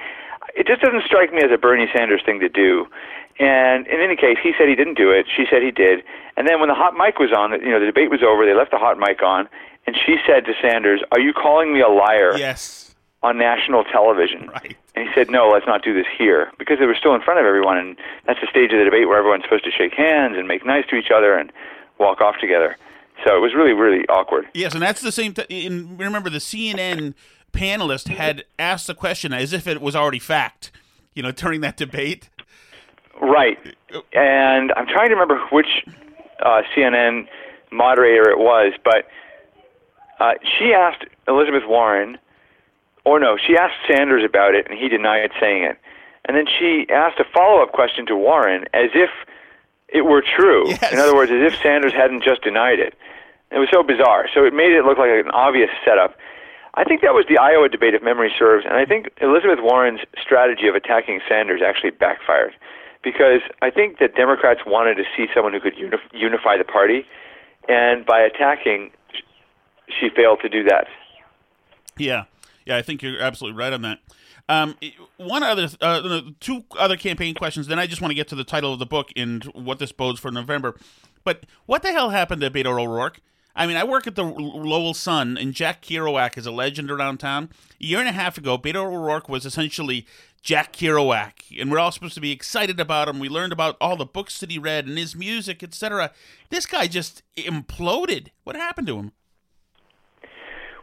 it 0.56 0.67
just 0.67 0.82
doesn't 0.82 1.04
strike 1.06 1.34
me 1.34 1.39
as 1.41 1.52
a 1.52 1.58
Bernie 1.58 1.88
Sanders 1.95 2.21
thing 2.26 2.39
to 2.39 2.50
do. 2.50 2.88
And 3.39 3.88
in 3.88 4.02
any 4.02 4.15
case, 4.15 4.38
he 4.41 4.54
said 4.58 4.67
he 4.67 4.76
didn't 4.76 4.97
do 4.97 5.12
it. 5.12 5.26
She 5.36 5.45
said 5.50 5.62
he 5.62 5.71
did. 5.71 6.04
And 6.36 6.47
then 6.47 6.60
when 6.60 6.69
the 6.69 6.76
hot 6.76 6.93
mic 6.95 7.19
was 7.19 7.32
on, 7.32 7.52
you 7.62 7.69
know, 7.71 7.80
the 7.80 7.86
debate 7.86 8.10
was 8.10 8.21
over. 8.23 8.45
They 8.45 8.54
left 8.54 8.71
the 8.71 8.78
hot 8.78 8.97
mic 8.97 9.21
on, 9.21 9.47
and 9.88 9.95
she 10.06 10.17
said 10.28 10.45
to 10.45 10.54
Sanders, 10.62 11.02
"Are 11.12 11.19
you 11.19 11.34
calling 11.34 11.73
me 11.73 11.82
a 11.82 11.89
liar?" 11.89 12.38
Yes. 12.38 12.93
on 13.23 13.38
national 13.38 13.84
television. 13.86 14.47
Right. 14.47 14.78
And 14.95 15.08
he 15.08 15.13
said, 15.15 15.30
no, 15.30 15.50
let's 15.50 15.65
not 15.65 15.84
do 15.84 15.91
this 15.93 16.06
here. 16.17 16.52
Because 16.60 16.78
they 16.80 16.86
were 16.86 16.95
still 16.95 17.15
in 17.15 17.21
front 17.21 17.39
of 17.39 17.45
everyone, 17.47 17.78
and 17.78 17.97
that's 18.26 18.39
the 18.39 18.47
stage 18.47 18.71
of 18.71 18.78
the 18.78 18.86
debate 18.86 19.08
where 19.08 19.17
everyone's 19.17 19.43
supposed 19.43 19.63
to 19.65 19.71
shake 19.71 19.93
hands 19.93 20.36
and 20.38 20.47
make 20.47 20.63
nice 20.65 20.86
to 20.91 20.95
each 20.95 21.10
other 21.13 21.34
and 21.34 21.52
walk 22.00 22.21
off 22.21 22.36
together. 22.39 22.78
So 23.26 23.36
it 23.36 23.39
was 23.39 23.56
really, 23.56 23.73
really 23.73 24.06
awkward. 24.08 24.47
Yes, 24.54 24.73
and 24.73 24.82
that's 24.84 25.02
the 25.02 25.12
same. 25.12 25.34
T- 25.34 25.43
in, 25.50 25.97
remember, 25.97 26.30
the 26.30 26.38
CNN 26.38 27.15
panelist 27.52 28.08
had 28.08 28.45
asked 28.60 28.86
the 28.86 28.93
question 28.93 29.34
as 29.34 29.52
if 29.52 29.65
it 29.67 29.82
was 29.82 29.95
already 29.95 30.19
fact. 30.19 30.71
You 31.15 31.23
know, 31.23 31.32
during 31.32 31.62
that 31.62 31.78
debate. 31.78 32.30
Right. 33.19 33.58
And 34.13 34.71
I'm 34.73 34.86
trying 34.86 35.10
to 35.10 35.15
remember 35.15 35.39
which 35.52 35.84
uh, 36.45 36.62
CNN 36.76 37.28
moderator 37.71 38.30
it 38.30 38.38
was, 38.38 38.73
but 38.84 39.08
uh, 40.19 40.34
she 40.41 40.73
asked 40.73 41.06
Elizabeth 41.27 41.63
Warren, 41.67 42.17
or 43.06 43.19
no, 43.19 43.38
she 43.38 43.58
asked 43.58 43.75
Sanders 43.88 44.23
about 44.23 44.56
it, 44.56 44.67
and 44.69 44.77
he 44.77 44.89
denied 44.89 45.32
saying 45.39 45.63
it. 45.63 45.77
And 46.25 46.36
then 46.36 46.45
she 46.47 46.86
asked 46.89 47.19
a 47.19 47.25
follow 47.34 47.62
up 47.63 47.71
question 47.71 48.06
to 48.08 48.15
Warren 48.15 48.65
as 48.73 48.89
if 48.93 49.10
it 49.88 50.01
were 50.01 50.21
true. 50.21 50.69
In 50.91 50.99
other 50.99 51.15
words, 51.15 51.32
as 51.32 51.53
if 51.53 51.60
Sanders 51.62 51.93
hadn't 51.93 52.23
just 52.23 52.41
denied 52.43 52.80
it. 52.80 52.93
It 53.51 53.60
was 53.60 53.69
so 53.71 53.82
bizarre. 53.82 54.27
So 54.34 54.43
it 54.43 54.53
made 54.53 54.73
it 54.73 54.84
look 54.84 54.97
like 54.97 55.10
an 55.10 55.32
obvious 55.32 55.69
setup. 55.86 56.17
I 56.73 56.84
think 56.84 57.01
that 57.01 57.13
was 57.13 57.25
the 57.30 57.38
Iowa 57.38 57.69
debate, 57.69 57.95
if 57.95 58.03
memory 58.03 58.32
serves, 58.38 58.65
and 58.65 58.75
I 58.75 58.86
think 58.86 59.10
Elizabeth 59.21 59.60
Warren's 59.62 60.01
strategy 60.21 60.67
of 60.67 60.75
attacking 60.75 61.21
Sanders 61.27 61.62
actually 61.65 61.91
backfired 61.91 62.53
because 63.03 63.41
I 63.62 63.71
think 63.71 63.99
that 63.99 64.15
Democrats 64.15 64.62
wanted 64.67 64.95
to 64.95 65.03
see 65.15 65.27
someone 65.34 65.53
who 65.53 65.60
could 65.60 65.75
unif- 65.75 66.12
unify 66.12 66.58
the 66.58 66.65
party, 66.65 67.06
and 67.69 68.06
by 68.06 68.19
attacking, 68.19 68.91
she 70.00 70.10
failed 70.15 70.39
to 70.41 70.50
do 70.50 70.63
that. 70.63 70.88
Yeah, 71.97 72.26
yeah, 72.65 72.78
I 72.78 72.82
think 72.82 73.02
you're 73.02 73.21
absolutely 73.21 73.58
right 73.58 73.73
on 73.73 73.82
that. 73.84 74.00
Um, 74.50 74.76
one 75.17 75.43
other, 75.43 75.67
uh, 75.82 76.21
two 76.39 76.63
other 76.78 76.95
campaign 76.95 77.34
questions. 77.34 77.67
Then 77.67 77.80
I 77.80 77.88
just 77.88 78.02
want 78.02 78.12
to 78.12 78.15
get 78.15 78.28
to 78.30 78.36
the 78.36 78.43
title 78.43 78.71
of 78.71 78.80
the 78.80 78.86
book 78.86 79.10
and 79.15 79.43
what 79.54 79.80
this 79.80 79.91
bodes 79.91 80.19
for 80.19 80.32
November. 80.32 80.76
But 81.23 81.45
what 81.65 81.82
the 81.82 81.91
hell 81.91 82.12
happened 82.12 82.41
to 82.41 82.50
Beto 82.50 82.80
O'Rourke? 82.80 83.19
I 83.58 83.65
mean, 83.65 83.76
I 83.76 83.84
work 83.84 84.06
at 84.06 84.15
the 84.15 84.23
Lowell 84.23 84.93
Sun, 84.93 85.36
and 85.36 85.52
Jack 85.52 85.82
Kerouac 85.82 86.38
is 86.38 86.45
a 86.45 86.52
legend 86.52 86.91
around 86.91 87.17
town. 87.17 87.50
A 87.82 87.84
year 87.84 88.00
and 88.00 88.08
a 88.08 88.12
half 88.12 88.38
ago, 88.38 88.56
Beto 88.56 88.86
O'Rourke 88.86 89.28
was 89.28 89.47
essentially 89.47 90.06
Jack 90.43 90.73
Kerouac, 90.73 91.60
and 91.60 91.71
we're 91.71 91.80
all 91.80 91.91
supposed 91.91 92.13
to 92.13 92.21
be 92.21 92.32
excited 92.32 92.80
about 92.80 93.10
him. 93.10 93.17
We 93.19 93.30
learned 93.30 93.52
about 93.52 93.76
all 93.82 93.97
the 93.97 94.06
books 94.06 94.39
that 94.39 94.52
he 94.52 94.60
read 94.60 94.86
and 94.88 94.97
his 94.97 95.15
music, 95.15 95.63
etc. 95.63 96.12
This 96.52 96.67
guy 96.67 96.86
just 96.86 97.23
imploded. 97.36 98.28
What 98.43 98.56
happened 98.56 98.88
to 98.88 98.97
him? 98.97 99.12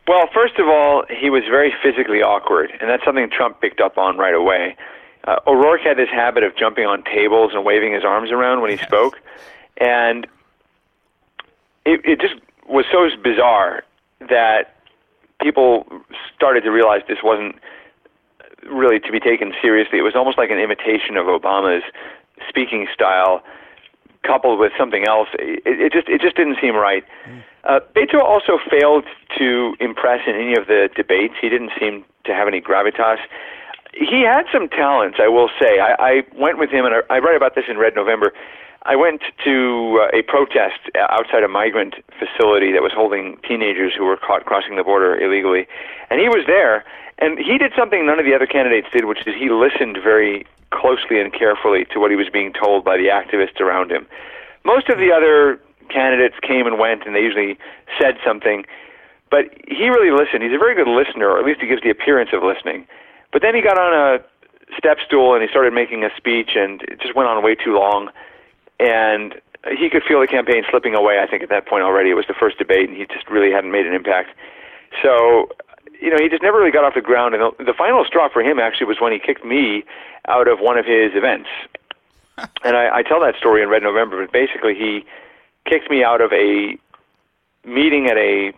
Well, 0.07 0.29
first 0.35 0.59
of 0.59 0.69
all, 0.69 1.05
he 1.09 1.31
was 1.31 1.45
very 1.49 1.73
physically 1.83 2.21
awkward, 2.21 2.71
and 2.81 2.91
that's 2.91 3.05
something 3.05 3.29
Trump 3.31 3.61
picked 3.61 3.81
up 3.81 3.97
on 3.97 4.19
right 4.19 4.35
away. 4.35 4.77
Uh, 5.27 5.37
O'Rourke 5.47 5.81
had 5.81 5.97
this 5.97 6.11
habit 6.11 6.43
of 6.43 6.55
jumping 6.57 6.85
on 6.85 7.03
tables 7.05 7.53
and 7.55 7.65
waving 7.65 7.95
his 7.95 8.05
arms 8.05 8.31
around 8.31 8.61
when 8.61 8.71
he 8.71 8.77
spoke, 8.77 9.19
and 9.79 10.27
it, 11.87 12.01
it 12.05 12.21
just 12.21 12.35
was 12.69 12.85
so 12.93 13.09
bizarre 13.23 13.83
that 14.29 14.77
people 15.41 15.87
started 16.37 16.63
to 16.63 16.71
realize 16.71 17.01
this 17.09 17.23
wasn't 17.23 17.57
really 18.71 19.01
to 19.01 19.13
be 19.13 19.21
taken 19.21 19.55
seriously. 19.61 19.99
It 19.99 20.03
was 20.03 20.15
almost 20.15 20.39
like 20.39 20.51
an 20.51 20.59
imitation 20.59 21.17
of 21.17 21.27
Obama's 21.27 21.85
speaking 22.49 22.87
style, 22.93 23.43
coupled 24.23 24.59
with 24.59 24.73
something 24.79 25.07
else. 25.07 25.29
It, 25.39 25.63
it 25.65 25.93
just 25.93 26.09
it 26.09 26.21
just 26.21 26.37
didn't 26.37 26.57
seem 26.61 26.75
right. 26.75 27.05
Uh, 27.65 27.81
Beto 27.95 28.21
also 28.23 28.59
failed 28.71 29.05
to 29.39 29.75
impress 29.81 30.21
in 30.27 30.35
any 30.35 30.55
of 30.55 30.67
the 30.67 30.89
debates. 30.95 31.35
He 31.41 31.49
didn't 31.49 31.73
seem 31.81 32.05
to 32.25 32.35
have 32.35 32.47
any 32.47 32.61
gravitas. 32.61 33.19
He 33.95 34.23
had 34.23 34.45
some 34.53 34.69
talents, 34.69 35.19
I 35.21 35.29
will 35.29 35.49
say. 35.61 35.79
I, 35.79 35.95
I 35.99 36.23
went 36.37 36.59
with 36.59 36.71
him, 36.71 36.85
and 36.85 36.95
I, 36.95 37.17
I 37.17 37.19
write 37.21 37.37
about 37.37 37.55
this 37.55 37.65
in 37.69 37.79
Red 37.79 37.95
November. 37.95 38.33
I 38.87 38.97
went 38.97 39.23
to 39.45 40.03
uh, 40.03 40.19
a 40.19 40.23
protest 40.23 40.91
outside 40.95 41.43
a 41.43 41.49
migrant 41.49 41.95
facility 42.19 42.71
that 42.73 42.83
was 42.83 42.93
holding 42.95 43.39
teenagers 43.49 43.95
who 43.97 44.05
were 44.05 44.19
caught 44.19 44.45
crossing 44.45 44.77
the 44.77 44.85
border 44.85 45.17
illegally, 45.17 45.67
and 46.11 46.21
he 46.21 46.29
was 46.29 46.45
there. 46.47 46.85
And 47.19 47.39
he 47.39 47.57
did 47.57 47.73
something 47.79 48.05
none 48.05 48.19
of 48.19 48.27
the 48.27 48.35
other 48.35 48.47
candidates 48.47 48.89
did, 48.93 49.07
which 49.07 49.27
is 49.27 49.35
he 49.39 49.49
listened 49.49 49.97
very 50.03 50.45
closely 50.71 51.21
and 51.21 51.33
carefully 51.33 51.87
to 51.93 52.01
what 52.01 52.11
he 52.11 52.17
was 52.17 52.29
being 52.29 52.53
told 52.53 52.85
by 52.85 52.99
the 52.99 53.07
activists 53.07 53.61
around 53.61 53.91
him. 53.91 54.07
Most 54.65 54.89
of 54.89 54.99
the 54.99 55.13
other 55.13 55.61
candidates 55.95 56.35
came 56.43 56.67
and 56.67 56.79
went, 56.79 57.07
and 57.07 57.15
they 57.15 57.23
usually 57.23 57.57
said 58.01 58.19
something, 58.27 58.67
but 59.31 59.47
he 59.67 59.89
really 59.89 60.11
listened. 60.11 60.43
He's 60.43 60.53
a 60.53 60.59
very 60.59 60.75
good 60.75 60.91
listener, 60.91 61.31
or 61.31 61.39
at 61.39 61.45
least 61.47 61.61
he 61.61 61.67
gives 61.67 61.83
the 61.83 61.91
appearance 61.91 62.31
of 62.33 62.43
listening. 62.43 62.87
But 63.33 63.43
then 63.43 63.55
he 63.55 63.63
got 63.63 63.79
on 63.79 63.95
a 63.95 64.23
step 64.77 64.99
stool 65.05 65.35
and 65.35 65.43
he 65.43 65.49
started 65.49 65.73
making 65.73 66.05
a 66.05 66.11
speech, 66.17 66.51
and 66.55 66.83
it 66.83 67.01
just 67.01 67.15
went 67.15 67.29
on 67.29 67.43
way 67.43 67.55
too 67.55 67.75
long. 67.75 68.11
And 68.79 69.35
he 69.77 69.89
could 69.89 70.03
feel 70.03 70.21
the 70.21 70.27
campaign 70.27 70.63
slipping 70.71 70.95
away. 70.95 71.21
I 71.21 71.27
think 71.27 71.43
at 71.43 71.49
that 71.49 71.67
point 71.67 71.83
already, 71.83 72.11
it 72.11 72.15
was 72.15 72.27
the 72.27 72.35
first 72.39 72.59
debate, 72.59 72.89
and 72.89 72.97
he 72.97 73.07
just 73.07 73.29
really 73.31 73.51
hadn't 73.51 73.71
made 73.71 73.87
an 73.87 73.95
impact. 73.95 74.31
So, 75.03 75.49
you 76.01 76.11
know, 76.11 76.19
he 76.21 76.29
just 76.29 76.43
never 76.43 76.59
really 76.59 76.71
got 76.71 76.85
off 76.85 76.95
the 76.95 77.01
ground. 77.01 77.35
And 77.35 77.43
the, 77.43 77.65
the 77.65 77.75
final 77.75 78.05
straw 78.05 78.29
for 78.29 78.43
him 78.43 78.59
actually 78.59 78.87
was 78.87 79.01
when 79.01 79.13
he 79.13 79.19
kicked 79.19 79.45
me 79.45 79.85
out 80.29 80.49
of 80.49 80.61
one 80.61 80.77
of 80.77 80.85
his 80.85 81.13
events. 81.15 81.49
and 82.65 82.77
I, 82.77 82.99
I 82.99 83.03
tell 83.03 83.21
that 83.21 83.37
story 83.37 83.63
in 83.63 83.69
Red 83.69 83.83
November. 83.83 84.21
But 84.21 84.33
basically, 84.33 84.75
he 84.75 85.05
kicked 85.67 85.91
me 85.91 86.05
out 86.05 86.21
of 86.21 86.33
a 86.33 86.79
meeting 87.65 88.07
at 88.07 88.17
a 88.17 88.53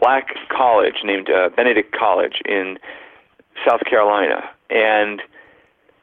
black 0.00 0.28
college 0.48 0.96
named 1.04 1.30
uh, 1.30 1.50
Benedict 1.56 1.92
College 1.92 2.40
in 2.44 2.78
South 3.66 3.80
Carolina, 3.84 4.48
and 4.70 5.22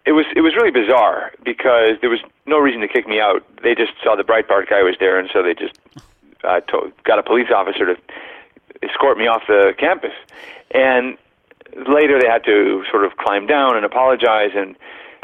it 0.06 0.14
was 0.14 0.26
it 0.36 0.42
was 0.42 0.56
really 0.56 0.72
bizarre 0.72 1.32
because 1.44 1.98
there 2.02 2.10
was 2.10 2.20
no 2.46 2.58
reason 2.58 2.82
to 2.82 2.88
kick 2.88 3.08
me 3.08 3.20
out. 3.20 3.44
They 3.62 3.76
just 3.76 3.94
saw 4.04 4.16
the 4.16 4.24
Breitbart 4.24 4.70
guy 4.70 4.84
was 4.84 4.96
there, 5.00 5.20
and 5.20 5.30
so 5.32 5.44
they 5.44 5.54
just 5.54 5.78
uh, 6.44 6.62
to, 6.62 6.92
got 7.04 7.20
a 7.20 7.24
police 7.24 7.50
officer 7.54 7.86
to 7.86 8.02
escort 8.82 9.18
me 9.18 9.28
off 9.28 9.44
the 9.48 9.74
campus. 9.78 10.14
And 10.72 11.18
later, 11.88 12.20
they 12.20 12.28
had 12.28 12.44
to 12.46 12.84
sort 12.90 13.06
of 13.06 13.18
climb 13.18 13.48
down 13.48 13.76
and 13.76 13.86
apologize, 13.86 14.52
and 14.56 14.76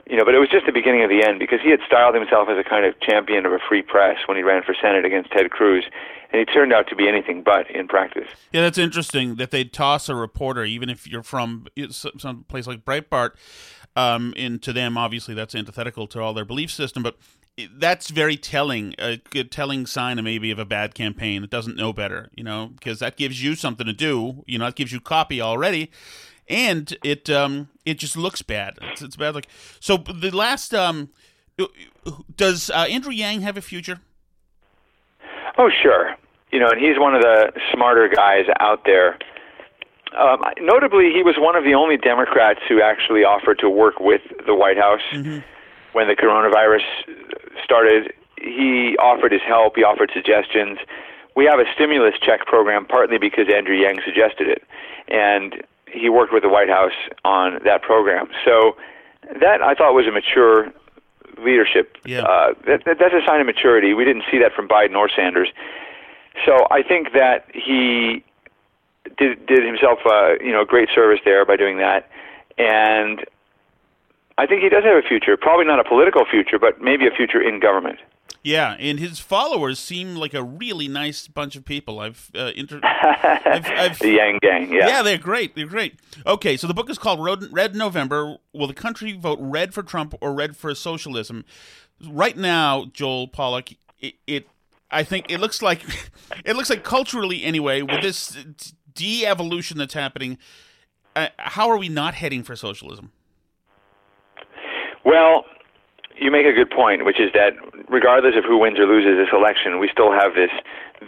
you 0.07 0.15
know, 0.17 0.25
but 0.25 0.35
it 0.35 0.39
was 0.39 0.49
just 0.49 0.65
the 0.65 0.71
beginning 0.71 1.03
of 1.03 1.09
the 1.09 1.23
end 1.25 1.39
because 1.39 1.59
he 1.61 1.71
had 1.71 1.79
styled 1.85 2.13
himself 2.13 2.47
as 2.49 2.57
a 2.57 2.63
kind 2.63 2.85
of 2.85 2.99
champion 2.99 3.45
of 3.45 3.51
a 3.51 3.59
free 3.59 3.81
press 3.81 4.17
when 4.27 4.37
he 4.37 4.43
ran 4.43 4.63
for 4.63 4.75
Senate 4.79 5.03
against 5.05 5.31
Ted 5.31 5.49
Cruz, 5.49 5.85
and 6.31 6.39
he 6.39 6.45
turned 6.45 6.73
out 6.73 6.87
to 6.89 6.95
be 6.95 7.07
anything 7.07 7.41
but 7.41 7.69
in 7.71 7.87
practice. 7.87 8.27
Yeah, 8.51 8.61
that's 8.61 8.77
interesting 8.77 9.35
that 9.35 9.51
they'd 9.51 9.73
toss 9.73 10.07
a 10.09 10.15
reporter, 10.15 10.63
even 10.63 10.89
if 10.89 11.07
you're 11.07 11.23
from 11.23 11.67
some 11.87 12.45
place 12.47 12.67
like 12.67 12.85
Breitbart. 12.85 13.31
Um, 13.95 14.33
and 14.35 14.61
to 14.63 14.73
them, 14.73 14.97
obviously, 14.97 15.33
that's 15.33 15.55
antithetical 15.55 16.05
to 16.07 16.21
all 16.21 16.33
their 16.33 16.45
belief 16.45 16.69
system. 16.69 17.01
But 17.01 17.17
that's 17.71 18.09
very 18.09 18.35
telling, 18.35 18.93
a 18.99 19.17
good 19.29 19.51
telling 19.51 19.85
sign 19.85 20.19
of 20.19 20.25
maybe 20.25 20.51
of 20.51 20.59
a 20.59 20.65
bad 20.65 20.93
campaign. 20.93 21.41
that 21.41 21.49
doesn't 21.49 21.77
know 21.77 21.93
better, 21.93 22.29
you 22.35 22.43
know, 22.43 22.71
because 22.75 22.99
that 22.99 23.15
gives 23.15 23.41
you 23.41 23.55
something 23.55 23.85
to 23.85 23.93
do. 23.93 24.43
You 24.45 24.59
know, 24.59 24.67
it 24.67 24.75
gives 24.75 24.91
you 24.91 24.99
copy 24.99 25.41
already, 25.41 25.91
and 26.47 26.95
it 27.03 27.29
um 27.29 27.69
it 27.85 27.99
just 27.99 28.17
looks 28.17 28.41
bad. 28.41 28.77
It's, 28.81 29.01
it's 29.01 29.15
bad. 29.15 29.35
Like 29.35 29.47
so, 29.79 29.97
the 29.97 30.31
last 30.35 30.73
um, 30.73 31.09
does 32.35 32.69
uh, 32.69 32.85
Andrew 32.89 33.11
Yang 33.11 33.41
have 33.41 33.57
a 33.57 33.61
future? 33.61 33.99
Oh, 35.57 35.69
sure. 35.69 36.15
You 36.51 36.59
know, 36.59 36.69
and 36.69 36.79
he's 36.79 36.97
one 36.99 37.15
of 37.15 37.21
the 37.21 37.51
smarter 37.73 38.07
guys 38.09 38.45
out 38.59 38.83
there. 38.85 39.17
Um, 40.17 40.41
notably, 40.59 41.11
he 41.13 41.23
was 41.23 41.35
one 41.37 41.55
of 41.55 41.63
the 41.63 41.73
only 41.73 41.97
Democrats 41.97 42.59
who 42.67 42.81
actually 42.81 43.23
offered 43.23 43.59
to 43.59 43.69
work 43.69 43.99
with 43.99 44.21
the 44.45 44.55
White 44.55 44.77
House 44.77 45.01
Mm-hmm. 45.13 45.39
when 45.93 46.07
the 46.07 46.15
coronavirus 46.15 46.83
started. 47.63 48.13
He 48.39 48.95
offered 48.99 49.31
his 49.31 49.41
help. 49.47 49.75
He 49.75 49.83
offered 49.83 50.11
suggestions. 50.13 50.77
We 51.35 51.45
have 51.45 51.59
a 51.59 51.65
stimulus 51.73 52.15
check 52.21 52.45
program 52.45 52.85
partly 52.85 53.17
because 53.17 53.47
Andrew 53.53 53.75
Yang 53.75 53.99
suggested 54.05 54.47
it, 54.47 54.63
and 55.09 55.63
he 55.95 56.09
worked 56.09 56.33
with 56.33 56.43
the 56.43 56.49
White 56.49 56.69
House 56.69 56.93
on 57.23 57.59
that 57.63 57.81
program. 57.81 58.27
So 58.43 58.75
that 59.41 59.61
I 59.61 59.73
thought 59.73 59.93
was 59.93 60.07
a 60.07 60.11
mature 60.11 60.71
leadership. 61.43 61.97
Yeah. 62.05 62.21
Uh, 62.21 62.53
that, 62.65 62.85
that, 62.85 62.97
that's 62.99 63.13
a 63.13 63.25
sign 63.25 63.41
of 63.41 63.47
maturity. 63.47 63.93
We 63.93 64.05
didn't 64.05 64.23
see 64.31 64.37
that 64.39 64.53
from 64.53 64.67
Biden 64.67 64.95
or 64.95 65.09
Sanders. 65.09 65.49
So 66.45 66.67
I 66.69 66.83
think 66.83 67.13
that 67.13 67.45
he 67.53 68.23
did 69.17 69.45
did 69.45 69.63
himself 69.63 69.99
uh, 70.05 70.33
you 70.41 70.51
know 70.51 70.61
a 70.61 70.65
great 70.65 70.89
service 70.93 71.19
there 71.23 71.45
by 71.45 71.55
doing 71.55 71.77
that, 71.77 72.09
and 72.57 73.23
I 74.37 74.45
think 74.45 74.61
he 74.61 74.69
does 74.69 74.83
have 74.83 74.97
a 74.97 75.07
future. 75.07 75.37
Probably 75.37 75.65
not 75.65 75.79
a 75.79 75.83
political 75.83 76.25
future, 76.25 76.59
but 76.59 76.81
maybe 76.81 77.07
a 77.07 77.11
future 77.11 77.41
in 77.41 77.59
government. 77.59 77.99
Yeah, 78.45 78.75
and 78.77 78.99
his 78.99 79.19
followers 79.19 79.79
seem 79.79 80.17
like 80.17 80.35
a 80.35 80.43
really 80.43 80.87
nice 80.87 81.27
bunch 81.27 81.55
of 81.55 81.65
people. 81.65 81.99
I've 81.99 82.29
uh, 82.35 82.51
inter- 82.55 82.79
I've, 82.83 83.65
I've, 83.65 83.97
the 83.97 84.11
Yang 84.11 84.39
Gang, 84.43 84.71
yeah. 84.71 84.87
Yeah, 84.87 85.01
they're 85.01 85.17
great. 85.17 85.55
They're 85.55 85.65
great. 85.65 85.95
Okay, 86.27 86.55
so 86.55 86.67
the 86.67 86.75
book 86.75 86.87
is 86.87 86.99
called 86.99 87.23
Red, 87.23 87.51
Red 87.51 87.75
November. 87.75 88.37
Will 88.53 88.67
the 88.67 88.75
country 88.75 89.13
vote 89.13 89.39
red 89.41 89.73
for 89.73 89.81
Trump 89.81 90.13
or 90.21 90.31
red 90.31 90.55
for 90.55 90.75
socialism? 90.75 91.43
Right 92.07 92.37
now, 92.37 92.85
Joel 92.93 93.27
Pollak, 93.27 93.77
it, 93.99 94.13
it 94.27 94.47
I 94.91 95.03
think 95.03 95.31
it 95.31 95.39
looks 95.39 95.63
like 95.63 95.81
it 96.45 96.55
looks 96.55 96.69
like 96.69 96.83
culturally 96.83 97.43
anyway 97.43 97.81
with 97.81 98.03
this 98.03 98.37
de-evolution 98.93 99.79
that's 99.79 99.95
happening. 99.95 100.37
Uh, 101.15 101.29
how 101.37 101.67
are 101.67 101.77
we 101.77 101.89
not 101.89 102.13
heading 102.13 102.43
for 102.43 102.55
socialism? 102.55 103.11
Well, 105.03 105.45
you 106.17 106.31
make 106.31 106.45
a 106.45 106.53
good 106.53 106.69
point, 106.69 107.05
which 107.05 107.19
is 107.19 107.31
that 107.33 107.53
regardless 107.89 108.35
of 108.37 108.43
who 108.45 108.57
wins 108.57 108.79
or 108.79 108.85
loses 108.85 109.17
this 109.17 109.33
election, 109.33 109.79
we 109.79 109.89
still 109.91 110.11
have 110.11 110.35
this 110.35 110.51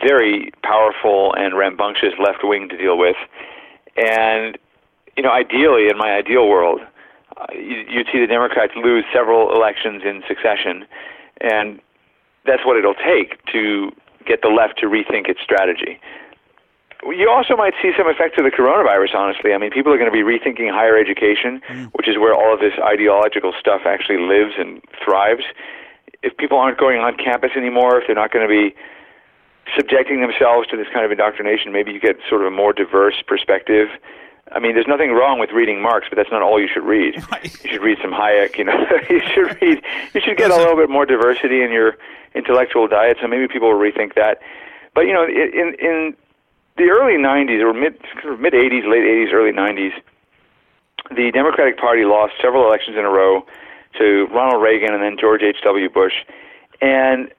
very 0.06 0.52
powerful 0.64 1.34
and 1.36 1.58
rambunctious 1.58 2.14
left 2.20 2.40
wing 2.44 2.70
to 2.70 2.78
deal 2.78 2.98
with. 2.98 3.16
And, 3.96 4.58
you 5.16 5.24
know, 5.24 5.32
ideally, 5.32 5.90
in 5.90 5.98
my 5.98 6.12
ideal 6.12 6.48
world, 6.48 6.82
uh, 7.38 7.46
you, 7.54 7.86
you'd 7.90 8.08
see 8.12 8.20
the 8.20 8.28
Democrats 8.28 8.74
lose 8.76 9.06
several 9.14 9.56
elections 9.56 10.04
in 10.06 10.24
succession. 10.28 10.86
And 11.42 11.80
that's 12.46 12.66
what 12.66 12.78
it'll 12.78 12.96
take 12.96 13.44
to 13.54 13.92
get 14.26 14.42
the 14.42 14.50
left 14.50 14.80
to 14.80 14.88
rethink 14.88 15.30
its 15.30 15.42
strategy. 15.42 16.00
You 17.12 17.30
also 17.30 17.56
might 17.56 17.74
see 17.82 17.92
some 17.98 18.10
effects 18.10 18.38
of 18.38 18.44
the 18.44 18.52
coronavirus, 18.52 19.16
honestly. 19.16 19.54
I 19.54 19.58
mean, 19.58 19.72
people 19.72 19.94
are 19.94 19.98
going 19.98 20.12
to 20.12 20.16
be 20.16 20.24
rethinking 20.24 20.72
higher 20.72 20.98
education, 20.98 21.62
mm. 21.68 21.92
which 21.94 22.08
is 22.08 22.18
where 22.18 22.34
all 22.34 22.54
of 22.54 22.60
this 22.60 22.74
ideological 22.84 23.54
stuff 23.60 23.82
actually 23.86 24.20
lives 24.20 24.54
and 24.58 24.82
thrives. 25.04 25.44
If 26.24 26.36
people 26.38 26.58
aren't 26.58 26.78
going 26.78 27.00
on 27.00 27.16
campus 27.16 27.52
anymore, 27.56 28.00
if 28.02 28.08
they're 28.08 28.16
not 28.16 28.32
going 28.32 28.48
to 28.48 28.52
be 28.52 28.76
subjecting 29.76 30.22
themselves 30.22 30.68
to 30.70 30.78
this 30.78 30.88
kind 30.94 31.06
of 31.06 31.12
indoctrination, 31.12 31.72
maybe 31.72 31.92
you 31.92 32.00
get 32.00 32.18
sort 32.28 32.42
of 32.42 32.48
a 32.48 32.56
more 32.56 32.74
diverse 32.74 33.22
perspective. 33.26 33.90
I 34.52 34.60
mean, 34.60 34.74
there's 34.74 34.88
nothing 34.88 35.12
wrong 35.12 35.40
with 35.40 35.52
reading 35.52 35.82
Marx, 35.82 36.08
but 36.10 36.16
that's 36.16 36.32
not 36.32 36.42
all 36.42 36.60
you 36.60 36.70
should 36.72 36.84
read. 36.84 37.16
You 37.44 37.72
should 37.72 37.82
read 37.82 37.98
some 38.02 38.12
Hayek. 38.12 38.58
You 38.58 38.64
know, 38.66 38.86
you 39.10 39.22
should 39.34 39.62
read. 39.62 39.84
You 40.14 40.22
should 40.22 40.38
get 40.38 40.52
a 40.52 40.56
little 40.56 40.76
bit 40.76 40.90
more 40.90 41.06
diversity 41.06 41.62
in 41.62 41.72
your 41.72 41.98
intellectual 42.34 42.88
diet. 42.88 43.18
So 43.22 43.28
maybe 43.28 43.48
people 43.48 43.70
will 43.72 43.80
rethink 43.80 44.16
that. 44.16 44.40
But 44.94 45.02
you 45.02 45.14
know, 45.14 45.26
in 45.26 45.76
in 45.80 46.16
the 46.78 46.90
early 46.90 47.18
'90s 47.18 47.62
or 47.62 47.74
mid 47.74 48.00
mid 48.40 48.54
'80s, 48.54 48.86
late 48.88 49.04
'80s, 49.04 49.34
early 49.34 49.52
'90s, 49.52 49.94
the 51.10 51.32
Democratic 51.32 51.78
Party 51.78 52.06
lost 52.06 52.34
several 52.42 52.66
elections 52.66 52.98
in 52.98 53.06
a 53.06 53.10
row 53.10 53.46
to 53.98 54.28
Ronald 54.34 54.62
Reagan 54.62 54.94
and 54.94 55.02
then 55.02 55.18
George 55.20 55.42
H.W. 55.42 55.90
Bush, 55.90 56.14
and 56.82 57.32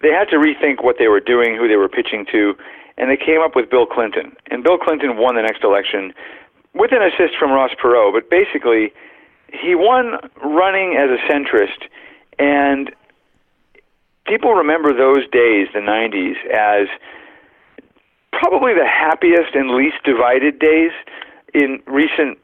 they 0.00 0.10
had 0.10 0.28
to 0.30 0.36
rethink 0.36 0.82
what 0.82 0.96
they 0.98 1.08
were 1.08 1.20
doing, 1.20 1.56
who 1.56 1.68
they 1.68 1.76
were 1.76 1.88
pitching 1.88 2.26
to, 2.32 2.54
and 2.96 3.10
they 3.10 3.16
came 3.16 3.40
up 3.40 3.54
with 3.54 3.70
Bill 3.70 3.86
Clinton. 3.86 4.34
And 4.50 4.64
Bill 4.64 4.78
Clinton 4.78 5.16
won 5.16 5.36
the 5.36 5.42
next 5.42 5.62
election 5.62 6.12
with 6.74 6.92
an 6.92 7.02
assist 7.02 7.38
from 7.38 7.52
Ross 7.52 7.70
Perot, 7.82 8.12
but 8.12 8.30
basically 8.30 8.92
he 9.52 9.74
won 9.74 10.18
running 10.42 10.96
as 10.96 11.10
a 11.10 11.20
centrist, 11.30 11.88
and 12.38 12.90
people 14.26 14.52
remember 14.52 14.92
those 14.96 15.28
days, 15.30 15.68
the 15.74 15.80
90s, 15.80 16.36
as 16.50 16.88
probably 18.32 18.74
the 18.74 18.86
happiest 18.86 19.54
and 19.54 19.70
least 19.70 20.02
divided 20.04 20.58
days 20.58 20.92
in 21.54 21.82
recent 21.86 22.38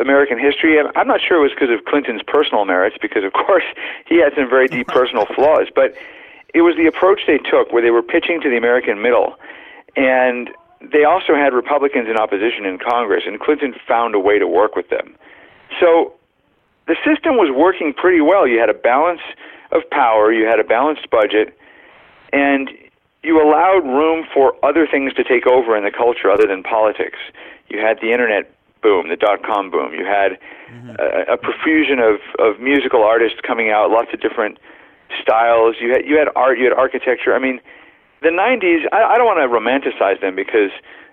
American 0.00 0.38
history. 0.38 0.78
I'm 0.96 1.06
not 1.06 1.20
sure 1.20 1.38
it 1.38 1.42
was 1.42 1.52
because 1.52 1.70
of 1.70 1.84
Clinton's 1.84 2.22
personal 2.26 2.64
merits, 2.64 2.96
because 3.00 3.24
of 3.24 3.32
course 3.32 3.64
he 4.06 4.18
had 4.18 4.32
some 4.34 4.48
very 4.48 4.68
deep 4.68 4.88
personal 4.88 5.26
flaws, 5.26 5.68
but 5.74 5.94
it 6.52 6.62
was 6.62 6.76
the 6.76 6.86
approach 6.86 7.22
they 7.26 7.38
took 7.38 7.72
where 7.72 7.82
they 7.82 7.90
were 7.90 8.02
pitching 8.02 8.40
to 8.42 8.48
the 8.48 8.56
American 8.56 9.02
middle. 9.02 9.34
And 9.96 10.50
they 10.80 11.04
also 11.04 11.34
had 11.34 11.52
Republicans 11.52 12.08
in 12.08 12.16
opposition 12.16 12.64
in 12.64 12.78
Congress, 12.78 13.24
and 13.26 13.40
Clinton 13.40 13.74
found 13.86 14.14
a 14.14 14.18
way 14.18 14.38
to 14.38 14.46
work 14.46 14.76
with 14.76 14.88
them. 14.90 15.16
So 15.80 16.12
the 16.86 16.96
system 17.04 17.36
was 17.36 17.50
working 17.54 17.92
pretty 17.92 18.20
well. 18.20 18.46
You 18.46 18.58
had 18.58 18.68
a 18.68 18.74
balance 18.74 19.20
of 19.72 19.88
power, 19.90 20.32
you 20.32 20.46
had 20.46 20.60
a 20.60 20.64
balanced 20.64 21.10
budget, 21.10 21.56
and 22.32 22.70
you 23.24 23.42
allowed 23.42 23.84
room 23.84 24.26
for 24.32 24.54
other 24.62 24.86
things 24.86 25.12
to 25.14 25.24
take 25.24 25.46
over 25.46 25.76
in 25.76 25.84
the 25.84 25.90
culture 25.90 26.30
other 26.30 26.46
than 26.46 26.62
politics. 26.62 27.18
You 27.68 27.80
had 27.80 27.98
the 28.00 28.12
internet 28.12 28.52
boom, 28.82 29.08
the 29.08 29.16
dot 29.16 29.42
com 29.42 29.70
boom. 29.70 29.94
You 29.94 30.04
had 30.04 30.38
mm-hmm. 30.70 30.90
a, 30.98 31.34
a 31.34 31.36
profusion 31.36 31.98
of, 31.98 32.20
of 32.38 32.60
musical 32.60 33.02
artists 33.02 33.40
coming 33.40 33.70
out, 33.70 33.90
lots 33.90 34.12
of 34.12 34.20
different 34.20 34.58
styles. 35.20 35.76
You 35.80 35.92
had 35.92 36.04
you 36.04 36.18
had 36.18 36.28
art, 36.36 36.58
you 36.58 36.64
had 36.64 36.74
architecture. 36.74 37.34
I 37.34 37.38
mean, 37.38 37.60
the 38.20 38.28
'90s. 38.28 38.86
I, 38.92 39.14
I 39.14 39.16
don't 39.16 39.26
want 39.26 39.40
to 39.40 39.48
romanticize 39.48 40.20
them 40.20 40.36
because 40.36 40.70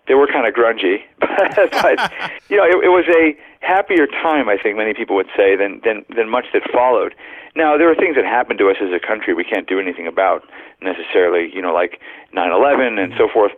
they 0.08 0.14
were 0.14 0.28
kind 0.28 0.47
of 0.47 0.54
grungy, 0.54 1.04
but 1.20 2.12
you 2.49 2.58
know, 2.58 2.66
it, 2.66 2.86
it 2.86 2.89
was 2.89 3.06
a 3.10 3.38
happier 3.66 4.08
time. 4.08 4.49
I 4.49 4.58
think 4.58 4.78
many 4.78 4.93
people 4.93 5.16
would 5.16 5.30
say 5.36 5.56
than 5.56 5.82
than 5.84 6.06
than 6.16 6.30
much 6.30 6.45
that 6.54 6.64
followed. 6.72 7.16
Now, 7.56 7.78
there 7.78 7.91
are 7.91 7.95
things 7.95 8.16
that 8.16 8.26
happened 8.26 8.60
to 8.60 8.70
us 8.70 8.78
as 8.82 8.89
a 8.93 8.99
country 8.99 9.34
we 9.34 9.43
can't 9.43 9.68
do 9.68 9.80
anything 9.80 10.08
about 10.08 10.43
necessarily. 10.82 11.54
You 11.54 11.62
know, 11.62 11.74
like 11.74 11.99
9/11 12.34 12.99
and 12.99 13.14
so 13.18 13.28
forth, 13.28 13.52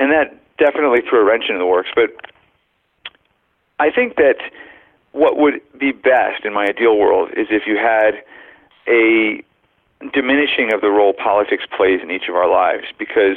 and 0.00 0.10
that 0.12 0.34
definitely 0.58 1.00
threw 1.08 1.20
a 1.20 1.24
wrench 1.24 1.44
into 1.48 1.58
the 1.58 1.66
works. 1.66 1.90
But 1.94 2.10
I 3.78 3.90
think 3.90 4.16
that 4.16 4.38
what 5.12 5.36
would 5.36 5.60
be 5.78 5.92
best 5.92 6.44
in 6.44 6.52
my 6.52 6.66
ideal 6.66 6.96
world 6.98 7.30
is 7.36 7.46
if 7.50 7.66
you 7.66 7.76
had 7.76 8.22
a 8.88 9.42
diminishing 10.12 10.72
of 10.72 10.80
the 10.80 10.90
role 10.90 11.12
politics 11.12 11.64
plays 11.76 12.00
in 12.02 12.10
each 12.10 12.28
of 12.28 12.34
our 12.34 12.48
lives 12.48 12.84
because 12.98 13.36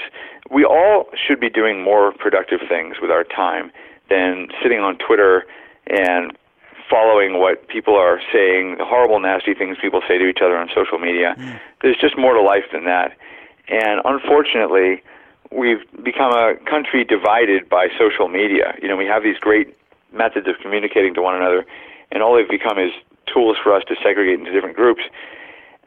we 0.49 0.63
all 0.63 1.05
should 1.15 1.39
be 1.39 1.49
doing 1.49 1.83
more 1.83 2.11
productive 2.13 2.59
things 2.69 2.97
with 3.01 3.09
our 3.09 3.23
time 3.23 3.71
than 4.09 4.49
sitting 4.61 4.79
on 4.79 4.97
Twitter 4.97 5.45
and 5.87 6.37
following 6.89 7.39
what 7.39 7.67
people 7.67 7.95
are 7.95 8.19
saying, 8.31 8.75
the 8.77 8.85
horrible, 8.85 9.19
nasty 9.19 9.53
things 9.53 9.77
people 9.81 10.01
say 10.07 10.17
to 10.17 10.27
each 10.27 10.39
other 10.43 10.57
on 10.57 10.69
social 10.75 10.99
media. 10.99 11.35
Mm. 11.37 11.59
There's 11.81 11.97
just 11.97 12.17
more 12.17 12.33
to 12.33 12.41
life 12.41 12.65
than 12.71 12.83
that. 12.85 13.15
And 13.69 14.01
unfortunately, 14.03 15.01
we've 15.51 15.81
become 16.03 16.33
a 16.33 16.55
country 16.69 17.03
divided 17.03 17.69
by 17.69 17.87
social 17.97 18.27
media. 18.27 18.75
You 18.81 18.89
know, 18.89 18.97
we 18.97 19.05
have 19.05 19.23
these 19.23 19.37
great 19.37 19.75
methods 20.11 20.47
of 20.47 20.55
communicating 20.61 21.13
to 21.15 21.21
one 21.21 21.35
another, 21.35 21.65
and 22.11 22.21
all 22.21 22.35
they've 22.35 22.49
become 22.49 22.77
is 22.77 22.91
tools 23.31 23.55
for 23.63 23.73
us 23.73 23.83
to 23.87 23.95
segregate 24.03 24.39
into 24.39 24.51
different 24.51 24.75
groups. 24.75 25.03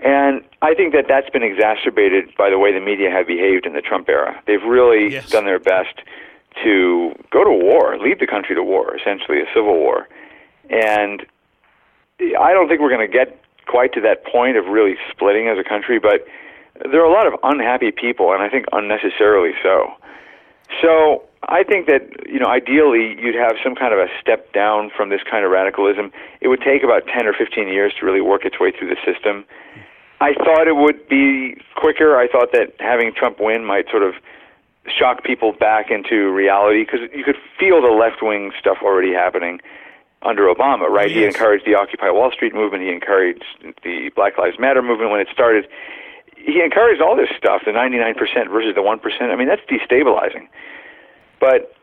And 0.01 0.43
I 0.61 0.75
think 0.75 0.93
that 0.93 1.07
that's 1.09 1.31
been 1.31 1.43
exacerbated 1.43 2.35
by 2.37 2.51
the 2.51 2.59
way 2.59 2.73
the 2.73 2.81
media 2.81 3.11
have 3.11 3.27
behaved 3.27 3.65
in 3.67 3.73
the 3.75 3.81
Trump 3.81 4.09
era. 4.09 4.41
They've 4.47 4.63
really 4.63 5.09
Yes. 5.13 5.31
done 5.31 5.45
their 5.45 5.59
best 5.59 5.95
to 6.63 7.15
go 7.31 7.45
to 7.45 7.51
war, 7.51 7.97
lead 7.99 8.19
the 8.21 8.27
country 8.27 8.55
to 8.55 8.63
war, 8.63 8.97
essentially 8.97 9.41
a 9.41 9.47
civil 9.55 9.75
war. 9.77 10.09
And 10.71 11.25
I 12.39 12.53
don't 12.53 12.69
think 12.69 12.81
we're 12.81 12.95
going 12.95 13.07
to 13.07 13.13
get 13.13 13.41
quite 13.67 13.93
to 13.95 14.01
that 14.03 14.25
point 14.25 14.57
of 14.57 14.67
really 14.67 14.97
splitting 15.11 15.49
as 15.49 15.59
a 15.59 15.65
country, 15.65 15.99
but 15.99 16.27
there 16.91 17.01
are 17.01 17.07
a 17.07 17.13
lot 17.13 17.27
of 17.27 17.35
unhappy 17.43 17.91
people, 17.91 18.33
and 18.33 18.43
I 18.43 18.49
think 18.49 18.67
unnecessarily 18.73 19.53
so. 19.63 19.93
So 20.83 21.23
I 21.49 21.63
think 21.63 21.87
that 21.87 22.29
you 22.29 22.39
know, 22.39 22.49
ideally, 22.49 23.17
you'd 23.21 23.35
have 23.35 23.57
some 23.63 23.75
kind 23.75 23.93
of 23.93 23.99
a 23.99 24.09
step 24.21 24.53
down 24.53 24.91
from 24.97 25.11
this 25.11 25.21
kind 25.29 25.45
of 25.45 25.51
radicalism. 25.51 26.13
It 26.41 26.49
would 26.49 26.61
take 26.61 26.83
about 26.83 27.07
ten 27.07 27.27
or 27.27 27.33
fifteen 27.33 27.69
years 27.69 27.93
to 28.01 28.07
really 28.07 28.21
work 28.21 28.45
its 28.45 28.59
way 28.59 28.73
through 28.73 28.89
the 28.89 29.01
system. 29.05 29.45
I 30.21 30.33
thought 30.35 30.69
it 30.69 30.77
would 30.77 31.09
be 31.09 31.57
quicker. 31.77 32.17
I 32.17 32.29
thought 32.29 32.53
that 32.53 32.75
having 32.79 33.13
Trump 33.13 33.39
win 33.41 33.65
might 33.65 33.91
sort 33.91 34.03
of 34.03 34.15
shock 34.87 35.25
people 35.25 35.53
back 35.53 35.91
into 35.91 36.31
reality 36.31 36.85
because 36.85 37.01
you 37.15 37.25
could 37.25 37.37
feel 37.59 37.81
the 37.83 37.93
left 37.93 38.23
wing 38.23 38.53
stuff 38.59 38.79
already 38.83 39.13
happening 39.13 39.61
under 40.23 40.45
Obama, 40.53 40.89
right? 40.89 41.11
He 41.11 41.25
encouraged 41.25 41.67
the 41.67 41.75
Occupy 41.75 42.11
Wall 42.11 42.31
Street 42.33 42.55
movement. 42.55 42.83
He 42.83 42.91
encouraged 42.91 43.45
the 43.83 44.11
Black 44.17 44.39
Lives 44.39 44.59
Matter 44.59 44.83
movement 44.83 45.11
when 45.11 45.21
it 45.21 45.29
started. 45.33 45.69
He 46.37 46.61
encouraged 46.61 47.01
all 47.01 47.17
this 47.17 47.31
stuff, 47.37 47.63
the 47.65 47.73
99% 47.73 48.17
versus 48.51 48.75
the 48.75 48.83
1%. 48.83 49.23
I 49.23 49.37
mean, 49.37 49.49
that's 49.49 49.63
destabilizing. 49.63 50.49
But 51.41 51.75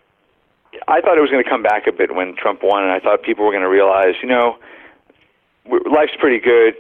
I 0.88 1.02
thought 1.02 1.18
it 1.18 1.22
was 1.22 1.30
going 1.30 1.44
to 1.44 1.50
come 1.50 1.64
back 1.64 1.88
a 1.88 1.92
bit 1.92 2.16
when 2.16 2.36
Trump 2.36 2.62
won, 2.64 2.84
and 2.84 2.92
I 2.92 3.00
thought 3.00 3.24
people 3.24 3.46
were 3.46 3.52
going 3.52 3.64
to 3.64 3.70
realize, 3.70 4.16
you 4.22 4.30
know, 4.30 4.58
life's 5.68 6.14
pretty 6.20 6.40
good. 6.40 6.76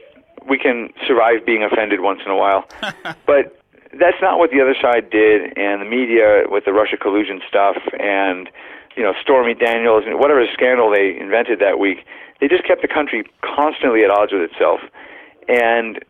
We 0.47 0.57
can 0.57 0.89
survive 1.07 1.45
being 1.45 1.63
offended 1.63 2.01
once 2.01 2.21
in 2.25 2.31
a 2.31 2.37
while. 2.37 2.65
but 3.25 3.61
that's 3.99 4.17
not 4.21 4.39
what 4.39 4.51
the 4.51 4.61
other 4.61 4.75
side 4.81 5.09
did, 5.09 5.57
and 5.57 5.81
the 5.81 5.89
media 5.89 6.43
with 6.47 6.65
the 6.65 6.73
Russia 6.73 6.97
collusion 6.97 7.41
stuff 7.47 7.77
and 7.99 8.49
you 8.95 9.03
know 9.03 9.13
Stormy 9.21 9.53
Daniels 9.53 10.03
and 10.05 10.19
whatever 10.19 10.45
scandal 10.53 10.91
they 10.91 11.17
invented 11.19 11.59
that 11.59 11.79
week, 11.79 12.05
they 12.39 12.47
just 12.47 12.65
kept 12.65 12.81
the 12.81 12.87
country 12.87 13.23
constantly 13.41 14.03
at 14.03 14.09
odds 14.09 14.31
with 14.31 14.41
itself. 14.41 14.79
And 15.47 16.03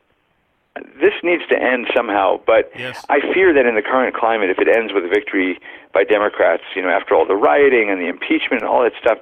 this 0.75 1.13
needs 1.23 1.43
to 1.49 1.61
end 1.61 1.87
somehow, 1.95 2.39
but 2.45 2.71
I 3.09 3.19
fear 3.33 3.53
that 3.53 3.65
in 3.65 3.75
the 3.75 3.81
current 3.81 4.15
climate, 4.15 4.49
if 4.49 4.59
it 4.59 4.67
ends 4.67 4.93
with 4.93 5.03
a 5.03 5.09
victory 5.09 5.59
by 5.93 6.03
Democrats, 6.03 6.63
you 6.75 6.81
know, 6.81 6.89
after 6.89 7.13
all 7.13 7.25
the 7.25 7.35
rioting 7.35 7.89
and 7.89 7.99
the 7.99 8.07
impeachment 8.07 8.61
and 8.61 8.69
all 8.69 8.83
that 8.83 8.93
stuff, 8.99 9.17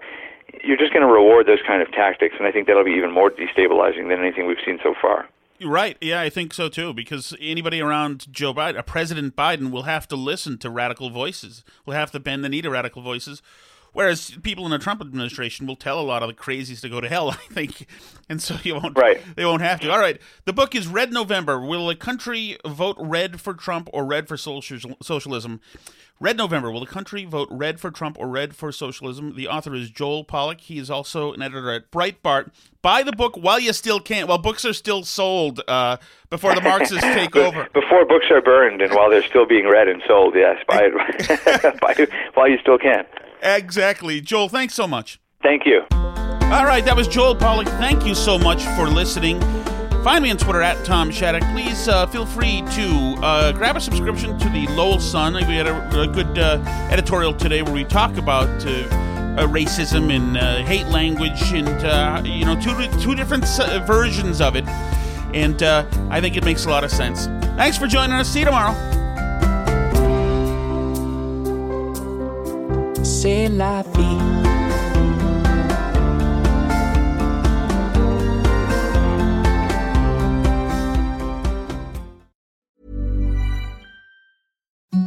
you're 0.63 0.77
just 0.77 0.93
going 0.93 1.05
to 1.05 1.11
reward 1.11 1.47
those 1.47 1.59
kind 1.65 1.81
of 1.81 1.91
tactics, 1.91 2.35
and 2.37 2.47
I 2.47 2.51
think 2.51 2.67
that'll 2.67 2.83
be 2.83 2.91
even 2.91 3.11
more 3.11 3.31
destabilizing 3.31 4.09
than 4.09 4.19
anything 4.19 4.45
we've 4.45 4.61
seen 4.63 4.79
so 4.83 4.93
far. 4.99 5.27
Right. 5.61 5.97
Yeah, 5.99 6.21
I 6.21 6.29
think 6.29 6.53
so 6.53 6.69
too. 6.69 6.93
Because 6.93 7.35
anybody 7.39 7.81
around 7.81 8.31
Joe 8.31 8.53
Biden, 8.53 8.77
uh, 8.77 8.81
President 8.81 9.35
Biden, 9.35 9.71
will 9.71 9.83
have 9.83 10.07
to 10.07 10.15
listen 10.15 10.57
to 10.59 10.69
radical 10.69 11.09
voices. 11.09 11.63
Will 11.85 11.95
have 11.95 12.11
to 12.11 12.19
bend 12.19 12.43
the 12.43 12.49
knee 12.49 12.61
to 12.61 12.69
radical 12.69 13.01
voices. 13.01 13.41
Whereas 13.93 14.37
people 14.43 14.65
in 14.65 14.71
the 14.71 14.79
Trump 14.79 15.01
administration 15.01 15.67
will 15.67 15.75
tell 15.75 15.99
a 15.99 16.03
lot 16.03 16.21
of 16.21 16.29
the 16.29 16.35
crazies 16.35 16.81
to 16.81 16.89
go 16.89 17.01
to 17.01 17.09
hell. 17.09 17.29
I 17.49 17.53
think, 17.53 17.87
and 18.27 18.41
so 18.41 18.57
you 18.63 18.75
won't. 18.75 18.97
Right. 18.97 19.21
They 19.35 19.45
won't 19.45 19.61
have 19.61 19.79
to. 19.81 19.91
All 19.91 19.99
right. 19.99 20.19
The 20.45 20.53
book 20.53 20.75
is 20.75 20.87
Red 20.87 21.11
November. 21.11 21.59
Will 21.59 21.87
the 21.87 21.95
country 21.95 22.57
vote 22.65 22.97
red 22.99 23.41
for 23.41 23.53
Trump 23.53 23.89
or 23.93 24.05
red 24.05 24.27
for 24.27 24.37
socialism? 24.37 25.59
Red 26.21 26.35
November. 26.35 26.69
Will 26.69 26.81
the 26.81 26.85
country 26.85 27.23
vote 27.23 27.47
red 27.49 27.79
for 27.79 27.91
Trump 27.91 28.17
or 28.19 28.27
red 28.27 28.53
for 28.53 28.73
socialism? 28.73 29.35
The 29.35 29.47
author 29.47 29.73
is 29.73 29.89
Joel 29.89 30.25
Pollak. 30.25 30.59
He 30.59 30.77
is 30.77 30.91
also 30.91 31.31
an 31.31 31.41
editor 31.41 31.71
at 31.71 31.91
Breitbart. 31.91 32.51
Buy 32.81 33.03
the 33.03 33.13
book 33.13 33.37
while 33.37 33.59
you 33.59 33.71
still 33.71 34.01
can. 34.01 34.27
While 34.27 34.37
books 34.37 34.65
are 34.65 34.73
still 34.73 35.03
sold 35.03 35.61
uh, 35.69 35.95
before 36.29 36.55
the 36.55 36.61
Marxists 36.61 37.03
take 37.13 37.37
over. 37.37 37.69
Before 37.73 38.05
books 38.05 38.25
are 38.31 38.41
burned 38.41 38.81
and 38.81 38.93
while 38.93 39.09
they're 39.09 39.23
still 39.23 39.45
being 39.45 39.65
read 39.65 39.87
and 39.87 40.01
sold, 40.07 40.35
yes, 40.35 40.57
buy 40.67 40.89
it, 40.91 41.79
buy 41.81 41.95
it 41.97 42.09
while 42.33 42.49
you 42.49 42.57
still 42.57 42.77
can. 42.77 43.05
Exactly. 43.41 44.21
Joel, 44.21 44.49
thanks 44.49 44.73
so 44.73 44.87
much. 44.87 45.19
Thank 45.41 45.65
you. 45.65 45.81
All 45.91 46.65
right, 46.65 46.83
that 46.83 46.95
was 46.95 47.07
Joel 47.07 47.35
Pollak. 47.35 47.67
Thank 47.77 48.05
you 48.05 48.15
so 48.15 48.37
much 48.37 48.63
for 48.75 48.87
listening. 48.87 49.39
Find 50.03 50.23
me 50.23 50.31
on 50.31 50.37
Twitter 50.37 50.61
at 50.61 50.83
Tom 50.85 51.11
Shattuck. 51.11 51.43
Please 51.53 51.87
uh, 51.87 52.07
feel 52.07 52.25
free 52.25 52.63
to 52.71 53.15
uh, 53.21 53.51
grab 53.51 53.75
a 53.75 53.81
subscription 53.81 54.37
to 54.39 54.49
the 54.49 54.65
Lowell 54.69 54.99
Sun. 54.99 55.33
We 55.33 55.55
had 55.55 55.67
a, 55.67 56.01
a 56.01 56.07
good 56.07 56.39
uh, 56.39 56.63
editorial 56.89 57.33
today 57.33 57.61
where 57.61 57.73
we 57.73 57.83
talk 57.83 58.17
about 58.17 58.47
uh, 58.65 58.69
uh, 58.69 59.47
racism 59.47 60.13
and 60.13 60.37
uh, 60.37 60.63
hate 60.63 60.87
language 60.87 61.53
and 61.53 61.67
uh, 61.67 62.21
you 62.25 62.45
know 62.45 62.59
two 62.59 62.73
two 62.99 63.15
different 63.15 63.45
versions 63.85 64.41
of 64.41 64.55
it. 64.55 64.67
And 65.33 65.61
uh, 65.61 65.85
I 66.09 66.19
think 66.19 66.35
it 66.35 66.43
makes 66.43 66.65
a 66.65 66.69
lot 66.69 66.83
of 66.83 66.91
sense. 66.91 67.27
Thanks 67.55 67.77
for 67.77 67.87
joining 67.87 68.13
us. 68.13 68.27
See 68.27 68.39
you 68.39 68.45
tomorrow. 68.45 68.98
c'est 73.03 73.49
la 73.49 73.83
vie. 73.95 74.39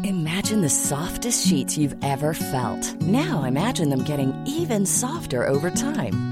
Imagine 0.05 0.61
the 0.61 0.69
softest 0.69 1.47
sheets 1.47 1.79
you've 1.79 1.97
ever 2.03 2.35
felt. 2.35 3.01
Now 3.03 3.45
imagine 3.45 3.89
them 3.91 4.05
getting 4.05 4.35
even 4.47 4.85
softer 4.85 5.47
over 5.47 5.71
time. 5.71 6.32